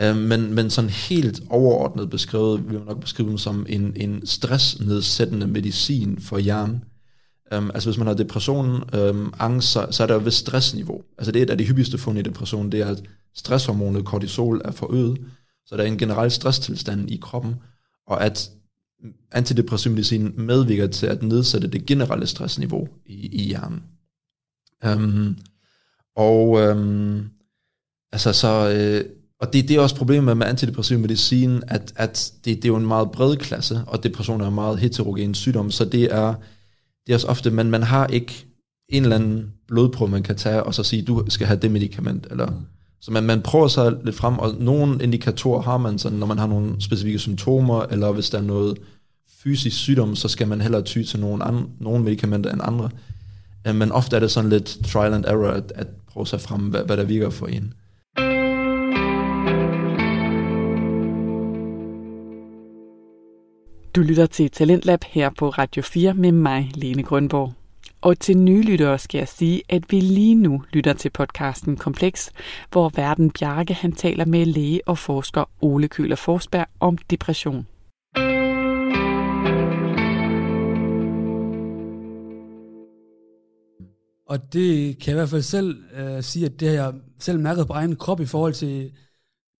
Uh, 0.05 0.17
men, 0.17 0.55
men 0.55 0.71
sådan 0.71 0.91
helt 0.91 1.43
overordnet 1.51 2.11
beskrevet, 2.11 2.65
vil 2.65 2.79
man 2.79 2.87
nok 2.87 3.01
beskrive 3.01 3.29
dem 3.29 3.39
som 3.39 3.67
en, 3.69 3.93
en 3.97 4.27
stressnedsættende 4.27 5.47
medicin 5.47 6.19
for 6.21 6.39
hjernen. 6.39 6.85
Um, 7.57 7.71
altså 7.75 7.91
hvis 7.91 7.99
man 7.99 8.07
har 8.07 8.15
depression, 8.15 8.95
um, 8.95 9.35
angst, 9.39 9.69
så, 9.69 9.87
så 9.91 10.03
er 10.03 10.07
der 10.07 10.15
jo 10.15 10.21
ved 10.25 10.31
stressniveau. 10.31 11.03
Altså 11.19 11.33
det 11.33 11.39
er 11.39 11.43
et 11.43 11.51
af 11.51 11.59
de 11.59 11.65
hyppigste 11.65 11.99
fund 11.99 12.19
i 12.19 12.23
depression, 12.23 12.73
det 12.73 12.81
er, 12.81 12.87
at 12.87 13.03
stresshormonet 13.37 14.05
kortisol 14.05 14.63
er 14.65 14.71
forøget, 14.71 15.19
så 15.67 15.77
der 15.77 15.83
er 15.83 15.87
en 15.87 15.99
generel 15.99 16.31
stresstilstand 16.31 17.11
i 17.11 17.17
kroppen, 17.17 17.55
og 18.07 18.25
at 18.25 18.51
antidepressiv 19.33 19.93
medicin 19.93 20.33
medvirker 20.37 20.87
til 20.87 21.07
at 21.07 21.23
nedsætte 21.23 21.69
det 21.69 21.87
generelle 21.87 22.27
stressniveau 22.27 22.89
i, 23.07 23.27
i 23.27 23.43
hjernen. 23.43 23.83
Um, 24.87 25.39
og 26.17 26.49
um, 26.49 27.31
altså 28.13 28.33
så, 28.33 28.71
øh, 28.71 29.11
og 29.41 29.53
det, 29.53 29.69
det 29.69 29.77
er 29.77 29.81
også 29.81 29.97
problemet 29.97 30.37
med 30.37 30.47
antidepressiv 30.47 30.99
medicin, 30.99 31.63
at, 31.69 31.93
at 31.97 32.33
det, 32.45 32.57
det 32.57 32.65
er 32.65 32.69
jo 32.69 32.77
en 32.77 32.87
meget 32.87 33.11
bred 33.11 33.37
klasse, 33.37 33.83
og 33.87 34.03
depression 34.03 34.41
er 34.41 34.49
en 34.49 34.55
meget 34.55 34.79
heterogen 34.79 35.35
sygdom, 35.35 35.71
så 35.71 35.85
det 35.85 36.03
er, 36.03 36.35
det 37.07 37.13
er 37.13 37.15
også 37.15 37.27
ofte, 37.27 37.51
men 37.51 37.71
man 37.71 37.83
har 37.83 38.07
ikke 38.07 38.47
en 38.89 39.03
eller 39.03 39.17
anden 39.17 39.53
blodprøve, 39.69 40.11
man 40.11 40.23
kan 40.23 40.37
tage, 40.37 40.63
og 40.63 40.75
så 40.75 40.83
sige, 40.83 41.03
du 41.03 41.25
skal 41.29 41.47
have 41.47 41.61
det 41.61 41.71
medicament, 41.71 42.27
eller... 42.31 42.51
Mm. 42.51 42.76
Så 43.01 43.13
man, 43.13 43.25
man 43.25 43.43
prøver 43.43 43.69
sig 43.69 43.93
lidt 44.05 44.17
frem, 44.17 44.39
og 44.39 44.55
nogle 44.59 45.03
indikatorer 45.03 45.63
har 45.63 45.79
man 45.79 45.99
sådan, 45.99 46.19
når 46.19 46.27
man 46.27 46.39
har 46.39 46.47
nogle 46.47 46.75
specifikke 46.81 47.19
symptomer, 47.19 47.83
eller 47.83 48.13
hvis 48.13 48.31
der 48.31 48.39
er 48.39 48.43
noget 48.43 48.79
fysisk 49.43 49.77
sygdom, 49.77 50.17
så 50.17 50.29
skal 50.29 50.49
man 50.49 50.61
hellere 50.61 50.83
ty 50.83 51.03
til 51.03 51.21
nogle, 51.21 51.45
andre, 51.45 51.65
nogle 51.81 52.05
medicamenter 52.05 52.53
end 52.53 52.61
andre. 52.65 52.91
Øh, 53.67 53.75
men 53.75 53.93
ofte 53.93 54.17
er 54.17 54.21
det 54.21 54.31
sådan 54.31 54.51
lidt 54.51 54.79
trial 54.85 55.15
and 55.15 55.25
error, 55.25 55.49
at, 55.49 55.73
at 55.75 55.87
prøve 56.13 56.27
sig 56.27 56.41
frem, 56.41 56.61
hvad, 56.61 56.85
hvad 56.85 56.97
der 56.97 57.05
virker 57.05 57.31
for 57.31 57.47
en. 57.47 57.75
Du 63.97 64.01
lytter 64.01 64.27
til 64.27 64.51
Talentlab 64.51 65.05
her 65.05 65.31
på 65.39 65.49
Radio 65.49 65.83
4 65.83 66.15
med 66.15 66.33
mig, 66.33 66.71
Lene 66.75 67.03
Grønborg. 67.03 67.53
Og 68.07 68.19
til 68.19 68.39
nye 68.39 68.63
lyttere 68.63 68.99
skal 68.99 69.19
jeg 69.19 69.29
sige, 69.29 69.63
at 69.69 69.83
vi 69.91 70.01
lige 70.01 70.35
nu 70.35 70.63
lytter 70.73 70.93
til 70.93 71.11
podcasten 71.11 71.77
Kompleks, 71.77 72.33
hvor 72.73 72.93
Verden 72.95 73.31
Bjarke 73.31 73.75
han 73.75 73.93
taler 73.93 74.25
med 74.25 74.47
læge 74.47 74.81
og 74.87 74.99
forsker 74.99 75.51
Ole 75.61 75.89
Køler 75.89 76.17
Forsberg 76.17 76.67
om 76.81 76.99
depression. 76.99 77.67
Og 84.29 84.53
det 84.53 84.99
kan 84.99 85.07
jeg 85.07 85.15
i 85.15 85.21
hvert 85.21 85.29
fald 85.29 85.43
selv 85.43 85.85
øh, 85.95 86.23
sige, 86.23 86.47
at 86.47 86.61
det 86.61 86.69
har 86.69 86.75
jeg 86.75 86.95
selv 87.19 87.41
mærket 87.41 87.67
på 87.67 87.73
egen 87.73 87.97
krop 87.97 88.21
i 88.21 88.27
forhold 88.27 88.55
til, 88.55 88.93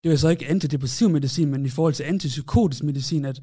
det 0.05 0.13
er 0.13 0.17
så 0.17 0.29
ikke 0.29 0.49
antidepressiv 0.49 1.11
medicin, 1.11 1.51
men 1.51 1.67
i 1.67 1.71
forhold 1.71 1.95
til 1.95 2.05
antipsykotisk 2.05 2.85
medicin, 2.85 3.25
at, 3.25 3.41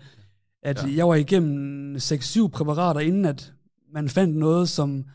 at 0.63 0.83
ja. 0.83 0.95
jeg 0.95 1.07
var 1.07 1.15
igennem 1.15 1.95
6-7 1.95 2.47
præparater, 2.47 2.99
inden 2.99 3.25
at 3.25 3.53
man 3.93 4.09
fandt 4.09 4.37
noget, 4.37 4.69
som 4.69 5.05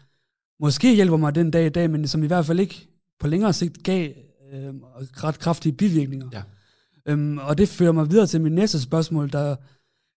måske 0.61 0.95
hjælper 0.95 1.17
mig 1.17 1.35
den 1.35 1.51
dag 1.51 1.67
i 1.67 1.69
dag, 1.69 1.91
men 1.91 2.09
som 2.09 2.23
i 2.23 2.27
hvert 2.27 2.47
fald 2.47 2.61
ikke 2.61 2.89
på 3.21 3.27
længere 3.27 3.53
sigt 3.53 3.83
gav 3.83 4.11
øh, 4.53 4.75
ret 5.25 5.39
kraftige 5.39 5.73
bivirkninger. 5.73 6.29
Ja. 6.33 6.43
Øhm, 7.07 7.39
og 7.39 7.59
det 7.59 7.69
fører 7.69 7.93
mig 7.93 8.11
videre 8.11 8.27
til 8.27 8.41
mit 8.41 8.53
næste 8.53 8.81
spørgsmål, 8.81 9.33
der 9.33 9.57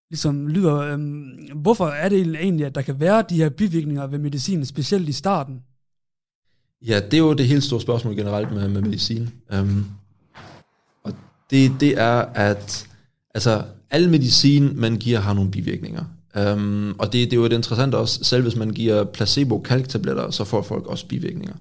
ligesom 0.09 0.47
lyder, 0.47 0.75
øhm, 0.75 1.49
hvorfor 1.55 1.87
er 1.87 2.09
det 2.09 2.35
egentlig, 2.35 2.65
at 2.65 2.75
der 2.75 2.81
kan 2.81 2.99
være 2.99 3.23
de 3.29 3.35
her 3.35 3.49
bivirkninger 3.49 4.07
ved 4.07 4.19
medicin, 4.19 4.65
specielt 4.65 5.09
i 5.09 5.11
starten? 5.11 5.61
Ja, 6.81 6.99
det 6.99 7.13
er 7.13 7.17
jo 7.17 7.33
det 7.33 7.47
helt 7.47 7.63
store 7.63 7.81
spørgsmål 7.81 8.15
generelt 8.15 8.51
med, 8.51 8.69
med 8.69 8.81
medicin. 8.81 9.29
Um, 9.59 9.85
og 11.03 11.13
det, 11.51 11.71
det 11.79 11.99
er, 11.99 12.21
at 12.21 12.89
altså, 13.33 13.63
al 13.89 14.09
medicin, 14.09 14.79
man 14.79 14.97
giver, 14.97 15.19
har 15.19 15.33
nogle 15.33 15.51
bivirkninger. 15.51 16.05
Um, 16.39 16.95
og 16.99 17.13
det, 17.13 17.31
det 17.31 17.33
er 17.33 17.37
jo 17.37 17.45
et 17.45 17.53
interessant 17.53 17.93
også, 17.93 18.23
selv 18.23 18.43
hvis 18.43 18.55
man 18.55 18.69
giver 18.69 19.03
placebo-kalktabletter, 19.03 20.31
så 20.31 20.43
får 20.43 20.61
folk 20.61 20.87
også 20.87 21.07
bivirkninger. 21.07 21.55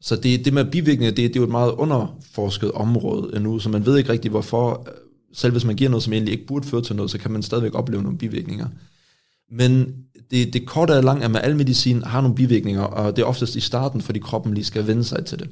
Så 0.00 0.16
det, 0.16 0.44
det 0.44 0.52
med 0.52 0.64
bivirkninger, 0.64 1.14
det, 1.14 1.16
det 1.16 1.36
er 1.36 1.40
jo 1.40 1.44
et 1.44 1.50
meget 1.50 1.72
underforsket 1.72 2.72
område 2.72 3.36
endnu, 3.36 3.58
så 3.58 3.68
man 3.68 3.86
ved 3.86 3.98
ikke 3.98 4.12
rigtig 4.12 4.30
hvorfor, 4.30 4.86
øh, 4.86 4.94
selv 5.32 5.52
hvis 5.52 5.64
man 5.64 5.76
giver 5.76 5.90
noget, 5.90 6.02
som 6.02 6.12
egentlig 6.12 6.32
ikke 6.32 6.46
burde 6.46 6.66
føre 6.66 6.82
til 6.82 6.96
noget, 6.96 7.10
så 7.10 7.18
kan 7.18 7.30
man 7.30 7.42
stadigvæk 7.42 7.74
opleve 7.74 8.02
nogle 8.02 8.18
bivirkninger. 8.18 8.66
Men 9.50 9.94
det, 10.30 10.52
det 10.52 10.66
korte 10.66 10.96
og 10.96 11.04
lange 11.04 11.24
er, 11.24 11.28
at 11.28 11.44
al 11.44 11.56
medicin 11.56 12.02
har 12.02 12.20
nogle 12.20 12.36
bivirkninger, 12.36 12.82
og 12.82 13.16
det 13.16 13.22
er 13.22 13.26
oftest 13.26 13.56
i 13.56 13.60
starten, 13.60 14.00
fordi 14.00 14.18
kroppen 14.18 14.54
lige 14.54 14.64
skal 14.64 14.86
vende 14.86 15.04
sig 15.04 15.26
til 15.26 15.38
det. 15.38 15.48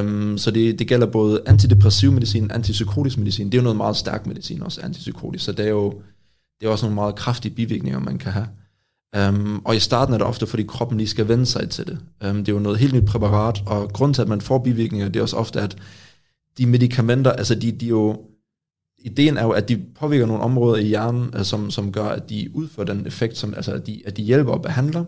Um, 0.00 0.38
så 0.38 0.50
det, 0.50 0.78
det 0.78 0.88
gælder 0.88 1.06
både 1.06 1.42
antidepressiv 1.46 2.12
medicin, 2.12 2.50
antipsykotisk 2.50 3.18
medicin. 3.18 3.46
Det 3.46 3.54
er 3.54 3.58
jo 3.58 3.62
noget 3.62 3.76
meget 3.76 3.96
stærk 3.96 4.26
medicin, 4.26 4.62
også 4.62 4.80
antipsykotisk. 4.80 5.44
Så 5.44 5.52
det 5.52 5.64
er 5.64 5.70
jo 5.70 5.94
det 6.60 6.66
er 6.66 6.70
også 6.70 6.86
nogle 6.86 6.94
meget 6.94 7.14
kraftige 7.14 7.54
bivirkninger, 7.54 8.00
man 8.00 8.18
kan 8.18 8.32
have. 8.32 8.48
Um, 9.28 9.62
og 9.64 9.76
i 9.76 9.78
starten 9.78 10.14
er 10.14 10.18
det 10.18 10.26
ofte, 10.26 10.46
fordi 10.46 10.62
kroppen 10.62 10.98
lige 10.98 11.08
skal 11.08 11.28
vende 11.28 11.46
sig 11.46 11.70
til 11.70 11.86
det. 11.86 11.98
Um, 12.28 12.36
det 12.36 12.48
er 12.48 12.52
jo 12.52 12.58
noget 12.58 12.78
helt 12.78 12.94
nyt 12.94 13.06
præparat, 13.06 13.62
og 13.66 13.92
grund 13.92 14.14
til, 14.14 14.22
at 14.22 14.28
man 14.28 14.40
får 14.40 14.58
bivirkninger, 14.58 15.08
det 15.08 15.16
er 15.16 15.22
også 15.22 15.36
ofte, 15.36 15.60
at 15.60 15.76
de 16.58 16.66
medicamenter, 16.66 17.32
altså 17.32 17.54
de, 17.54 17.72
de 17.72 17.86
jo 17.86 18.20
ideen 18.98 19.36
er 19.36 19.42
jo, 19.42 19.50
at 19.50 19.68
de 19.68 19.84
påvirker 19.98 20.26
nogle 20.26 20.42
områder 20.42 20.76
i 20.76 20.86
hjernen, 20.86 21.30
øh, 21.36 21.44
som, 21.44 21.70
som 21.70 21.92
gør, 21.92 22.04
at 22.04 22.30
de 22.30 22.50
udfører 22.54 22.86
den 22.86 23.06
effekt, 23.06 23.36
som, 23.36 23.54
altså 23.54 23.72
at 23.72 23.86
de, 23.86 24.02
at 24.06 24.16
de 24.16 24.22
hjælper 24.22 24.52
og 24.52 24.62
behandler, 24.62 25.04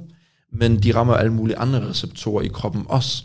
men 0.53 0.83
de 0.83 0.95
rammer 0.95 1.15
alle 1.15 1.33
mulige 1.33 1.59
andre 1.59 1.89
receptorer 1.89 2.43
i 2.43 2.49
kroppen 2.49 2.85
også. 2.89 3.25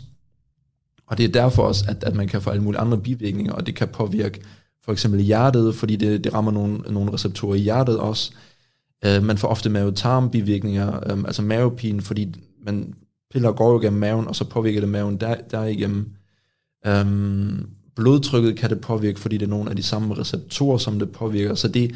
Og 1.06 1.18
det 1.18 1.24
er 1.24 1.28
derfor 1.32 1.62
også, 1.62 1.84
at, 1.88 2.04
at 2.04 2.14
man 2.14 2.28
kan 2.28 2.42
få 2.42 2.50
alle 2.50 2.62
mulige 2.62 2.80
andre 2.80 2.98
bivirkninger, 2.98 3.52
og 3.52 3.66
det 3.66 3.74
kan 3.74 3.88
påvirke 3.88 4.40
for 4.86 4.92
eksempel 4.92 5.20
hjertet, 5.20 5.74
fordi 5.74 5.96
det, 5.96 6.24
det 6.24 6.34
rammer 6.34 6.52
nogle, 6.52 6.78
nogle 6.78 7.12
receptorer 7.12 7.54
i 7.54 7.58
hjertet 7.58 7.98
også. 7.98 8.32
Uh, 9.06 9.24
man 9.24 9.38
får 9.38 9.48
ofte 9.48 9.70
mavetarmbivirkninger, 9.70 11.12
um, 11.12 11.26
altså 11.26 11.42
mavepine, 11.42 12.00
fordi 12.00 12.34
man 12.66 12.94
piller 13.32 13.52
går 13.52 13.72
jo 13.72 13.78
gennem 13.78 14.00
maven, 14.00 14.28
og 14.28 14.36
så 14.36 14.44
påvirker 14.44 14.80
det 14.80 14.88
maven 14.88 15.16
der, 15.16 15.34
derigennem. 15.50 16.10
Um, 16.88 17.68
blodtrykket 17.96 18.56
kan 18.56 18.70
det 18.70 18.80
påvirke, 18.80 19.20
fordi 19.20 19.36
det 19.36 19.46
er 19.46 19.50
nogle 19.50 19.70
af 19.70 19.76
de 19.76 19.82
samme 19.82 20.14
receptorer, 20.18 20.78
som 20.78 20.98
det 20.98 21.10
påvirker. 21.10 21.54
Så 21.54 21.68
det, 21.68 21.94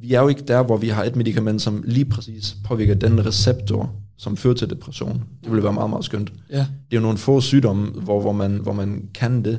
vi 0.00 0.14
er 0.14 0.20
jo 0.20 0.28
ikke 0.28 0.44
der, 0.48 0.62
hvor 0.62 0.76
vi 0.76 0.88
har 0.88 1.04
et 1.04 1.16
medicament, 1.16 1.62
som 1.62 1.82
lige 1.86 2.04
præcis 2.04 2.56
påvirker 2.64 2.94
den 2.94 3.26
receptor, 3.26 3.94
som 4.16 4.36
fører 4.36 4.54
til 4.54 4.70
depression. 4.70 5.22
Det 5.42 5.50
ville 5.50 5.62
være 5.62 5.72
meget, 5.72 5.90
meget 5.90 6.04
skønt. 6.04 6.32
Ja. 6.50 6.58
Det 6.58 6.96
er 6.96 6.96
jo 6.96 7.00
nogle 7.00 7.18
få 7.18 7.40
sygdomme, 7.40 7.86
hvor, 7.86 8.20
hvor, 8.20 8.32
man, 8.32 8.56
hvor 8.56 8.72
man 8.72 9.08
kan 9.14 9.44
det. 9.44 9.58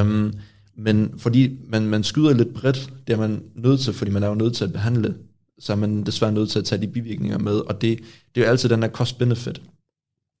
Um, 0.00 0.32
men 0.78 1.18
fordi 1.18 1.58
man, 1.68 1.86
man 1.86 2.04
skyder 2.04 2.34
lidt 2.34 2.54
bredt, 2.54 2.92
det 3.06 3.12
er 3.12 3.18
man 3.18 3.42
nødt 3.54 3.80
til, 3.80 3.92
fordi 3.92 4.10
man 4.10 4.22
er 4.22 4.28
jo 4.28 4.34
nødt 4.34 4.54
til 4.54 4.64
at 4.64 4.72
behandle, 4.72 5.14
så 5.58 5.72
er 5.72 5.76
man 5.76 6.04
desværre 6.04 6.32
nødt 6.32 6.50
til 6.50 6.58
at 6.58 6.64
tage 6.64 6.80
de 6.80 6.86
bivirkninger 6.86 7.38
med, 7.38 7.52
og 7.52 7.80
det, 7.80 7.98
det 8.34 8.40
er 8.40 8.44
jo 8.44 8.50
altid 8.50 8.68
den 8.68 8.82
der 8.82 8.88
cost-benefit. 8.88 9.62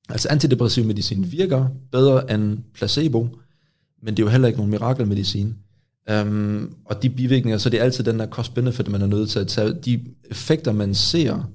Altså 0.08 0.28
antidepressiv 0.28 0.84
medicin 0.84 1.32
virker 1.32 1.68
bedre 1.92 2.34
end 2.34 2.58
placebo, 2.74 3.28
men 4.02 4.16
det 4.16 4.22
er 4.22 4.26
jo 4.26 4.30
heller 4.30 4.48
ikke 4.48 4.58
nogen 4.58 4.70
mirakelmedicin. 4.70 5.54
Um, 6.12 6.74
og 6.84 7.02
de 7.02 7.10
bivirkninger, 7.10 7.58
så 7.58 7.70
det 7.70 7.80
er 7.80 7.84
altid 7.84 8.04
den 8.04 8.18
der 8.18 8.26
cost-benefit, 8.26 8.88
man 8.88 9.02
er 9.02 9.06
nødt 9.06 9.30
til 9.30 9.38
at 9.38 9.48
tage. 9.48 9.74
De 9.84 10.04
effekter, 10.30 10.72
man 10.72 10.94
ser, 10.94 11.50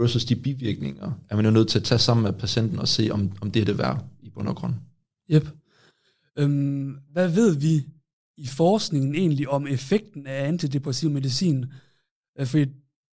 versus 0.00 0.24
de 0.24 0.36
bivirkninger, 0.36 1.12
er 1.30 1.36
man 1.36 1.44
jo 1.44 1.50
nødt 1.50 1.68
til 1.68 1.78
at 1.78 1.84
tage 1.84 1.98
sammen 1.98 2.24
med 2.24 2.32
patienten 2.32 2.78
og 2.78 2.88
se, 2.88 3.08
om, 3.10 3.32
om 3.40 3.50
det 3.50 3.60
er 3.60 3.64
det 3.64 3.78
værd 3.78 4.04
i 4.22 4.30
bund 4.30 4.48
og 4.48 4.56
grund. 4.56 4.74
Yep. 5.30 5.48
Øhm, 6.38 6.96
hvad 7.12 7.28
ved 7.28 7.56
vi 7.56 7.84
i 8.36 8.46
forskningen 8.46 9.14
egentlig 9.14 9.48
om 9.48 9.66
effekten 9.66 10.26
af 10.26 10.48
antidepressiv 10.48 11.10
medicin? 11.10 11.64
Øh, 12.38 12.46
fordi 12.46 12.64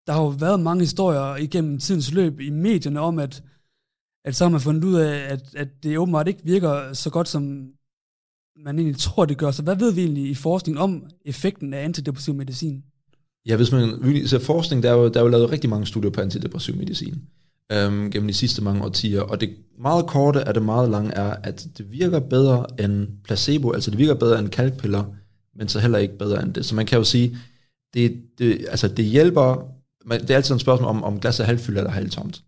der 0.08 0.14
har 0.14 0.22
jo 0.22 0.28
været 0.28 0.60
mange 0.60 0.82
historier 0.82 1.36
igennem 1.36 1.80
tidens 1.80 2.14
løb 2.14 2.40
i 2.40 2.50
medierne 2.50 3.00
om, 3.00 3.20
at, 3.20 3.44
at 4.26 4.36
så 4.36 4.44
har 4.44 4.50
man 4.52 4.62
fundet 4.62 4.84
ud 4.84 4.96
af, 4.96 5.16
at, 5.34 5.56
at 5.56 5.84
det 5.84 5.98
åbenbart 5.98 6.28
ikke 6.28 6.44
virker 6.44 6.94
så 6.94 7.10
godt, 7.10 7.28
som 7.28 7.74
man 8.56 8.80
egentlig 8.80 9.00
tror, 9.00 9.26
det 9.26 9.38
gør. 9.38 9.52
Så 9.52 9.64
hvad 9.64 9.76
ved 9.76 9.94
vi 9.94 10.02
egentlig 10.02 10.30
i 10.30 10.36
forskningen 10.36 10.82
om 10.82 11.10
effekten 11.26 11.74
af 11.74 11.84
antidepressiv 11.84 12.34
medicin? 12.34 12.84
Ja, 13.46 13.56
hvis 13.56 13.72
man 13.72 14.28
ser 14.28 14.40
forskning, 14.40 14.84
der 14.84 14.90
er 14.90 14.94
jo, 14.94 15.10
der 15.10 15.20
er 15.20 15.24
jo 15.24 15.30
lavet 15.30 15.52
rigtig 15.52 15.70
mange 15.70 15.86
studier 15.86 16.12
på 16.12 16.22
antidepressiv 16.22 16.76
medicin 16.76 17.24
øhm, 17.72 18.12
gennem 18.12 18.28
de 18.28 18.34
sidste 18.34 18.64
mange 18.64 18.84
årtier, 18.84 19.22
og 19.22 19.42
det 19.42 19.50
meget 19.80 20.08
korte 20.08 20.48
af 20.48 20.54
det 20.54 20.64
meget 20.64 20.90
lange 20.90 21.12
er, 21.12 21.36
at 21.44 21.68
det 21.78 21.92
virker 21.92 22.20
bedre 22.20 22.66
end 22.80 23.08
placebo, 23.24 23.72
altså 23.72 23.92
det 23.92 24.00
virker 24.00 24.14
bedre 24.14 24.40
end 24.40 24.50
kalkpiller, 24.50 25.04
men 25.56 25.68
så 25.68 25.80
heller 25.80 25.98
ikke 25.98 26.18
bedre 26.18 26.44
end 26.44 26.54
det. 26.54 26.66
Så 26.66 26.76
man 26.76 26.86
kan 26.86 26.98
jo 26.98 27.04
sige, 27.04 27.38
det, 27.94 28.22
det, 28.38 28.66
altså 28.70 28.88
det 28.88 29.06
hjælper, 29.06 29.68
men 30.06 30.22
det 30.22 30.30
er 30.30 30.36
altid 30.36 30.54
en 30.54 30.60
spørgsmål 30.60 30.90
om, 30.90 31.04
om 31.04 31.20
glas 31.20 31.40
er 31.40 31.44
halvfyldt 31.44 31.78
eller 31.78 31.92
halvtomt. 31.92 32.44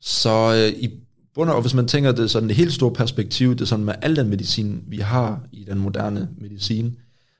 Så 0.00 0.54
øh, 0.54 0.82
i 0.82 0.90
bund 1.34 1.50
og 1.50 1.60
hvis 1.60 1.74
man 1.74 1.88
tænker 1.88 2.12
det 2.12 2.30
sådan 2.30 2.48
det 2.48 2.56
helt 2.56 2.72
store 2.72 2.92
perspektiv, 2.92 3.52
det 3.52 3.60
er 3.60 3.64
sådan 3.64 3.84
med 3.84 3.94
al 4.02 4.16
den 4.16 4.28
medicin, 4.28 4.84
vi 4.88 4.96
har 4.96 5.40
i 5.52 5.64
den 5.64 5.78
moderne 5.78 6.28
medicin, 6.38 6.96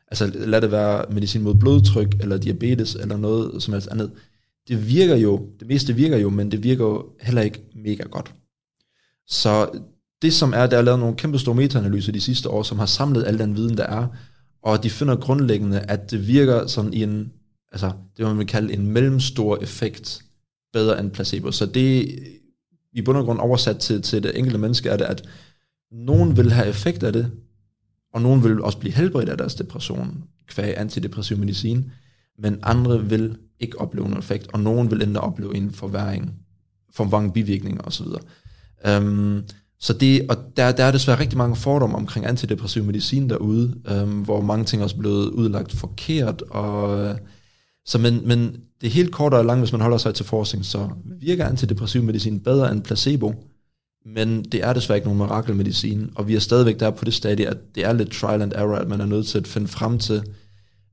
altså 0.08 0.30
lad 0.34 0.60
det 0.60 0.72
være 0.72 1.04
medicin 1.10 1.42
mod 1.42 1.54
blodtryk, 1.54 2.14
eller 2.20 2.36
diabetes, 2.36 2.94
eller 2.94 3.16
noget 3.16 3.62
som 3.62 3.72
helst 3.72 3.88
andet, 3.88 4.10
det 4.68 4.88
virker 4.88 5.16
jo, 5.16 5.48
det 5.60 5.68
meste 5.68 5.94
virker 5.94 6.18
jo, 6.18 6.30
men 6.30 6.50
det 6.50 6.62
virker 6.62 6.84
jo 6.84 7.04
heller 7.20 7.42
ikke 7.42 7.64
mega 7.74 8.02
godt. 8.02 8.34
Så 9.26 9.70
det 10.22 10.32
som 10.32 10.52
er, 10.52 10.66
der 10.66 10.78
er 10.78 10.82
lavet 10.82 11.00
nogle 11.00 11.16
kæmpe 11.16 11.38
store 11.38 11.54
metaanalyser 11.54 12.12
de 12.12 12.20
sidste 12.20 12.50
år, 12.50 12.62
som 12.62 12.78
har 12.78 12.86
samlet 12.86 13.24
al 13.26 13.38
den 13.38 13.56
viden, 13.56 13.76
der 13.76 13.86
er, 13.86 14.06
og 14.62 14.82
de 14.82 14.90
finder 14.90 15.16
grundlæggende, 15.16 15.80
at 15.80 16.10
det 16.10 16.28
virker 16.28 16.66
sådan 16.66 16.94
i 16.94 17.02
en, 17.02 17.32
altså 17.72 17.92
det 18.16 18.26
man 18.26 18.38
vil 18.38 18.46
kalde 18.46 18.72
en 18.72 18.86
mellemstor 18.86 19.58
effekt, 19.62 20.22
bedre 20.72 21.00
end 21.00 21.10
placebo. 21.10 21.52
Så 21.52 21.66
det 21.66 22.18
i 22.92 23.02
bund 23.02 23.18
og 23.18 23.24
grund 23.24 23.38
oversat 23.38 23.78
til, 23.78 24.02
til 24.02 24.22
det 24.22 24.38
enkelte 24.38 24.58
menneske, 24.58 24.88
er 24.88 24.96
det, 24.96 25.04
at 25.04 25.28
nogen 25.92 26.36
vil 26.36 26.52
have 26.52 26.68
effekt 26.68 27.02
af 27.02 27.12
det, 27.12 27.30
og 28.14 28.22
nogen 28.22 28.44
vil 28.44 28.62
også 28.62 28.78
blive 28.78 28.94
helbredt 28.94 29.28
af 29.28 29.38
deres 29.38 29.54
depression, 29.54 30.24
kvæg 30.46 30.78
antidepressiv 30.78 31.36
medicin, 31.36 31.90
men 32.38 32.58
andre 32.62 33.04
vil 33.04 33.36
ikke 33.60 33.80
opleve 33.80 34.04
nogen 34.04 34.18
effekt, 34.18 34.46
og 34.52 34.60
nogen 34.60 34.90
vil 34.90 35.02
endda 35.02 35.20
opleve 35.20 35.56
en 35.56 35.70
forværing, 35.70 36.34
for 36.92 37.04
mange 37.04 37.32
bivirkninger 37.32 37.82
osv. 37.82 38.06
Um, 38.06 38.90
øhm, 38.90 39.42
så 39.80 39.92
det, 39.92 40.26
og 40.28 40.36
der, 40.56 40.72
der 40.72 40.84
er 40.84 40.92
desværre 40.92 41.20
rigtig 41.20 41.38
mange 41.38 41.56
fordomme 41.56 41.96
omkring 41.96 42.26
antidepressiv 42.26 42.84
medicin 42.84 43.30
derude, 43.30 43.74
um, 44.02 44.20
hvor 44.20 44.40
mange 44.40 44.64
ting 44.64 44.82
også 44.82 44.96
er 44.96 45.00
blevet 45.00 45.30
udlagt 45.30 45.72
forkert, 45.72 46.42
og 46.42 47.04
øh, 47.04 47.14
så 47.86 47.98
men, 47.98 48.28
men 48.28 48.56
det 48.80 48.86
er 48.86 48.90
helt 48.90 49.12
kort 49.12 49.34
og 49.34 49.44
langt, 49.44 49.60
hvis 49.60 49.72
man 49.72 49.80
holder 49.80 49.98
sig 49.98 50.14
til 50.14 50.24
forskning, 50.24 50.64
så 50.64 50.88
virker 51.04 51.46
antidepressiv 51.46 52.02
medicin 52.02 52.40
bedre 52.40 52.72
end 52.72 52.82
placebo, 52.82 53.34
men 54.06 54.44
det 54.44 54.64
er 54.64 54.72
desværre 54.72 54.98
ikke 54.98 55.08
nogen 55.08 55.18
mirakelmedicin, 55.18 56.10
og 56.14 56.28
vi 56.28 56.34
er 56.34 56.40
stadigvæk 56.40 56.80
der 56.80 56.90
på 56.90 57.04
det 57.04 57.14
stadie, 57.14 57.48
at 57.48 57.56
det 57.74 57.84
er 57.84 57.92
lidt 57.92 58.12
trial 58.12 58.42
and 58.42 58.52
error, 58.54 58.76
at 58.76 58.88
man 58.88 59.00
er 59.00 59.06
nødt 59.06 59.26
til 59.26 59.38
at 59.38 59.46
finde 59.46 59.68
frem 59.68 59.98
til 59.98 60.22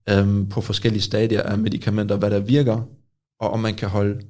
øhm, 0.10 0.50
på 0.50 0.62
forskellige 0.62 1.02
stadier 1.02 1.42
af 1.42 1.58
medicamenter, 1.58 2.16
hvad 2.16 2.32
der 2.32 2.40
virker, 2.40 2.82
og 3.40 3.50
om 3.50 3.60
man 3.60 3.76
kan 3.76 3.90
holde... 3.90 4.22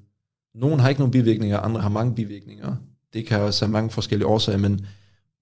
Nogle 0.56 0.82
har 0.82 0.90
ikke 0.90 1.02
nogen 1.02 1.12
bivirkninger, 1.12 1.60
andre 1.60 1.82
har 1.82 1.90
mange 1.90 2.16
bivirkninger. 2.16 2.76
Det 3.14 3.26
kan 3.26 3.42
også 3.42 3.66
have 3.66 3.72
mange 3.72 3.90
forskellige 3.90 4.28
årsager, 4.28 4.58
men 4.58 4.86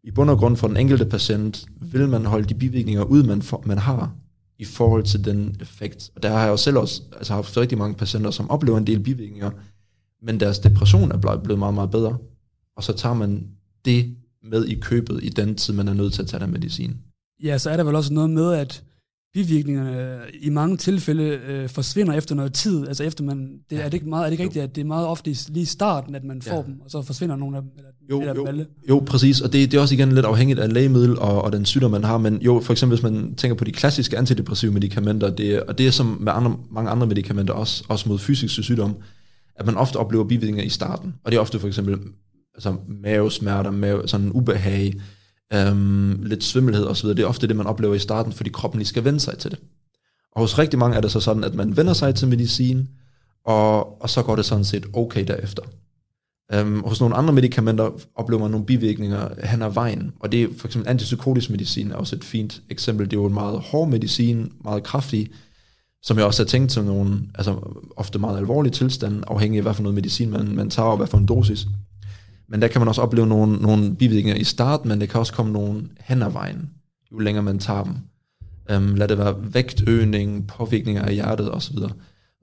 i 0.04 0.12
bund 0.12 0.30
og 0.30 0.38
grund 0.38 0.58
for 0.58 0.68
den 0.68 0.78
enkelte 0.78 1.06
patient, 1.06 1.66
vil 1.82 2.10
man 2.10 2.26
holde 2.26 2.50
de 2.50 2.54
bivirkninger 2.54 3.04
ud, 3.04 3.24
man, 3.24 3.42
for, 3.42 3.64
man 3.66 3.78
har, 3.78 4.16
i 4.60 4.66
forhold 4.66 5.04
til 5.04 5.26
den 5.26 5.58
effekt. 5.62 6.12
Og 6.16 6.24
der 6.24 6.30
har 6.30 6.42
jeg 6.42 6.50
jo 6.50 6.58
selv 6.58 6.78
også 6.78 7.02
altså, 7.18 7.34
haft 7.34 7.58
rigtig 7.58 7.78
mange 7.78 7.96
patienter, 7.96 8.32
som 8.32 8.50
oplever 8.50 8.78
en 8.78 8.88
del 8.88 9.00
bivirkninger, 9.00 9.52
men 10.22 10.40
deres 10.40 10.60
depression 10.60 11.12
er 11.12 11.38
blevet 11.44 11.60
meget, 11.60 11.74
meget 11.74 11.92
bedre. 11.92 12.18
Og 12.76 12.84
så 12.84 12.94
tager 12.94 13.16
man 13.16 13.48
det 13.86 14.16
med 14.44 14.66
i 14.66 14.76
købet 14.76 15.20
i 15.24 15.30
den 15.30 15.56
tid, 15.56 15.74
man 15.74 15.88
er 15.88 15.94
nødt 15.94 16.14
til 16.14 16.22
at 16.22 16.28
tage 16.28 16.44
den 16.44 16.52
medicin. 16.52 16.98
Ja, 17.44 17.58
så 17.58 17.70
er 17.70 17.78
der 17.78 17.84
vel 17.84 17.96
også 17.96 18.14
noget 18.14 18.30
med, 18.30 18.54
at 18.54 18.84
bivirkningerne 19.34 20.20
i 20.42 20.50
mange 20.50 20.78
tilfælde 20.78 21.24
øh, 21.24 21.70
forsvinder 21.70 22.14
efter 22.14 22.36
noget 22.36 22.54
tid. 22.54 22.88
Altså 22.88 23.04
efter 23.04 23.24
man, 23.24 23.60
det, 23.70 23.76
ja. 23.76 23.82
er, 23.82 23.86
det 23.86 23.94
ikke 23.94 24.10
meget, 24.10 24.22
er 24.22 24.26
det 24.26 24.32
ikke 24.32 24.44
rigtigt, 24.44 24.64
at 24.64 24.76
det 24.76 24.82
er 24.82 24.86
meget 24.86 25.08
ofte 25.08 25.36
lige 25.50 25.62
i 25.62 25.66
starten, 25.66 26.16
at 26.16 26.24
man 26.24 26.42
får 26.42 26.56
ja. 26.56 26.62
dem, 26.62 26.82
og 26.82 26.92
så 26.92 27.02
forsvinder 27.02 27.36
nogle 27.36 27.58
af 27.58 27.62
dem? 27.62 27.72
Eller, 27.78 27.90
jo, 28.10 28.20
eller 28.20 28.34
jo, 28.36 28.46
alle? 28.46 28.66
jo, 28.90 29.04
præcis, 29.08 29.42
og 29.42 29.54
det, 29.54 29.72
det 29.72 29.78
er 29.78 29.82
også 29.82 29.96
igen 29.96 30.12
lidt 30.12 30.26
afhængigt 30.26 30.60
af 30.60 30.74
lægemiddel 30.74 31.20
og, 31.20 31.42
og 31.42 31.52
den 31.52 31.66
sygdom, 31.66 31.92
man 31.92 32.04
har, 32.04 32.18
men 32.18 32.42
jo, 32.42 32.60
for 32.60 32.74
eksempel 32.74 32.98
hvis 32.98 33.04
man 33.12 33.36
tænker 33.36 33.56
på 33.56 33.64
de 33.64 33.72
klassiske 33.72 34.18
antidepressive 34.18 34.72
medicamenter, 34.72 35.30
det, 35.30 35.64
og 35.64 35.78
det 35.78 35.88
er 35.88 35.92
som 35.92 36.18
med 36.20 36.32
andre, 36.36 36.58
mange 36.72 36.92
andre 36.92 37.08
medicamenter, 37.08 37.54
også, 37.54 37.84
også 37.88 38.10
mod 38.10 38.20
fysiske 38.20 38.64
sygdom, 38.64 38.96
at 39.56 39.66
man 39.66 39.76
ofte 39.76 39.98
oplever 39.98 40.24
bivirkninger 40.24 40.64
i 40.64 40.70
starten, 40.70 41.14
og 41.24 41.32
det 41.32 41.38
er 41.38 41.42
ofte 41.42 41.60
for 41.60 41.68
eksempel 41.68 41.98
altså 42.56 42.76
mavesmerter, 42.88 43.72
mave, 43.72 44.08
sådan 44.08 44.32
ubehag, 44.32 44.94
øhm, 45.54 46.24
lidt 46.24 46.43
svimmelhed 46.43 46.86
osv. 46.86 47.10
Det 47.10 47.20
er 47.20 47.26
ofte 47.26 47.47
det, 47.47 47.56
man 47.56 47.68
oplever 47.68 47.95
i 47.95 47.99
starten, 47.99 48.34
fordi 48.34 48.49
kroppen 48.49 48.80
lige 48.80 48.88
skal 48.88 49.04
vende 49.04 49.20
sig 49.20 49.38
til 49.38 49.52
det. 49.52 49.60
Og 50.32 50.41
hos 50.41 50.60
rigtig 50.60 50.80
mange 50.80 50.97
er 50.97 51.02
det 51.02 51.12
så 51.12 51.20
sådan, 51.20 51.43
at 51.43 51.56
man 51.56 51.78
vender 51.78 51.93
sig 51.93 52.16
til 52.16 52.28
medicin, 52.28 52.88
og, 53.45 54.02
og 54.02 54.10
så 54.10 54.24
går 54.24 54.36
det 54.36 54.45
sådan 54.45 54.66
set 54.66 54.86
okay 54.93 55.24
derefter. 55.28 55.64
Øhm, 56.54 56.84
hos 56.84 56.99
nogle 56.99 57.16
andre 57.16 57.34
medicamenter 57.34 57.89
oplever 58.16 58.41
man 58.41 58.52
nogle 58.52 58.66
bivirkninger 58.66 59.45
hen 59.45 59.62
ad 59.62 59.72
vejen, 59.72 60.14
og 60.20 60.32
det 60.32 60.43
er 60.43 60.47
for 60.58 60.68
eksempel 60.68 60.89
antipsykotisk 60.89 61.49
medicin 61.49 61.91
er 61.91 61.95
også 61.95 62.16
et 62.16 62.24
fint 62.24 62.62
eksempel. 62.70 63.06
Det 63.06 63.14
er 63.14 63.22
jo 63.22 63.28
en 63.28 63.34
meget 63.34 63.60
hård 63.60 63.89
medicin, 63.89 64.52
meget 64.64 64.84
kraftig, 64.84 65.32
som 66.04 66.18
jeg 66.18 66.26
også 66.26 66.43
har 66.43 66.47
tænkt 66.47 66.72
til 66.72 66.84
nogle, 66.84 67.20
altså 67.36 67.56
ofte 67.95 68.20
meget 68.20 68.38
alvorlige 68.38 68.74
tilstande, 68.74 69.24
afhængig 69.28 69.58
af 69.58 69.64
hvad 69.64 69.74
for 69.74 69.84
noget 69.84 69.95
medicin 69.95 70.30
man, 70.30 70.56
man 70.56 70.70
tager, 70.70 70.89
og 70.89 70.97
hvad 70.97 71.08
for 71.08 71.18
en 71.18 71.26
dosis. 71.26 71.68
Men 72.52 72.62
der 72.62 72.68
kan 72.68 72.82
man 72.82 72.88
også 72.88 73.02
opleve 73.02 73.28
nogle, 73.28 73.58
nogle 73.58 73.95
bivirkninger 73.95 74.41
i 74.41 74.43
starten, 74.43 74.89
men 74.89 75.02
det 75.02 75.10
kan 75.10 75.20
også 75.20 75.34
komme 75.34 75.52
nogle 75.52 75.84
hen 75.99 76.22
ad 76.22 76.32
vejen, 76.32 76.70
jo 77.12 77.20
længere 77.20 77.43
man 77.43 77.60
tager 77.60 77.84
dem. 77.84 77.93
Øhm, 78.70 78.95
lad 78.95 79.08
det 79.08 79.18
være 79.18 79.54
vægtøgning, 79.54 80.47
påvirkninger 80.47 81.02
af 81.02 81.14
hjertet 81.14 81.52
osv. 81.52 81.78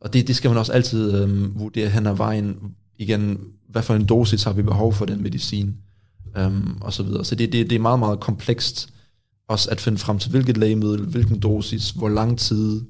Og 0.01 0.13
det, 0.13 0.29
det 0.29 0.37
skal 0.37 0.51
man 0.51 0.59
også 0.59 0.73
altid 0.73 1.23
øhm, 1.23 1.53
vurdere 1.55 1.89
hen 1.89 2.07
ad 2.07 2.15
vejen. 2.15 2.57
Igen, 2.99 3.39
hvad 3.69 3.83
for 3.83 3.95
en 3.95 4.07
dosis 4.07 4.45
har 4.45 4.53
vi 4.53 4.63
behov 4.63 4.93
for 4.93 5.05
den 5.05 5.23
medicin, 5.23 5.77
Øhm, 6.37 6.77
og 6.81 6.93
så 6.93 7.03
videre. 7.03 7.25
Så 7.25 7.35
det, 7.35 7.53
det, 7.53 7.71
det 7.71 7.77
er 7.77 7.81
meget, 7.81 7.99
meget 7.99 8.21
komplekst 8.21 8.89
også 9.49 9.71
at 9.71 9.81
finde 9.81 9.99
frem 9.99 10.19
til, 10.19 10.31
hvilket 10.31 10.57
lægemiddel, 10.57 11.07
hvilken 11.07 11.41
dosis, 11.41 11.91
hvor 11.91 12.09
lang 12.09 12.39
tid, 12.39 12.81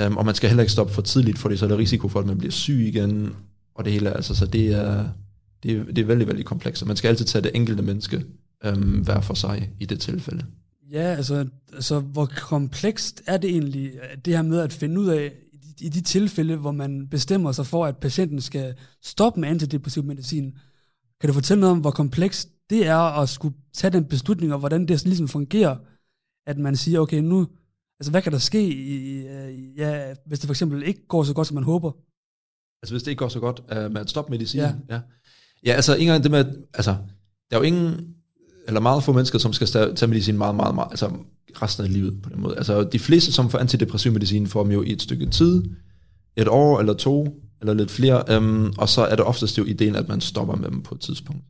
Øhm, 0.00 0.16
og 0.16 0.26
man 0.26 0.34
skal 0.34 0.48
heller 0.48 0.62
ikke 0.62 0.72
stoppe 0.72 0.92
for 0.92 1.02
tidligt, 1.02 1.38
fordi 1.38 1.56
så 1.56 1.64
er 1.64 1.68
der 1.68 1.78
risiko 1.78 2.08
for, 2.08 2.20
at 2.20 2.26
man 2.26 2.38
bliver 2.38 2.52
syg 2.52 2.84
igen, 2.86 3.32
og 3.74 3.84
det 3.84 3.92
hele, 3.92 4.16
altså, 4.16 4.34
så 4.34 4.46
det 4.46 4.72
er, 4.72 4.98
Øh, 4.98 5.04
det 5.64 5.76
er, 5.76 5.84
det 5.84 5.98
er 5.98 6.04
vældig, 6.04 6.26
vældig 6.26 6.44
komplekst, 6.44 6.82
og 6.82 6.88
man 6.88 6.96
skal 6.96 7.08
altid 7.08 7.26
tage 7.26 7.42
det 7.42 7.50
enkelte 7.54 7.82
menneske 7.82 8.24
um, 8.68 8.82
hver 8.82 9.20
for 9.20 9.34
sig 9.34 9.70
i 9.80 9.86
det 9.86 10.00
tilfælde. 10.00 10.44
Ja, 10.90 11.02
altså, 11.02 11.46
altså 11.72 12.00
hvor 12.00 12.26
komplekst 12.36 13.22
er 13.26 13.36
det 13.36 13.50
egentlig, 13.50 13.92
det 14.24 14.36
her 14.36 14.42
med 14.42 14.58
at 14.58 14.72
finde 14.72 15.00
ud 15.00 15.06
af, 15.06 15.32
i 15.80 15.88
de 15.88 16.00
tilfælde, 16.00 16.56
hvor 16.56 16.72
man 16.72 17.08
bestemmer 17.08 17.52
sig 17.52 17.66
for, 17.66 17.86
at 17.86 17.96
patienten 17.96 18.40
skal 18.40 18.74
stoppe 19.02 19.40
med 19.40 19.48
antidepressiv 19.48 20.04
medicin. 20.04 20.58
Kan 21.20 21.28
du 21.28 21.34
fortælle 21.34 21.60
noget 21.60 21.72
om, 21.72 21.80
hvor 21.80 21.90
komplekst 21.90 22.48
det 22.70 22.86
er 22.86 23.20
at 23.20 23.28
skulle 23.28 23.54
tage 23.72 23.92
den 23.92 24.04
beslutning, 24.04 24.52
og 24.52 24.58
hvordan 24.58 24.86
det 24.88 25.04
ligesom 25.04 25.28
fungerer, 25.28 25.76
at 26.46 26.58
man 26.58 26.76
siger, 26.76 27.00
okay, 27.00 27.18
nu, 27.18 27.48
altså 28.00 28.10
hvad 28.10 28.22
kan 28.22 28.32
der 28.32 28.38
ske, 28.38 28.68
i, 28.68 29.26
ja, 29.76 30.14
hvis 30.26 30.38
det 30.38 30.46
for 30.46 30.52
eksempel 30.52 30.82
ikke 30.82 31.06
går 31.06 31.24
så 31.24 31.34
godt, 31.34 31.46
som 31.46 31.54
man 31.54 31.64
håber? 31.64 31.92
Altså 32.82 32.94
hvis 32.94 33.02
det 33.02 33.10
ikke 33.10 33.18
går 33.18 33.28
så 33.28 33.40
godt 33.40 33.60
uh, 33.60 33.92
med 33.92 34.00
at 34.00 34.10
stoppe 34.10 34.30
medicin? 34.30 34.60
Ja. 34.60 34.74
ja. 34.90 35.00
Ja, 35.64 35.72
altså 35.72 35.94
ikke 35.94 36.10
engang 36.10 36.22
det 36.22 36.30
med, 36.30 36.44
altså, 36.74 36.96
der 37.50 37.56
er 37.56 37.60
jo 37.60 37.62
ingen, 37.62 38.14
eller 38.66 38.80
meget 38.80 39.04
få 39.04 39.12
mennesker, 39.12 39.38
som 39.38 39.52
skal 39.52 39.66
tage 39.66 40.06
medicin 40.06 40.38
meget, 40.38 40.54
meget, 40.54 40.74
meget, 40.74 40.88
altså 40.90 41.10
resten 41.62 41.84
af 41.84 41.92
livet 41.92 42.22
på 42.22 42.28
den 42.28 42.40
måde. 42.40 42.56
Altså 42.56 42.84
de 42.84 42.98
fleste, 42.98 43.32
som 43.32 43.50
får 43.50 43.58
antidepressiv 43.58 44.12
medicin, 44.12 44.46
får 44.46 44.62
dem 44.62 44.72
jo 44.72 44.82
i 44.82 44.92
et 44.92 45.02
stykke 45.02 45.26
tid, 45.26 45.62
et 46.36 46.48
år 46.48 46.80
eller 46.80 46.94
to, 46.94 47.40
eller 47.60 47.74
lidt 47.74 47.90
flere, 47.90 48.24
øhm, 48.28 48.72
og 48.78 48.88
så 48.88 49.02
er 49.02 49.16
det 49.16 49.24
oftest 49.24 49.58
jo 49.58 49.64
ideen, 49.64 49.96
at 49.96 50.08
man 50.08 50.20
stopper 50.20 50.56
med 50.56 50.70
dem 50.70 50.82
på 50.82 50.94
et 50.94 51.00
tidspunkt. 51.00 51.44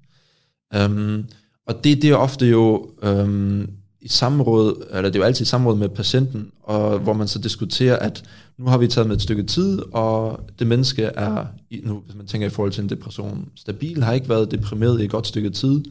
Øhm, 0.74 1.24
og 1.66 1.84
det, 1.84 2.02
det 2.02 2.10
er 2.10 2.16
ofte 2.16 2.46
jo 2.46 2.90
øhm, 3.02 3.70
i 4.04 4.08
samråd, 4.08 4.86
eller 4.90 5.10
det 5.10 5.16
er 5.16 5.20
jo 5.20 5.26
altid 5.26 5.46
i 5.46 5.48
samråd 5.48 5.76
med 5.76 5.88
patienten, 5.88 6.50
og 6.62 6.98
hvor 6.98 7.12
man 7.12 7.28
så 7.28 7.38
diskuterer, 7.38 7.98
at 7.98 8.24
nu 8.58 8.66
har 8.66 8.78
vi 8.78 8.88
taget 8.88 9.08
med 9.08 9.16
et 9.16 9.22
stykke 9.22 9.42
tid, 9.42 9.82
og 9.92 10.40
det 10.58 10.66
menneske 10.66 11.02
er, 11.02 11.46
nu 11.84 12.02
hvis 12.06 12.16
man 12.16 12.26
tænker 12.26 12.46
i 12.46 12.50
forhold 12.50 12.72
til 12.72 12.82
en 12.82 12.88
depression, 12.88 13.48
stabil, 13.56 14.02
har 14.02 14.12
ikke 14.12 14.28
været 14.28 14.50
deprimeret 14.50 15.00
i 15.00 15.04
et 15.04 15.10
godt 15.10 15.26
stykke 15.26 15.50
tid, 15.50 15.84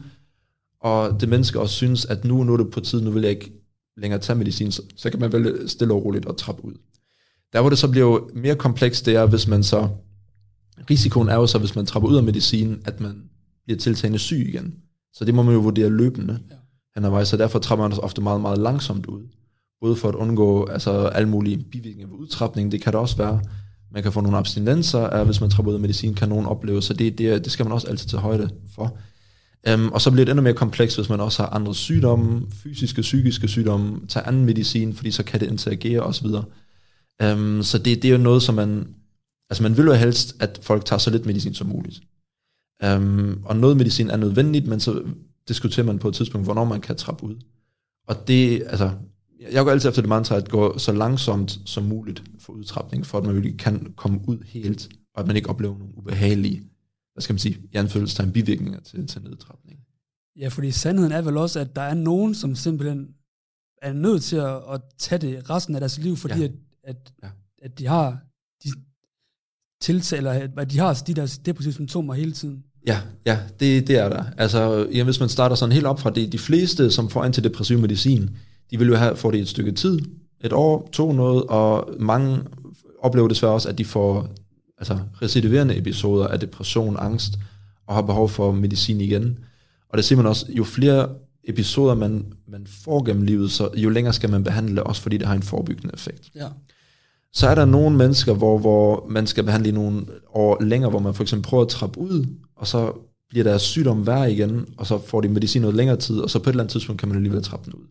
og 0.80 1.20
det 1.20 1.28
menneske 1.28 1.60
også 1.60 1.74
synes, 1.74 2.04
at 2.04 2.24
nu, 2.24 2.44
nu 2.44 2.52
er 2.52 2.56
det 2.56 2.70
på 2.70 2.80
tid, 2.80 3.00
nu 3.00 3.10
vil 3.10 3.22
jeg 3.22 3.30
ikke 3.30 3.52
længere 3.96 4.20
tage 4.20 4.38
medicin, 4.38 4.72
så, 4.72 4.82
så 4.96 5.10
kan 5.10 5.20
man 5.20 5.32
vælge 5.32 5.68
stille 5.68 5.94
og 5.94 6.04
roligt 6.04 6.26
og 6.26 6.36
trappe 6.36 6.64
ud. 6.64 6.74
Der 7.52 7.60
hvor 7.60 7.70
det 7.70 7.78
så 7.78 7.88
bliver 7.88 8.06
jo 8.06 8.30
mere 8.34 8.56
komplekst, 8.56 9.06
det 9.06 9.16
er, 9.16 9.26
hvis 9.26 9.48
man 9.48 9.62
så, 9.62 9.88
risikoen 10.90 11.28
er 11.28 11.34
jo 11.34 11.46
så, 11.46 11.58
hvis 11.58 11.76
man 11.76 11.86
trapper 11.86 12.08
ud 12.08 12.16
af 12.16 12.22
medicin, 12.22 12.82
at 12.84 13.00
man 13.00 13.22
bliver 13.64 13.78
tiltagende 13.78 14.18
syg 14.18 14.48
igen. 14.48 14.74
Så 15.12 15.24
det 15.24 15.34
må 15.34 15.42
man 15.42 15.54
jo 15.54 15.60
vurdere 15.60 15.88
løbende 15.88 16.38
ja 16.50 16.54
hen 16.96 17.04
ad 17.04 17.10
vej, 17.10 17.24
så 17.24 17.36
derfor 17.36 17.58
trapper 17.58 17.84
man 17.84 17.92
også 17.92 18.02
ofte 18.02 18.22
meget, 18.22 18.40
meget 18.40 18.58
langsomt 18.58 19.06
ud. 19.06 19.22
Både 19.80 19.96
for 19.96 20.08
at 20.08 20.14
undgå 20.14 20.66
altså, 20.66 20.90
alle 20.90 21.28
mulige 21.28 21.64
bivirkninger 21.72 22.06
ved 22.06 22.18
udtrapning, 22.18 22.72
det 22.72 22.82
kan 22.82 22.92
der 22.92 22.98
også 22.98 23.16
være. 23.16 23.40
Man 23.92 24.02
kan 24.02 24.12
få 24.12 24.20
nogle 24.20 24.38
abstinenser, 24.38 25.24
hvis 25.24 25.40
man 25.40 25.50
trapper 25.50 25.70
ud 25.70 25.74
af 25.74 25.80
medicin, 25.80 26.14
kan 26.14 26.28
nogen 26.28 26.46
opleve, 26.46 26.82
så 26.82 26.94
det, 26.94 27.18
det, 27.18 27.44
det 27.44 27.52
skal 27.52 27.66
man 27.66 27.72
også 27.72 27.86
altid 27.86 28.08
tage 28.08 28.20
højde 28.20 28.50
for. 28.74 28.96
Um, 29.74 29.92
og 29.92 30.00
så 30.00 30.10
bliver 30.10 30.24
det 30.24 30.30
endnu 30.30 30.42
mere 30.42 30.54
komplekst, 30.54 30.96
hvis 30.96 31.08
man 31.08 31.20
også 31.20 31.42
har 31.42 31.50
andre 31.50 31.74
sygdomme, 31.74 32.46
fysiske, 32.50 33.02
psykiske 33.02 33.48
sygdomme, 33.48 34.00
tager 34.08 34.26
anden 34.26 34.44
medicin, 34.44 34.94
fordi 34.94 35.10
så 35.10 35.22
kan 35.22 35.40
det 35.40 35.46
interagere 35.46 36.00
osv. 36.00 36.26
Um, 36.26 36.44
øhm, 37.22 37.62
så 37.62 37.78
det, 37.78 38.02
det 38.02 38.08
er 38.08 38.12
jo 38.12 38.22
noget, 38.22 38.42
som 38.42 38.54
man, 38.54 38.88
altså 39.50 39.62
man 39.62 39.76
vil 39.76 39.84
jo 39.84 39.92
helst, 39.92 40.36
at 40.40 40.60
folk 40.62 40.84
tager 40.84 40.98
så 40.98 41.10
lidt 41.10 41.26
medicin 41.26 41.54
som 41.54 41.66
muligt. 41.66 42.00
Um, 42.86 43.42
og 43.44 43.56
noget 43.56 43.76
medicin 43.76 44.10
er 44.10 44.16
nødvendigt, 44.16 44.66
men 44.66 44.80
så 44.80 45.02
diskuterer 45.48 45.86
man 45.86 45.98
på 45.98 46.08
et 46.08 46.14
tidspunkt, 46.14 46.46
hvornår 46.46 46.64
man 46.64 46.80
kan 46.80 46.96
trappe 46.96 47.24
ud. 47.24 47.36
Og 48.06 48.28
det, 48.28 48.62
altså, 48.66 48.90
jeg 49.52 49.64
går 49.64 49.70
altid 49.70 49.88
efter 49.88 50.02
det 50.02 50.08
mantra, 50.08 50.36
at 50.36 50.48
gå 50.48 50.78
så 50.78 50.92
langsomt 50.92 51.60
som 51.64 51.84
muligt 51.84 52.22
for 52.38 52.52
udtrapning, 52.52 53.06
for 53.06 53.18
at 53.18 53.24
man 53.24 53.34
virkelig 53.34 53.58
kan 53.58 53.92
komme 53.96 54.20
ud 54.28 54.38
helt, 54.46 54.88
og 55.14 55.20
at 55.20 55.26
man 55.26 55.36
ikke 55.36 55.48
oplever 55.48 55.78
nogle 55.78 55.98
ubehagelige, 55.98 56.62
hvad 57.12 57.22
skal 57.22 57.32
man 57.32 57.38
sige, 57.38 57.58
i 57.72 57.76
anfølgelsestegn 57.76 58.32
bivirkninger 58.32 58.80
til, 58.80 59.06
til 59.06 59.22
nedtrapning. 59.22 59.78
Ja, 60.36 60.48
fordi 60.48 60.70
sandheden 60.70 61.12
er 61.12 61.22
vel 61.22 61.36
også, 61.36 61.60
at 61.60 61.76
der 61.76 61.82
er 61.82 61.94
nogen, 61.94 62.34
som 62.34 62.54
simpelthen 62.54 63.08
er 63.82 63.92
nødt 63.92 64.22
til 64.22 64.36
at, 64.36 64.56
at 64.72 64.80
tage 64.98 65.18
det 65.18 65.50
resten 65.50 65.74
af 65.74 65.80
deres 65.80 65.98
liv, 65.98 66.16
fordi 66.16 66.38
ja. 66.38 66.44
at, 66.44 66.52
at, 66.84 67.12
ja. 67.22 67.28
at 67.62 67.78
de 67.78 67.86
har 67.86 68.18
de 68.64 68.68
at 70.16 70.58
at 70.58 70.70
de 70.70 70.78
har 70.78 71.02
de 71.06 71.14
der 71.14 71.38
depressive 71.44 71.72
symptomer 71.72 72.14
hele 72.14 72.32
tiden. 72.32 72.64
Ja, 72.86 72.98
ja, 73.26 73.38
det, 73.60 73.88
det 73.88 73.98
er 73.98 74.08
der. 74.08 74.24
Altså, 74.38 74.86
ja, 74.94 75.04
hvis 75.04 75.20
man 75.20 75.28
starter 75.28 75.56
sådan 75.56 75.72
helt 75.72 75.86
op 75.86 76.00
fra 76.00 76.10
det, 76.10 76.32
de 76.32 76.38
fleste, 76.38 76.90
som 76.90 77.10
får 77.10 77.22
antidepressiv 77.22 77.78
medicin, 77.78 78.30
de 78.70 78.78
vil 78.78 78.88
jo 78.88 78.94
have, 78.94 79.16
få 79.16 79.30
det 79.30 79.40
et 79.40 79.48
stykke 79.48 79.72
tid, 79.72 79.98
et 80.44 80.52
år, 80.52 80.88
to 80.92 81.12
noget, 81.12 81.42
og 81.42 81.90
mange 81.98 82.38
oplever 83.00 83.28
desværre 83.28 83.52
også, 83.52 83.68
at 83.68 83.78
de 83.78 83.84
får 83.84 84.28
altså, 84.78 84.98
recidiverende 85.22 85.76
episoder 85.78 86.26
af 86.26 86.40
depression, 86.40 86.96
angst, 86.98 87.38
og 87.86 87.94
har 87.94 88.02
behov 88.02 88.28
for 88.28 88.52
medicin 88.52 89.00
igen. 89.00 89.38
Og 89.88 89.96
det 89.96 90.04
siger 90.04 90.16
man 90.16 90.26
også, 90.26 90.46
jo 90.48 90.64
flere 90.64 91.08
episoder 91.44 91.94
man, 91.94 92.26
man 92.48 92.66
får 92.84 93.04
gennem 93.04 93.22
livet, 93.22 93.50
så 93.50 93.68
jo 93.76 93.88
længere 93.88 94.12
skal 94.14 94.30
man 94.30 94.44
behandle, 94.44 94.82
også 94.82 95.02
fordi 95.02 95.16
det 95.16 95.26
har 95.26 95.34
en 95.34 95.42
forebyggende 95.42 95.94
effekt. 95.94 96.30
Ja. 96.34 96.46
Så 97.32 97.48
er 97.48 97.54
der 97.54 97.64
nogle 97.64 97.96
mennesker, 97.96 98.34
hvor, 98.34 98.58
hvor 98.58 99.06
man 99.08 99.26
skal 99.26 99.44
behandle 99.44 99.68
i 99.68 99.72
nogle 99.72 100.06
år 100.34 100.62
længere, 100.62 100.90
hvor 100.90 100.98
man 100.98 101.14
for 101.14 101.22
eksempel 101.22 101.48
prøver 101.48 101.62
at 101.64 101.68
trappe 101.68 102.00
ud, 102.00 102.26
og 102.56 102.66
så 102.66 102.92
bliver 103.30 103.44
deres 103.44 103.62
sygdom 103.62 104.06
værre 104.06 104.32
igen, 104.32 104.66
og 104.78 104.86
så 104.86 104.98
får 105.06 105.20
de 105.20 105.28
medicin 105.28 105.62
noget 105.62 105.76
længere 105.76 105.96
tid, 105.96 106.18
og 106.18 106.30
så 106.30 106.38
på 106.38 106.50
et 106.50 106.52
eller 106.52 106.62
andet 106.62 106.72
tidspunkt 106.72 107.00
kan 107.00 107.08
man 107.08 107.16
alligevel 107.16 107.42
trappe 107.42 107.70
den 107.70 107.80
ud. 107.80 107.86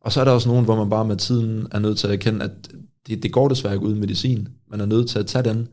Og 0.00 0.12
så 0.12 0.20
er 0.20 0.24
der 0.24 0.32
også 0.32 0.48
nogen, 0.48 0.64
hvor 0.64 0.76
man 0.76 0.90
bare 0.90 1.04
med 1.04 1.16
tiden 1.16 1.66
er 1.70 1.78
nødt 1.78 1.98
til 1.98 2.06
at 2.06 2.12
erkende, 2.12 2.44
at 2.44 2.50
det, 3.06 3.22
det 3.22 3.32
går 3.32 3.48
desværre 3.48 3.74
ikke 3.74 3.86
uden 3.86 4.00
medicin. 4.00 4.48
Man 4.70 4.80
er 4.80 4.86
nødt 4.86 5.08
til 5.08 5.18
at 5.18 5.26
tage 5.26 5.44
den, 5.44 5.68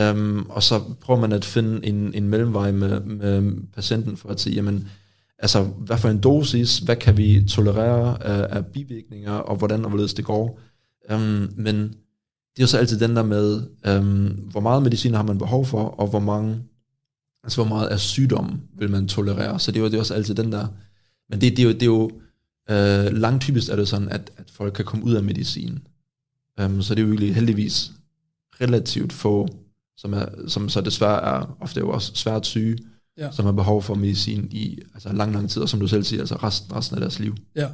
um, 0.00 0.46
og 0.50 0.62
så 0.62 0.82
prøver 1.00 1.20
man 1.20 1.32
at 1.32 1.44
finde 1.44 1.86
en, 1.86 2.14
en 2.14 2.28
mellemvej 2.28 2.72
med, 2.72 3.00
med 3.00 3.52
patienten 3.74 4.16
for 4.16 4.28
at 4.28 4.40
sige, 4.40 4.54
jamen, 4.54 4.88
altså, 5.38 5.62
hvad 5.62 5.98
for 5.98 6.08
en 6.08 6.20
dosis, 6.20 6.78
hvad 6.78 6.96
kan 6.96 7.16
vi 7.16 7.44
tolerere 7.48 8.22
af, 8.24 8.56
af 8.56 8.66
bivirkninger, 8.66 9.32
og 9.32 9.56
hvordan 9.56 9.84
og 9.84 9.88
hvorledes 9.88 10.14
det 10.14 10.24
går. 10.24 10.60
Um, 11.14 11.50
men 11.56 11.76
det 11.76 12.58
er 12.58 12.62
jo 12.62 12.66
så 12.66 12.78
altid 12.78 13.00
den 13.00 13.16
der 13.16 13.22
med, 13.22 13.62
um, 13.98 14.26
hvor 14.26 14.60
meget 14.60 14.82
medicin 14.82 15.14
har 15.14 15.22
man 15.22 15.38
behov 15.38 15.64
for, 15.66 15.82
og 15.82 16.06
hvor 16.06 16.20
mange, 16.20 16.62
altså 17.46 17.62
hvor 17.62 17.68
meget 17.76 17.88
af 17.88 18.00
sygdom 18.00 18.60
vil 18.78 18.90
man 18.90 19.08
tolerere. 19.08 19.60
Så 19.60 19.72
det 19.72 19.78
er 19.78 19.82
jo 19.82 19.86
det 19.86 19.94
er 19.94 19.98
også 19.98 20.14
altid 20.14 20.34
den 20.34 20.52
der, 20.52 20.66
men 21.30 21.40
det, 21.40 21.56
det 21.56 21.58
er 21.58 21.66
jo, 21.66 21.72
det 21.72 21.82
er 21.82 21.86
jo 21.86 22.10
uh, 22.70 23.16
langt 23.16 23.42
typisk 23.42 23.68
er 23.68 23.76
det 23.76 23.88
sådan, 23.88 24.08
at, 24.08 24.30
at 24.36 24.50
folk 24.50 24.72
kan 24.72 24.84
komme 24.84 25.04
ud 25.04 25.14
af 25.14 25.22
medicin. 25.22 25.78
Um, 26.62 26.82
så 26.82 26.94
det 26.94 27.00
er 27.00 27.04
jo 27.04 27.10
virkelig 27.10 27.34
heldigvis 27.34 27.92
relativt 28.60 29.12
få, 29.12 29.48
som, 29.96 30.12
er, 30.12 30.26
som 30.48 30.68
så 30.68 30.80
desværre 30.80 31.22
er 31.22 31.56
ofte 31.60 31.80
jo 31.80 31.90
også 31.90 32.12
svært 32.14 32.46
syge, 32.46 32.78
Ja. 33.18 33.24
ja. 33.24 33.32
som 33.32 33.44
har 33.44 33.52
behov 33.52 33.82
for 33.82 33.94
medicin 33.94 34.48
i 34.50 34.78
altså 34.94 35.12
lang, 35.12 35.32
lang 35.32 35.50
tid, 35.50 35.62
og 35.62 35.68
som 35.68 35.80
du 35.80 35.86
selv 35.88 36.04
siger, 36.04 36.20
altså 36.20 36.36
resten, 36.36 36.76
resten 36.76 36.96
af 36.96 37.00
deres 37.00 37.18
liv. 37.18 37.34
Ja. 37.54 37.68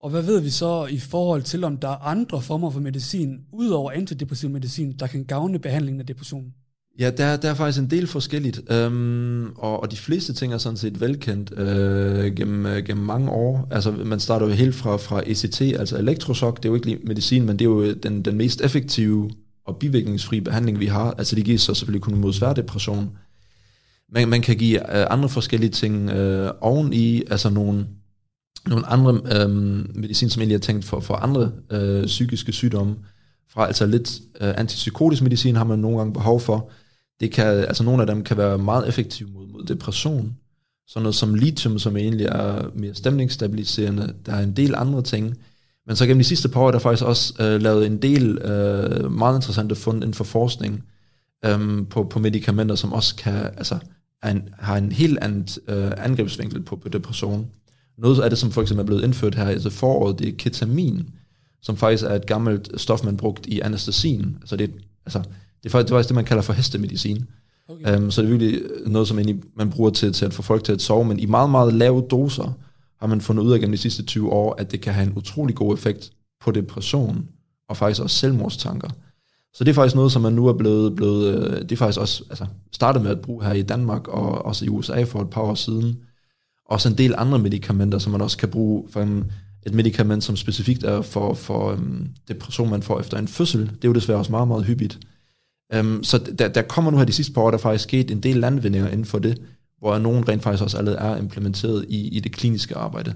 Og 0.00 0.10
hvad 0.10 0.22
ved 0.22 0.40
vi 0.40 0.50
så 0.50 0.86
i 0.86 0.98
forhold 0.98 1.42
til, 1.42 1.64
om 1.64 1.76
der 1.76 1.88
er 1.88 1.96
andre 1.96 2.42
former 2.42 2.70
for 2.70 2.80
medicin, 2.80 3.40
udover 3.52 3.90
antidepressiv 3.90 4.50
medicin, 4.50 4.92
der 4.98 5.06
kan 5.06 5.24
gavne 5.24 5.58
behandlingen 5.58 6.00
af 6.00 6.06
depression? 6.06 6.54
Ja, 6.98 7.10
der, 7.10 7.36
der 7.36 7.50
er 7.50 7.54
faktisk 7.54 7.78
en 7.78 7.90
del 7.90 8.06
forskelligt, 8.06 8.60
øhm, 8.70 9.46
og, 9.56 9.82
og 9.82 9.90
de 9.90 9.96
fleste 9.96 10.32
ting 10.32 10.52
er 10.52 10.58
sådan 10.58 10.76
set 10.76 11.00
velkendt 11.00 11.58
øh, 11.58 12.34
gennem, 12.34 12.66
øh, 12.66 12.84
gennem 12.84 13.04
mange 13.04 13.30
år. 13.30 13.68
Altså 13.70 13.90
man 13.90 14.20
starter 14.20 14.46
jo 14.46 14.52
helt 14.52 14.74
fra, 14.74 14.96
fra 14.96 15.22
ECT, 15.26 15.60
altså 15.60 15.98
elektroshock, 15.98 16.56
det 16.56 16.64
er 16.64 16.68
jo 16.68 16.74
ikke 16.74 16.86
lige 16.86 16.98
medicin, 17.04 17.46
men 17.46 17.58
det 17.58 17.64
er 17.64 17.68
jo 17.68 17.82
øh, 17.82 17.96
den, 18.02 18.22
den 18.22 18.36
mest 18.36 18.60
effektive 18.60 19.30
og 19.66 19.76
bivirkningsfri 19.76 20.40
behandling, 20.40 20.80
vi 20.80 20.86
har. 20.86 21.14
Altså 21.18 21.36
det 21.36 21.44
giver 21.44 21.58
så 21.58 21.74
selvfølgelig 21.74 22.02
kun 22.02 22.14
mod 22.14 22.32
svær 22.32 22.52
depression. 22.52 23.10
Man, 24.12 24.28
man 24.28 24.42
kan 24.42 24.56
give 24.56 24.98
øh, 24.98 25.06
andre 25.10 25.28
forskellige 25.28 25.70
ting 25.70 26.10
øh, 26.10 26.50
oveni, 26.60 27.22
altså 27.30 27.50
nogle, 27.50 27.86
nogle 28.66 28.86
andre 28.86 29.20
øh, 29.34 29.50
medicin, 29.96 30.30
som 30.30 30.40
egentlig 30.42 30.54
er 30.54 30.60
tænkt 30.60 30.84
for, 30.84 31.00
for 31.00 31.14
andre 31.14 31.52
øh, 31.70 32.06
psykiske 32.06 32.52
sygdomme. 32.52 32.96
Fra 33.50 33.66
altså 33.66 33.86
lidt 33.86 34.20
øh, 34.40 34.54
antipsykotisk 34.56 35.22
medicin 35.22 35.56
har 35.56 35.64
man 35.64 35.78
nogle 35.78 35.98
gange 35.98 36.12
behov 36.12 36.40
for. 36.40 36.70
Det 37.20 37.32
kan, 37.32 37.46
altså 37.46 37.84
nogle 37.84 38.02
af 38.02 38.06
dem 38.06 38.24
kan 38.24 38.36
være 38.36 38.58
meget 38.58 38.88
effektive 38.88 39.28
mod, 39.30 39.46
mod 39.46 39.64
depression. 39.64 40.36
Sådan 40.86 41.02
noget 41.02 41.14
som 41.14 41.34
lithium, 41.34 41.78
som 41.78 41.96
egentlig 41.96 42.26
er 42.26 42.70
mere 42.74 42.94
stemningsstabiliserende. 42.94 44.14
Der 44.26 44.32
er 44.32 44.42
en 44.42 44.52
del 44.52 44.74
andre 44.74 45.02
ting. 45.02 45.36
Men 45.86 45.96
så 45.96 46.06
gennem 46.06 46.18
de 46.18 46.24
sidste 46.24 46.48
par 46.48 46.60
år 46.60 46.68
er 46.68 46.72
der 46.72 46.78
faktisk 46.78 47.04
også 47.04 47.34
øh, 47.40 47.60
lavet 47.60 47.86
en 47.86 48.02
del 48.02 48.38
øh, 48.38 49.12
meget 49.12 49.36
interessante 49.36 49.74
fund 49.74 49.96
inden 49.96 50.14
for 50.14 50.24
forskning 50.24 50.84
øh, 51.44 51.86
på, 51.90 52.04
på 52.04 52.18
medicamenter, 52.18 52.74
som 52.74 52.92
også 52.92 53.16
kan, 53.16 53.34
altså, 53.34 53.78
en, 54.24 54.48
har 54.58 54.76
en 54.76 54.92
helt 54.92 55.18
anden 55.18 55.48
øh, 55.68 55.92
angrebsvinkel 55.96 56.62
på, 56.62 56.76
på 56.76 56.88
depression. 56.88 57.46
Noget 57.98 58.20
af 58.20 58.30
det, 58.30 58.38
som 58.38 58.50
for 58.50 58.62
eksempel 58.62 58.82
er 58.82 58.86
blevet 58.86 59.04
indført 59.04 59.34
her 59.34 59.48
i 59.48 59.70
foråret, 59.70 60.18
det 60.18 60.28
er 60.28 60.32
ketamin, 60.38 61.10
som 61.62 61.76
faktisk 61.76 62.04
er 62.04 62.14
et 62.14 62.26
gammelt 62.26 62.80
stof, 62.80 63.04
man 63.04 63.16
brugt 63.16 63.46
i 63.46 63.60
anestesien. 63.60 64.36
Altså 64.40 64.56
det, 64.56 64.70
altså, 65.06 65.22
det 65.62 65.68
er 65.68 65.70
faktisk 65.70 65.88
det, 65.88 65.92
er 65.92 65.96
faktisk 65.96 66.08
det 66.08 66.14
man 66.14 66.24
kalder 66.24 66.42
for 66.42 66.52
hestemedicin. 66.52 67.26
Okay. 67.68 67.96
Um, 67.96 68.10
så 68.10 68.22
det 68.22 68.26
er 68.26 68.30
virkelig 68.30 68.62
noget, 68.86 69.08
som 69.08 69.18
egentlig 69.18 69.42
man 69.56 69.70
bruger 69.70 69.90
til, 69.90 70.12
til 70.12 70.24
at 70.24 70.34
få 70.34 70.42
folk 70.42 70.64
til 70.64 70.72
at 70.72 70.82
sove, 70.82 71.04
men 71.04 71.18
i 71.18 71.26
meget, 71.26 71.50
meget 71.50 71.74
lave 71.74 72.06
doser 72.10 72.52
har 73.00 73.06
man 73.06 73.20
fundet 73.20 73.42
ud 73.42 73.52
af 73.52 73.60
gennem 73.60 73.72
de 73.72 73.78
sidste 73.78 74.02
20 74.02 74.30
år, 74.30 74.54
at 74.58 74.72
det 74.72 74.80
kan 74.80 74.92
have 74.92 75.06
en 75.06 75.12
utrolig 75.16 75.56
god 75.56 75.74
effekt 75.74 76.10
på 76.40 76.50
depression, 76.50 77.28
og 77.68 77.76
faktisk 77.76 78.02
også 78.02 78.16
selvmordstanker. 78.16 78.88
Så 79.54 79.64
det 79.64 79.70
er 79.70 79.74
faktisk 79.74 79.96
noget, 79.96 80.12
som 80.12 80.22
man 80.22 80.32
nu 80.32 80.46
er 80.46 80.52
blevet, 80.52 80.96
blevet 80.96 81.34
øh, 81.34 81.60
det 81.62 81.72
er 81.72 81.76
faktisk 81.76 82.00
også 82.00 82.24
altså, 82.30 82.46
startet 82.72 83.02
med 83.02 83.10
at 83.10 83.20
bruge 83.20 83.44
her 83.44 83.52
i 83.52 83.62
Danmark, 83.62 84.08
og 84.08 84.44
også 84.44 84.64
i 84.64 84.68
USA 84.68 85.02
for 85.02 85.20
et 85.20 85.30
par 85.30 85.40
år 85.40 85.54
siden. 85.54 85.98
Også 86.66 86.88
en 86.88 86.98
del 86.98 87.14
andre 87.18 87.38
medicamenter, 87.38 87.98
som 87.98 88.12
man 88.12 88.20
også 88.20 88.38
kan 88.38 88.48
bruge 88.48 88.88
for 88.90 89.00
en, 89.00 89.32
et 89.66 89.74
medicament, 89.74 90.24
som 90.24 90.36
specifikt 90.36 90.84
er 90.84 91.02
for, 91.02 91.34
for 91.34 91.72
um, 91.72 92.08
depression, 92.28 92.70
man 92.70 92.82
får 92.82 93.00
efter 93.00 93.18
en 93.18 93.28
fødsel. 93.28 93.60
Det 93.60 93.84
er 93.84 93.88
jo 93.88 93.92
desværre 93.92 94.18
også 94.18 94.30
meget, 94.30 94.48
meget 94.48 94.64
hyppigt. 94.64 94.98
Um, 95.76 96.04
så 96.04 96.18
der, 96.18 96.48
der 96.48 96.62
kommer 96.62 96.90
nu 96.90 96.98
her 96.98 97.04
de 97.04 97.12
sidste 97.12 97.32
par 97.32 97.42
år, 97.42 97.50
der 97.50 97.58
faktisk 97.58 97.84
sket 97.84 98.10
en 98.10 98.20
del 98.20 98.36
landvindinger 98.36 98.88
inden 98.88 99.04
for 99.04 99.18
det, 99.18 99.42
hvor 99.78 99.98
nogen 99.98 100.28
rent 100.28 100.42
faktisk 100.42 100.62
også 100.62 100.78
allerede 100.78 100.98
er 100.98 101.16
implementeret 101.16 101.86
i, 101.88 102.08
i 102.08 102.20
det 102.20 102.32
kliniske 102.32 102.76
arbejde. 102.76 103.14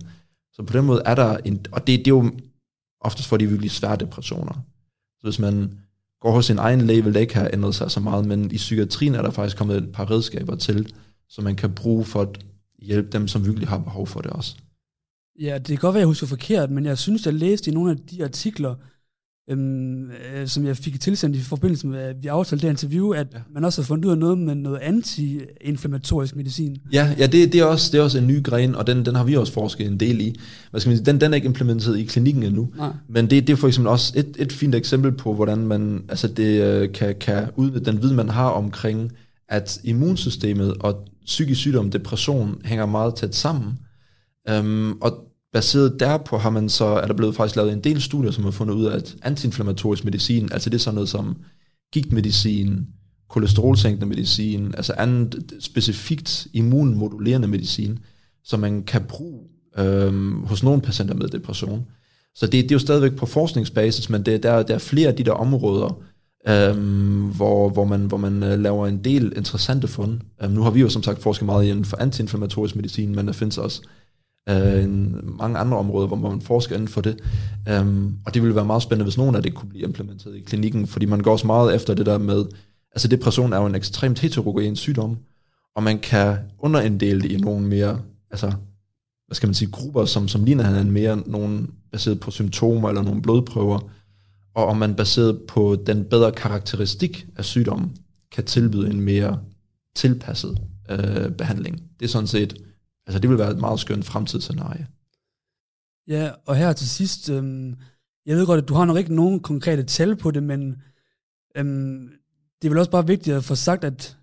Så 0.53 0.63
på 0.63 0.73
den 0.73 0.85
måde 0.85 1.03
er 1.05 1.15
der 1.15 1.37
en, 1.45 1.67
og 1.73 1.87
det, 1.87 1.99
det 1.99 2.07
er 2.07 2.17
jo 2.17 2.31
oftest 3.01 3.29
for 3.29 3.37
de 3.37 3.47
virkelig 3.47 3.71
svære 3.71 3.97
depressioner. 3.97 4.53
Så 5.19 5.27
hvis 5.27 5.39
man 5.39 5.79
går 6.21 6.31
hos 6.33 6.47
sin 6.47 6.59
egen 6.59 6.81
læge, 6.81 7.05
vil 7.05 7.15
det 7.15 7.21
ikke 7.21 7.35
have 7.35 7.55
ændret 7.55 7.75
sig 7.75 7.91
så 7.91 8.01
meget, 8.01 8.27
men 8.27 8.51
i 8.51 8.57
psykiatrien 8.57 9.15
er 9.15 9.23
der 9.23 9.31
faktisk 9.31 9.57
kommet 9.57 9.77
et 9.77 9.93
par 9.93 10.11
redskaber 10.11 10.57
til, 10.57 10.93
som 11.29 11.45
man 11.45 11.57
kan 11.57 11.75
bruge 11.75 12.05
for 12.05 12.21
at 12.21 12.45
hjælpe 12.79 13.09
dem, 13.13 13.29
som 13.29 13.47
virkelig 13.47 13.69
har 13.69 13.79
behov 13.79 14.07
for 14.07 14.21
det 14.21 14.31
også. 14.31 14.57
Ja, 15.41 15.59
det 15.59 15.67
kan 15.67 15.77
godt 15.77 15.95
være, 15.95 16.01
jeg 16.01 16.07
husker 16.07 16.27
forkert, 16.27 16.71
men 16.71 16.87
jeg 16.87 16.99
synes, 16.99 17.27
jeg 17.27 17.35
læste 17.35 17.71
i 17.71 17.75
nogle 17.75 17.91
af 17.91 17.97
de 17.99 18.25
artikler, 18.25 18.75
øhm, 19.51 20.11
øh, 20.11 20.47
som 20.47 20.67
jeg 20.67 20.77
fik 20.77 21.01
tilsendt 21.01 21.37
i 21.37 21.41
forbindelse 21.41 21.87
med, 21.87 21.99
at 21.99 22.17
vi 22.23 22.29
aftalte 22.29 22.67
det 22.67 22.73
interview, 22.73 23.13
at 23.13 23.27
ja. 23.33 23.39
man 23.55 23.65
også 23.65 23.83
har 23.83 23.87
fundet 23.87 24.05
ud 24.05 24.11
af 24.11 24.19
noget 24.19 24.39
med 24.39 24.55
noget 24.55 24.79
anti-inflammatorisk 24.79 26.37
medicin. 26.37 26.77
Ja, 26.93 27.15
ja 27.19 27.27
det, 27.27 27.53
det, 27.53 27.61
er 27.61 27.65
også, 27.65 27.93
det 27.93 27.99
er 27.99 28.03
også 28.03 28.19
en 28.19 28.27
ny 28.27 28.45
gren, 28.45 28.75
og 28.75 28.87
den, 28.87 29.07
den 29.07 29.15
har 29.15 29.25
vi 29.25 29.37
også 29.37 29.53
forsket 29.53 29.87
en 29.87 30.01
del 30.01 30.21
i. 30.21 30.35
Hvad 30.71 30.81
skal 30.81 30.91
man 30.91 30.97
sige, 30.97 31.07
den, 31.07 31.21
den 31.21 31.33
er 31.33 31.35
ikke 31.35 31.47
implementeret 31.47 31.99
i 31.99 32.05
klinikken 32.05 32.43
endnu. 32.43 32.69
Nej. 32.77 32.91
Men 33.09 33.31
det, 33.31 33.47
det 33.47 33.53
er 33.53 33.57
for 33.57 33.69
eksempel 33.69 33.91
også 33.91 34.13
et, 34.17 34.37
et 34.39 34.53
fint 34.53 34.75
eksempel 34.75 35.13
på, 35.13 35.35
hvordan 35.35 35.59
man 35.59 36.05
altså 36.09 36.29
det, 36.29 36.63
øh, 36.63 36.93
kan, 36.93 37.15
kan 37.21 37.49
udnytte 37.57 37.93
den 37.93 38.03
viden, 38.03 38.17
man 38.17 38.29
har 38.29 38.49
omkring, 38.49 39.13
at 39.49 39.81
immunsystemet 39.85 40.75
og 40.81 41.09
psykisk 41.27 41.61
sygdom, 41.61 41.91
depression, 41.91 42.61
hænger 42.65 42.87
meget 42.87 43.15
tæt 43.15 43.35
sammen. 43.35 43.79
Um, 44.51 44.99
og 45.01 45.32
baseret 45.53 46.01
derpå 46.01 46.39
har 46.39 46.51
man 46.51 46.69
så, 46.69 46.85
er 46.85 47.07
der 47.07 47.15
blevet 47.15 47.37
faktisk 47.37 47.57
lavet 47.57 47.73
en 47.73 47.81
del 47.81 48.03
studier, 48.03 48.31
som 48.31 48.45
har 48.45 48.51
fundet 48.51 48.75
ud 48.75 48.85
af, 48.85 48.97
at 48.97 49.17
antiinflammatorisk 49.23 50.05
medicin, 50.05 50.49
altså 50.53 50.71
det 50.71 50.77
er 50.77 50.81
sådan 50.81 50.95
noget 50.95 51.09
som 51.09 51.37
gigtmedicin, 51.93 52.87
kolesterolsænkende 53.29 54.07
medicin, 54.07 54.75
altså 54.77 54.93
andet 54.93 55.45
specifikt 55.61 56.47
immunmodulerende 56.53 57.49
medicin, 57.49 57.99
som 58.45 58.61
man 58.61 58.83
kan 58.83 59.05
bruge 59.09 59.41
øhm, 59.79 60.45
hos 60.45 60.63
nogle 60.63 60.83
patienter 60.83 61.15
med 61.15 61.29
depression. 61.29 61.87
Så 62.35 62.47
det, 62.47 62.53
det 62.53 62.71
er 62.71 62.75
jo 62.75 62.79
stadigvæk 62.79 63.17
på 63.17 63.27
forskningsbasis, 63.27 64.11
men 64.11 64.23
det, 64.23 64.43
der, 64.43 64.63
der 64.63 64.75
er 64.75 64.79
flere 64.79 65.09
af 65.09 65.17
de 65.17 65.25
der 65.25 65.33
områder, 65.33 66.03
øhm, 66.49 67.21
hvor, 67.21 67.69
hvor 67.69 67.85
man, 67.85 68.05
hvor 68.05 68.17
man 68.17 68.43
øh, 68.43 68.61
laver 68.61 68.87
en 68.87 69.05
del 69.05 69.33
interessante 69.37 69.89
fund. 69.89 70.21
Øhm, 70.43 70.53
nu 70.53 70.63
har 70.63 70.71
vi 70.71 70.81
jo 70.81 70.89
som 70.89 71.03
sagt 71.03 71.23
forsket 71.23 71.47
meget 71.47 71.65
inden 71.65 71.85
for 71.85 71.97
antiinflammatorisk 71.97 72.77
medicin, 72.77 73.15
men 73.15 73.27
der 73.27 73.33
findes 73.33 73.59
også 73.59 73.83
øh, 74.49 74.89
mange 75.39 75.59
andre 75.59 75.79
områder, 75.79 76.07
hvor 76.07 76.17
man 76.17 76.41
forsker 76.41 76.75
inden 76.75 76.89
for 76.89 77.01
det. 77.01 77.21
Um, 77.81 78.19
og 78.27 78.35
det 78.35 78.43
ville 78.43 78.55
være 78.55 78.65
meget 78.65 78.83
spændende, 78.83 79.05
hvis 79.05 79.19
nogen 79.19 79.35
af 79.35 79.43
det 79.43 79.55
kunne 79.55 79.69
blive 79.69 79.85
implementeret 79.85 80.37
i 80.37 80.41
klinikken, 80.41 80.87
fordi 80.87 81.07
man 81.07 81.21
går 81.21 81.33
også 81.33 81.47
meget 81.47 81.75
efter 81.75 81.95
det 81.95 82.07
der 82.07 82.19
med, 82.19 82.45
altså 82.93 83.09
depression 83.09 83.53
er 83.53 83.57
jo 83.57 83.67
en 83.67 83.75
ekstremt 83.75 84.19
heterogen 84.19 84.77
sygdom, 84.77 85.17
og 85.77 85.83
man 85.83 85.99
kan 85.99 86.37
underinddele 86.59 87.21
det 87.21 87.33
i 87.33 87.37
nogle 87.37 87.67
mere, 87.67 88.01
altså, 88.31 88.53
hvad 89.27 89.35
skal 89.35 89.47
man 89.47 89.55
sige, 89.55 89.71
grupper, 89.71 90.05
som, 90.05 90.29
som 90.29 90.45
ligner 90.45 90.67
hinanden 90.67 90.93
mere, 90.93 91.23
nogle 91.27 91.67
baseret 91.93 92.21
på 92.21 92.31
symptomer 92.31 92.89
eller 92.89 93.03
nogle 93.03 93.23
blodprøver, 93.23 93.79
og 94.55 94.67
om 94.67 94.77
man 94.77 94.95
baseret 94.95 95.41
på 95.49 95.77
den 95.87 96.05
bedre 96.05 96.33
karakteristik 96.33 97.27
af 97.37 97.45
sygdommen, 97.45 97.97
kan 98.33 98.45
tilbyde 98.45 98.91
en 98.91 99.01
mere 99.01 99.39
tilpasset 99.95 100.59
øh, 100.91 101.31
behandling. 101.31 101.83
Det 102.01 102.05
er 102.05 102.11
sådan 102.11 102.27
set 102.27 102.55
Altså 103.13 103.21
det 103.21 103.31
vil 103.31 103.39
være 103.39 103.51
et 103.51 103.61
meget 103.61 103.81
skønt 103.81 104.05
fremtidsscenarie. 104.05 104.87
Ja, 106.09 106.31
og 106.47 106.57
her 106.57 106.73
til 106.73 106.89
sidst, 106.89 107.31
øhm, 107.31 107.77
jeg 108.27 108.37
ved 108.37 108.47
godt, 108.47 108.63
at 108.63 108.69
du 108.69 108.75
har 108.75 108.85
nok 108.85 108.99
ikke 108.99 109.15
nogen 109.15 109.41
konkrete 109.41 109.83
tal 109.83 110.17
på 110.17 110.31
det, 110.31 110.43
men 110.43 110.83
øhm, 111.57 112.09
det 112.63 112.69
er 112.69 112.71
vel 112.71 112.79
også 112.79 112.91
bare 112.91 113.07
vigtigt 113.07 113.37
at 113.37 113.45
få 113.45 113.55
sagt, 113.55 113.85
at, 113.85 114.17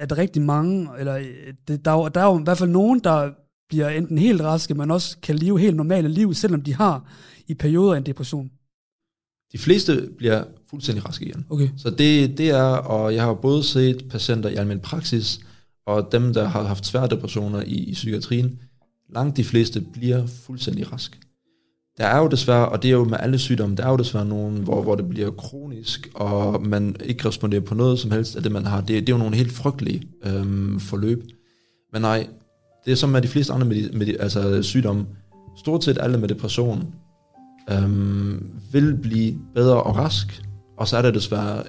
at 0.00 0.18
rigtig 0.18 0.42
mange, 0.42 0.88
eller 0.98 1.16
øh, 1.16 1.54
det, 1.68 1.84
der, 1.84 1.90
er, 1.90 2.08
der 2.08 2.20
er 2.20 2.26
jo 2.26 2.38
i 2.38 2.42
hvert 2.42 2.58
fald 2.58 2.70
nogen, 2.70 2.98
der 2.98 3.30
bliver 3.68 3.88
enten 3.88 4.18
helt 4.18 4.40
raske, 4.40 4.74
men 4.74 4.90
også 4.90 5.16
kan 5.22 5.36
leve 5.36 5.60
helt 5.60 5.76
normale 5.76 6.08
liv, 6.08 6.34
selvom 6.34 6.62
de 6.62 6.74
har 6.74 7.12
i 7.46 7.54
perioder 7.54 7.94
en 7.94 8.06
depression. 8.06 8.50
De 9.52 9.58
fleste 9.58 10.08
bliver 10.18 10.44
fuldstændig 10.70 11.08
raske 11.08 11.24
igen. 11.24 11.46
Okay. 11.50 11.68
Så 11.76 11.90
det, 11.90 12.38
det 12.38 12.50
er, 12.50 12.64
og 12.64 13.14
jeg 13.14 13.22
har 13.22 13.34
både 13.34 13.62
set 13.62 14.08
patienter 14.10 14.48
i 14.48 14.54
almindelig 14.54 14.82
praksis, 14.82 15.40
og 15.86 16.08
dem, 16.12 16.34
der 16.34 16.44
har 16.48 16.62
haft 16.62 16.86
svære 16.86 17.08
depressioner 17.08 17.62
i, 17.62 17.74
i 17.74 17.92
psykiatrien, 17.92 18.58
langt 19.14 19.36
de 19.36 19.44
fleste 19.44 19.80
bliver 19.80 20.26
fuldstændig 20.26 20.92
rask. 20.92 21.18
Der 21.98 22.06
er 22.06 22.18
jo 22.18 22.28
desværre, 22.28 22.68
og 22.68 22.82
det 22.82 22.88
er 22.88 22.92
jo 22.92 23.04
med 23.04 23.18
alle 23.20 23.38
sygdomme, 23.38 23.76
der 23.76 23.86
er 23.86 23.90
jo 23.90 23.96
desværre 23.96 24.24
nogen, 24.24 24.56
hvor, 24.56 24.82
hvor 24.82 24.94
det 24.94 25.08
bliver 25.08 25.30
kronisk, 25.30 26.10
og 26.14 26.62
man 26.62 26.96
ikke 27.04 27.28
responderer 27.28 27.60
på 27.60 27.74
noget 27.74 27.98
som 27.98 28.10
helst 28.10 28.36
af 28.36 28.42
det, 28.42 28.52
man 28.52 28.64
har. 28.64 28.80
Det, 28.80 28.88
det 28.88 29.08
er 29.08 29.12
jo 29.12 29.18
nogle 29.18 29.36
helt 29.36 29.52
frygtelige 29.52 30.02
øhm, 30.24 30.80
forløb. 30.80 31.24
Men 31.92 32.02
nej, 32.02 32.26
det 32.84 32.92
er 32.92 32.96
som 32.96 33.10
med 33.10 33.22
de 33.22 33.28
fleste 33.28 33.52
andre 33.52 33.66
med, 33.66 33.90
med, 33.90 34.16
altså 34.20 34.62
sygdomme. 34.62 35.06
Stort 35.56 35.84
set 35.84 35.98
alle 36.00 36.18
med 36.18 36.28
depression 36.28 36.94
øhm, 37.70 38.50
vil 38.72 38.94
blive 39.02 39.38
bedre 39.54 39.82
og 39.82 39.96
rask, 39.96 40.42
og 40.78 40.88
så 40.88 40.96
er 40.96 41.02
der 41.02 41.10
desværre 41.10 41.62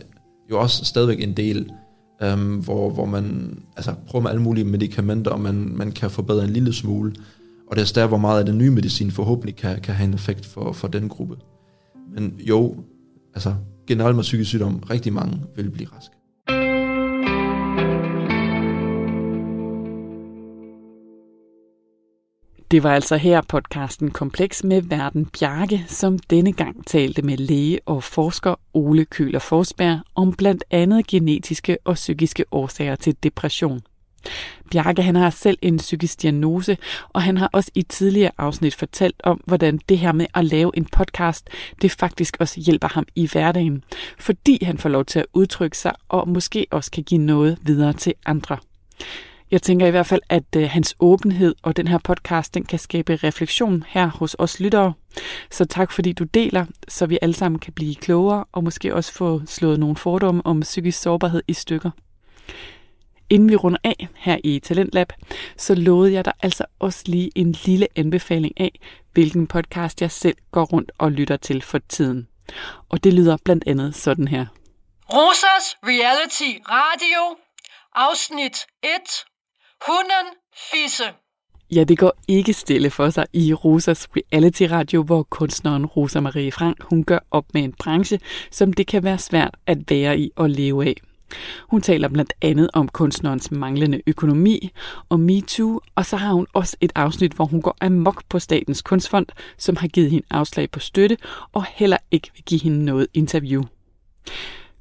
jo 0.51 0.59
også 0.59 0.85
stadigvæk 0.85 1.21
en 1.21 1.37
del, 1.37 1.71
øhm, 2.21 2.55
hvor, 2.55 2.89
hvor 2.89 3.05
man 3.05 3.57
altså, 3.77 3.93
prøver 4.07 4.23
med 4.23 4.31
alle 4.31 4.41
mulige 4.41 4.65
medicamenter, 4.65 5.31
og 5.31 5.41
man, 5.41 5.71
man 5.75 5.91
kan 5.91 6.11
forbedre 6.11 6.43
en 6.43 6.49
lille 6.49 6.73
smule. 6.73 7.13
Og 7.67 7.75
det 7.75 7.89
er 7.89 8.01
der, 8.01 8.07
hvor 8.07 8.17
meget 8.17 8.39
af 8.39 8.45
den 8.45 8.57
nye 8.57 8.71
medicin 8.71 9.11
forhåbentlig 9.11 9.55
kan, 9.55 9.81
kan 9.81 9.95
have 9.95 10.07
en 10.07 10.13
effekt 10.13 10.45
for, 10.45 10.71
for 10.71 10.87
den 10.87 11.09
gruppe. 11.09 11.35
Men 12.13 12.39
jo, 12.39 12.75
altså 13.33 13.55
generelt 13.87 14.15
med 14.15 14.23
psykisk 14.23 14.49
sygdom, 14.49 14.83
rigtig 14.89 15.13
mange 15.13 15.41
vil 15.55 15.69
blive 15.69 15.89
raske. 15.97 16.16
Det 22.71 22.83
var 22.83 22.93
altså 22.93 23.17
her 23.17 23.41
podcasten 23.41 24.11
Kompleks 24.11 24.63
med 24.63 24.81
Verden 24.81 25.25
Bjarke, 25.25 25.85
som 25.87 26.19
denne 26.19 26.53
gang 26.53 26.87
talte 26.87 27.21
med 27.21 27.37
læge 27.37 27.79
og 27.85 28.03
forsker 28.03 28.55
Ole 28.73 29.05
Køler 29.05 29.39
Forsberg 29.39 29.99
om 30.15 30.33
blandt 30.33 30.63
andet 30.71 31.07
genetiske 31.07 31.77
og 31.85 31.95
psykiske 31.95 32.45
årsager 32.51 32.95
til 32.95 33.15
depression. 33.23 33.81
Bjarke 34.71 35.01
han 35.01 35.15
har 35.15 35.29
selv 35.29 35.57
en 35.61 35.77
psykisk 35.77 36.21
diagnose, 36.21 36.77
og 37.09 37.21
han 37.21 37.37
har 37.37 37.49
også 37.53 37.71
i 37.75 37.81
tidligere 37.81 38.31
afsnit 38.37 38.75
fortalt 38.75 39.21
om, 39.23 39.41
hvordan 39.45 39.79
det 39.89 39.97
her 39.97 40.11
med 40.11 40.25
at 40.33 40.45
lave 40.45 40.71
en 40.77 40.85
podcast, 40.85 41.49
det 41.81 41.91
faktisk 41.91 42.37
også 42.39 42.59
hjælper 42.59 42.87
ham 42.87 43.05
i 43.15 43.27
hverdagen, 43.27 43.83
fordi 44.19 44.63
han 44.63 44.77
får 44.77 44.89
lov 44.89 45.05
til 45.05 45.19
at 45.19 45.25
udtrykke 45.33 45.77
sig 45.77 45.93
og 46.09 46.29
måske 46.29 46.67
også 46.71 46.91
kan 46.91 47.03
give 47.03 47.21
noget 47.21 47.57
videre 47.61 47.93
til 47.93 48.13
andre. 48.25 48.57
Jeg 49.51 49.61
tænker 49.61 49.87
i 49.87 49.91
hvert 49.91 50.05
fald, 50.05 50.21
at 50.29 50.55
øh, 50.55 50.69
hans 50.69 50.95
åbenhed 50.99 51.55
og 51.63 51.77
den 51.77 51.87
her 51.87 51.97
podcast, 51.97 52.53
den 52.53 52.65
kan 52.65 52.79
skabe 52.79 53.15
refleksion 53.15 53.83
her 53.87 54.07
hos 54.07 54.35
os 54.39 54.59
lyttere. 54.59 54.93
Så 55.51 55.65
tak 55.65 55.91
fordi 55.91 56.13
du 56.13 56.23
deler, 56.23 56.65
så 56.87 57.05
vi 57.05 57.19
alle 57.21 57.35
sammen 57.35 57.59
kan 57.59 57.73
blive 57.73 57.95
klogere 57.95 58.45
og 58.51 58.63
måske 58.63 58.95
også 58.95 59.13
få 59.13 59.41
slået 59.45 59.79
nogle 59.79 59.95
fordomme 59.95 60.45
om 60.45 60.59
psykisk 60.59 61.01
sårbarhed 61.01 61.41
i 61.47 61.53
stykker. 61.53 61.91
Inden 63.29 63.49
vi 63.49 63.55
runder 63.55 63.79
af 63.83 64.07
her 64.15 64.37
i 64.43 64.59
Talentlab, 64.59 65.13
så 65.57 65.75
lovede 65.75 66.13
jeg 66.13 66.25
dig 66.25 66.33
altså 66.41 66.65
også 66.79 67.03
lige 67.05 67.31
en 67.35 67.51
lille 67.51 67.87
anbefaling 67.95 68.59
af, 68.59 68.79
hvilken 69.13 69.47
podcast 69.47 70.01
jeg 70.01 70.11
selv 70.11 70.37
går 70.51 70.65
rundt 70.65 70.91
og 70.97 71.11
lytter 71.11 71.37
til 71.37 71.61
for 71.61 71.79
tiden. 71.89 72.27
Og 72.89 73.03
det 73.03 73.13
lyder 73.13 73.37
blandt 73.45 73.63
andet 73.67 73.95
sådan 73.95 74.27
her. 74.27 74.45
Rosas 75.13 75.77
Reality 75.83 76.59
Radio, 76.69 77.37
afsnit 77.95 78.57
1, 78.83 78.89
Hunden 79.85 80.27
Fisse. 80.71 81.03
Ja, 81.71 81.83
det 81.83 81.97
går 81.97 82.13
ikke 82.27 82.53
stille 82.53 82.89
for 82.89 83.09
sig 83.09 83.25
i 83.33 83.53
Rosas 83.53 84.07
reality 84.15 84.63
radio, 84.63 85.03
hvor 85.03 85.23
kunstneren 85.23 85.85
Rosa 85.85 86.19
Marie 86.19 86.51
Frank, 86.51 86.83
hun 86.83 87.03
gør 87.03 87.19
op 87.31 87.45
med 87.53 87.63
en 87.63 87.73
branche, 87.73 88.19
som 88.51 88.73
det 88.73 88.87
kan 88.87 89.03
være 89.03 89.17
svært 89.17 89.57
at 89.65 89.77
være 89.89 90.19
i 90.19 90.31
og 90.35 90.49
leve 90.49 90.85
af. 90.85 90.95
Hun 91.69 91.81
taler 91.81 92.07
blandt 92.07 92.33
andet 92.41 92.69
om 92.73 92.87
kunstnerens 92.87 93.51
manglende 93.51 94.01
økonomi 94.07 94.71
og 95.09 95.19
MeToo, 95.19 95.79
og 95.95 96.05
så 96.05 96.17
har 96.17 96.33
hun 96.33 96.47
også 96.53 96.77
et 96.81 96.91
afsnit, 96.95 97.31
hvor 97.31 97.45
hun 97.45 97.61
går 97.61 97.77
amok 97.81 98.23
på 98.29 98.39
Statens 98.39 98.81
Kunstfond, 98.81 99.25
som 99.57 99.75
har 99.75 99.87
givet 99.87 100.11
hende 100.11 100.27
afslag 100.29 100.71
på 100.71 100.79
støtte 100.79 101.17
og 101.53 101.65
heller 101.69 101.97
ikke 102.11 102.31
vil 102.33 102.43
give 102.43 102.61
hende 102.61 102.85
noget 102.85 103.07
interview. 103.13 103.63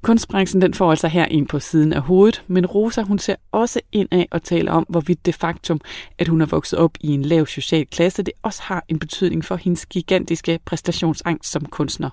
Kunstbranchen 0.03 0.62
den 0.62 0.74
får 0.74 0.90
altså 0.90 1.09
her 1.09 1.24
en 1.24 1.47
på 1.47 1.61
siden 1.61 1.92
af 1.92 2.03
hovedet, 2.03 2.42
men 2.47 2.66
Rosa 2.66 3.03
hun 3.03 3.18
ser 3.18 3.36
også 3.53 3.80
ind 3.92 4.09
af 4.11 4.28
og 4.30 4.42
taler 4.42 4.72
om, 4.72 4.86
hvorvidt 4.88 5.26
det 5.26 5.34
faktum, 5.34 5.80
at 6.18 6.28
hun 6.28 6.40
er 6.40 6.47
vokset 6.47 6.78
op 6.78 6.90
i 7.01 7.09
en 7.09 7.22
lav 7.22 7.47
social 7.47 7.86
klasse, 7.86 8.22
det 8.22 8.34
også 8.42 8.62
har 8.62 8.84
en 8.88 8.99
betydning 8.99 9.44
for 9.44 9.57
hendes 9.57 9.86
gigantiske 9.86 10.59
præstationsangst 10.64 11.53
som 11.53 11.64
kunstner. 11.64 12.11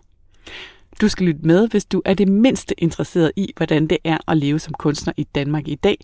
Du 1.02 1.08
skal 1.08 1.26
lytte 1.26 1.42
med, 1.44 1.68
hvis 1.68 1.86
du 1.86 2.02
er 2.06 2.14
det 2.14 2.28
mindste 2.28 2.76
interesseret 2.78 3.32
i, 3.36 3.54
hvordan 3.58 3.88
det 3.88 3.98
er 4.04 4.18
at 4.28 4.38
leve 4.38 4.60
som 4.60 4.74
kunstner 4.74 5.14
i 5.18 5.24
Danmark 5.24 5.68
i 5.68 5.76
dag, 5.76 5.98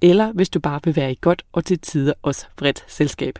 eller 0.00 0.32
hvis 0.32 0.48
du 0.48 0.60
bare 0.60 0.80
vil 0.84 0.96
være 0.96 1.12
i 1.12 1.18
godt 1.20 1.42
og 1.52 1.64
til 1.64 1.78
tider 1.78 2.12
også 2.22 2.46
vredt 2.58 2.84
selskab. 2.88 3.38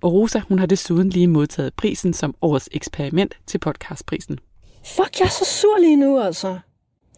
Og 0.00 0.12
Rosa 0.12 0.40
hun 0.48 0.58
har 0.58 0.66
desuden 0.66 1.10
lige 1.10 1.26
modtaget 1.26 1.74
prisen 1.74 2.12
som 2.12 2.34
årets 2.42 2.68
eksperiment 2.72 3.34
til 3.46 3.58
podcastprisen. 3.58 4.38
Fuck, 4.84 5.20
jeg 5.20 5.24
er 5.24 5.30
så 5.30 5.44
sur 5.44 5.78
lige 5.80 5.96
nu, 5.96 6.20
altså. 6.20 6.58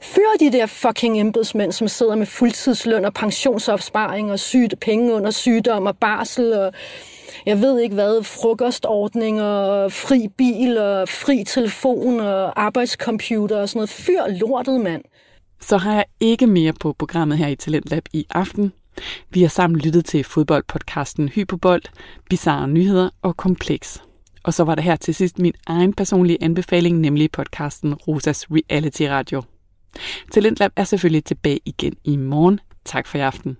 Fyr 0.02 0.38
de 0.40 0.52
der 0.52 0.66
fucking 0.66 1.20
embedsmænd, 1.20 1.72
som 1.72 1.88
sidder 1.88 2.14
med 2.14 2.26
fuldtidsløn 2.26 3.04
og 3.04 3.14
pensionsopsparing 3.14 4.32
og 4.32 4.38
syge 4.38 4.76
penge 4.80 5.12
under 5.12 5.30
sygdom 5.30 5.86
og 5.86 5.98
barsel 5.98 6.52
og 6.52 6.72
jeg 7.46 7.60
ved 7.60 7.80
ikke 7.80 7.94
hvad, 7.94 8.22
frokostordninger, 8.22 9.88
fri 9.88 10.28
bil 10.38 10.78
og 10.78 11.08
fri 11.08 11.44
telefon 11.44 12.20
og 12.20 12.62
arbejdscomputer 12.62 13.60
og 13.60 13.68
sådan 13.68 13.78
noget. 13.78 13.90
Fyr 13.90 14.38
lortet, 14.40 14.80
mand. 14.80 15.02
Så 15.60 15.76
har 15.76 15.94
jeg 15.94 16.04
ikke 16.20 16.46
mere 16.46 16.72
på 16.72 16.92
programmet 16.98 17.38
her 17.38 17.48
i 17.48 17.56
Talentlab 17.56 18.04
i 18.12 18.26
aften. 18.30 18.72
Vi 19.30 19.42
har 19.42 19.48
sammen 19.48 19.80
lyttet 19.80 20.04
til 20.04 20.24
fodboldpodcasten 20.24 21.28
Hyperbold, 21.28 21.82
Bizarre 22.30 22.68
Nyheder 22.68 23.10
og 23.22 23.36
Kompleks. 23.36 24.02
Og 24.44 24.54
så 24.54 24.64
var 24.64 24.74
der 24.74 24.82
her 24.82 24.96
til 24.96 25.14
sidst 25.14 25.38
min 25.38 25.54
egen 25.66 25.92
personlige 25.92 26.38
anbefaling, 26.40 27.00
nemlig 27.00 27.30
podcasten 27.32 27.94
Rosas 27.94 28.46
Reality 28.50 29.02
Radio. 29.02 29.42
Talentlab 30.32 30.72
er 30.76 30.84
selvfølgelig 30.84 31.24
tilbage 31.24 31.60
igen 31.64 31.94
i 32.04 32.16
morgen. 32.16 32.60
Tak 32.84 33.06
for 33.06 33.18
i 33.18 33.20
aften. 33.20 33.56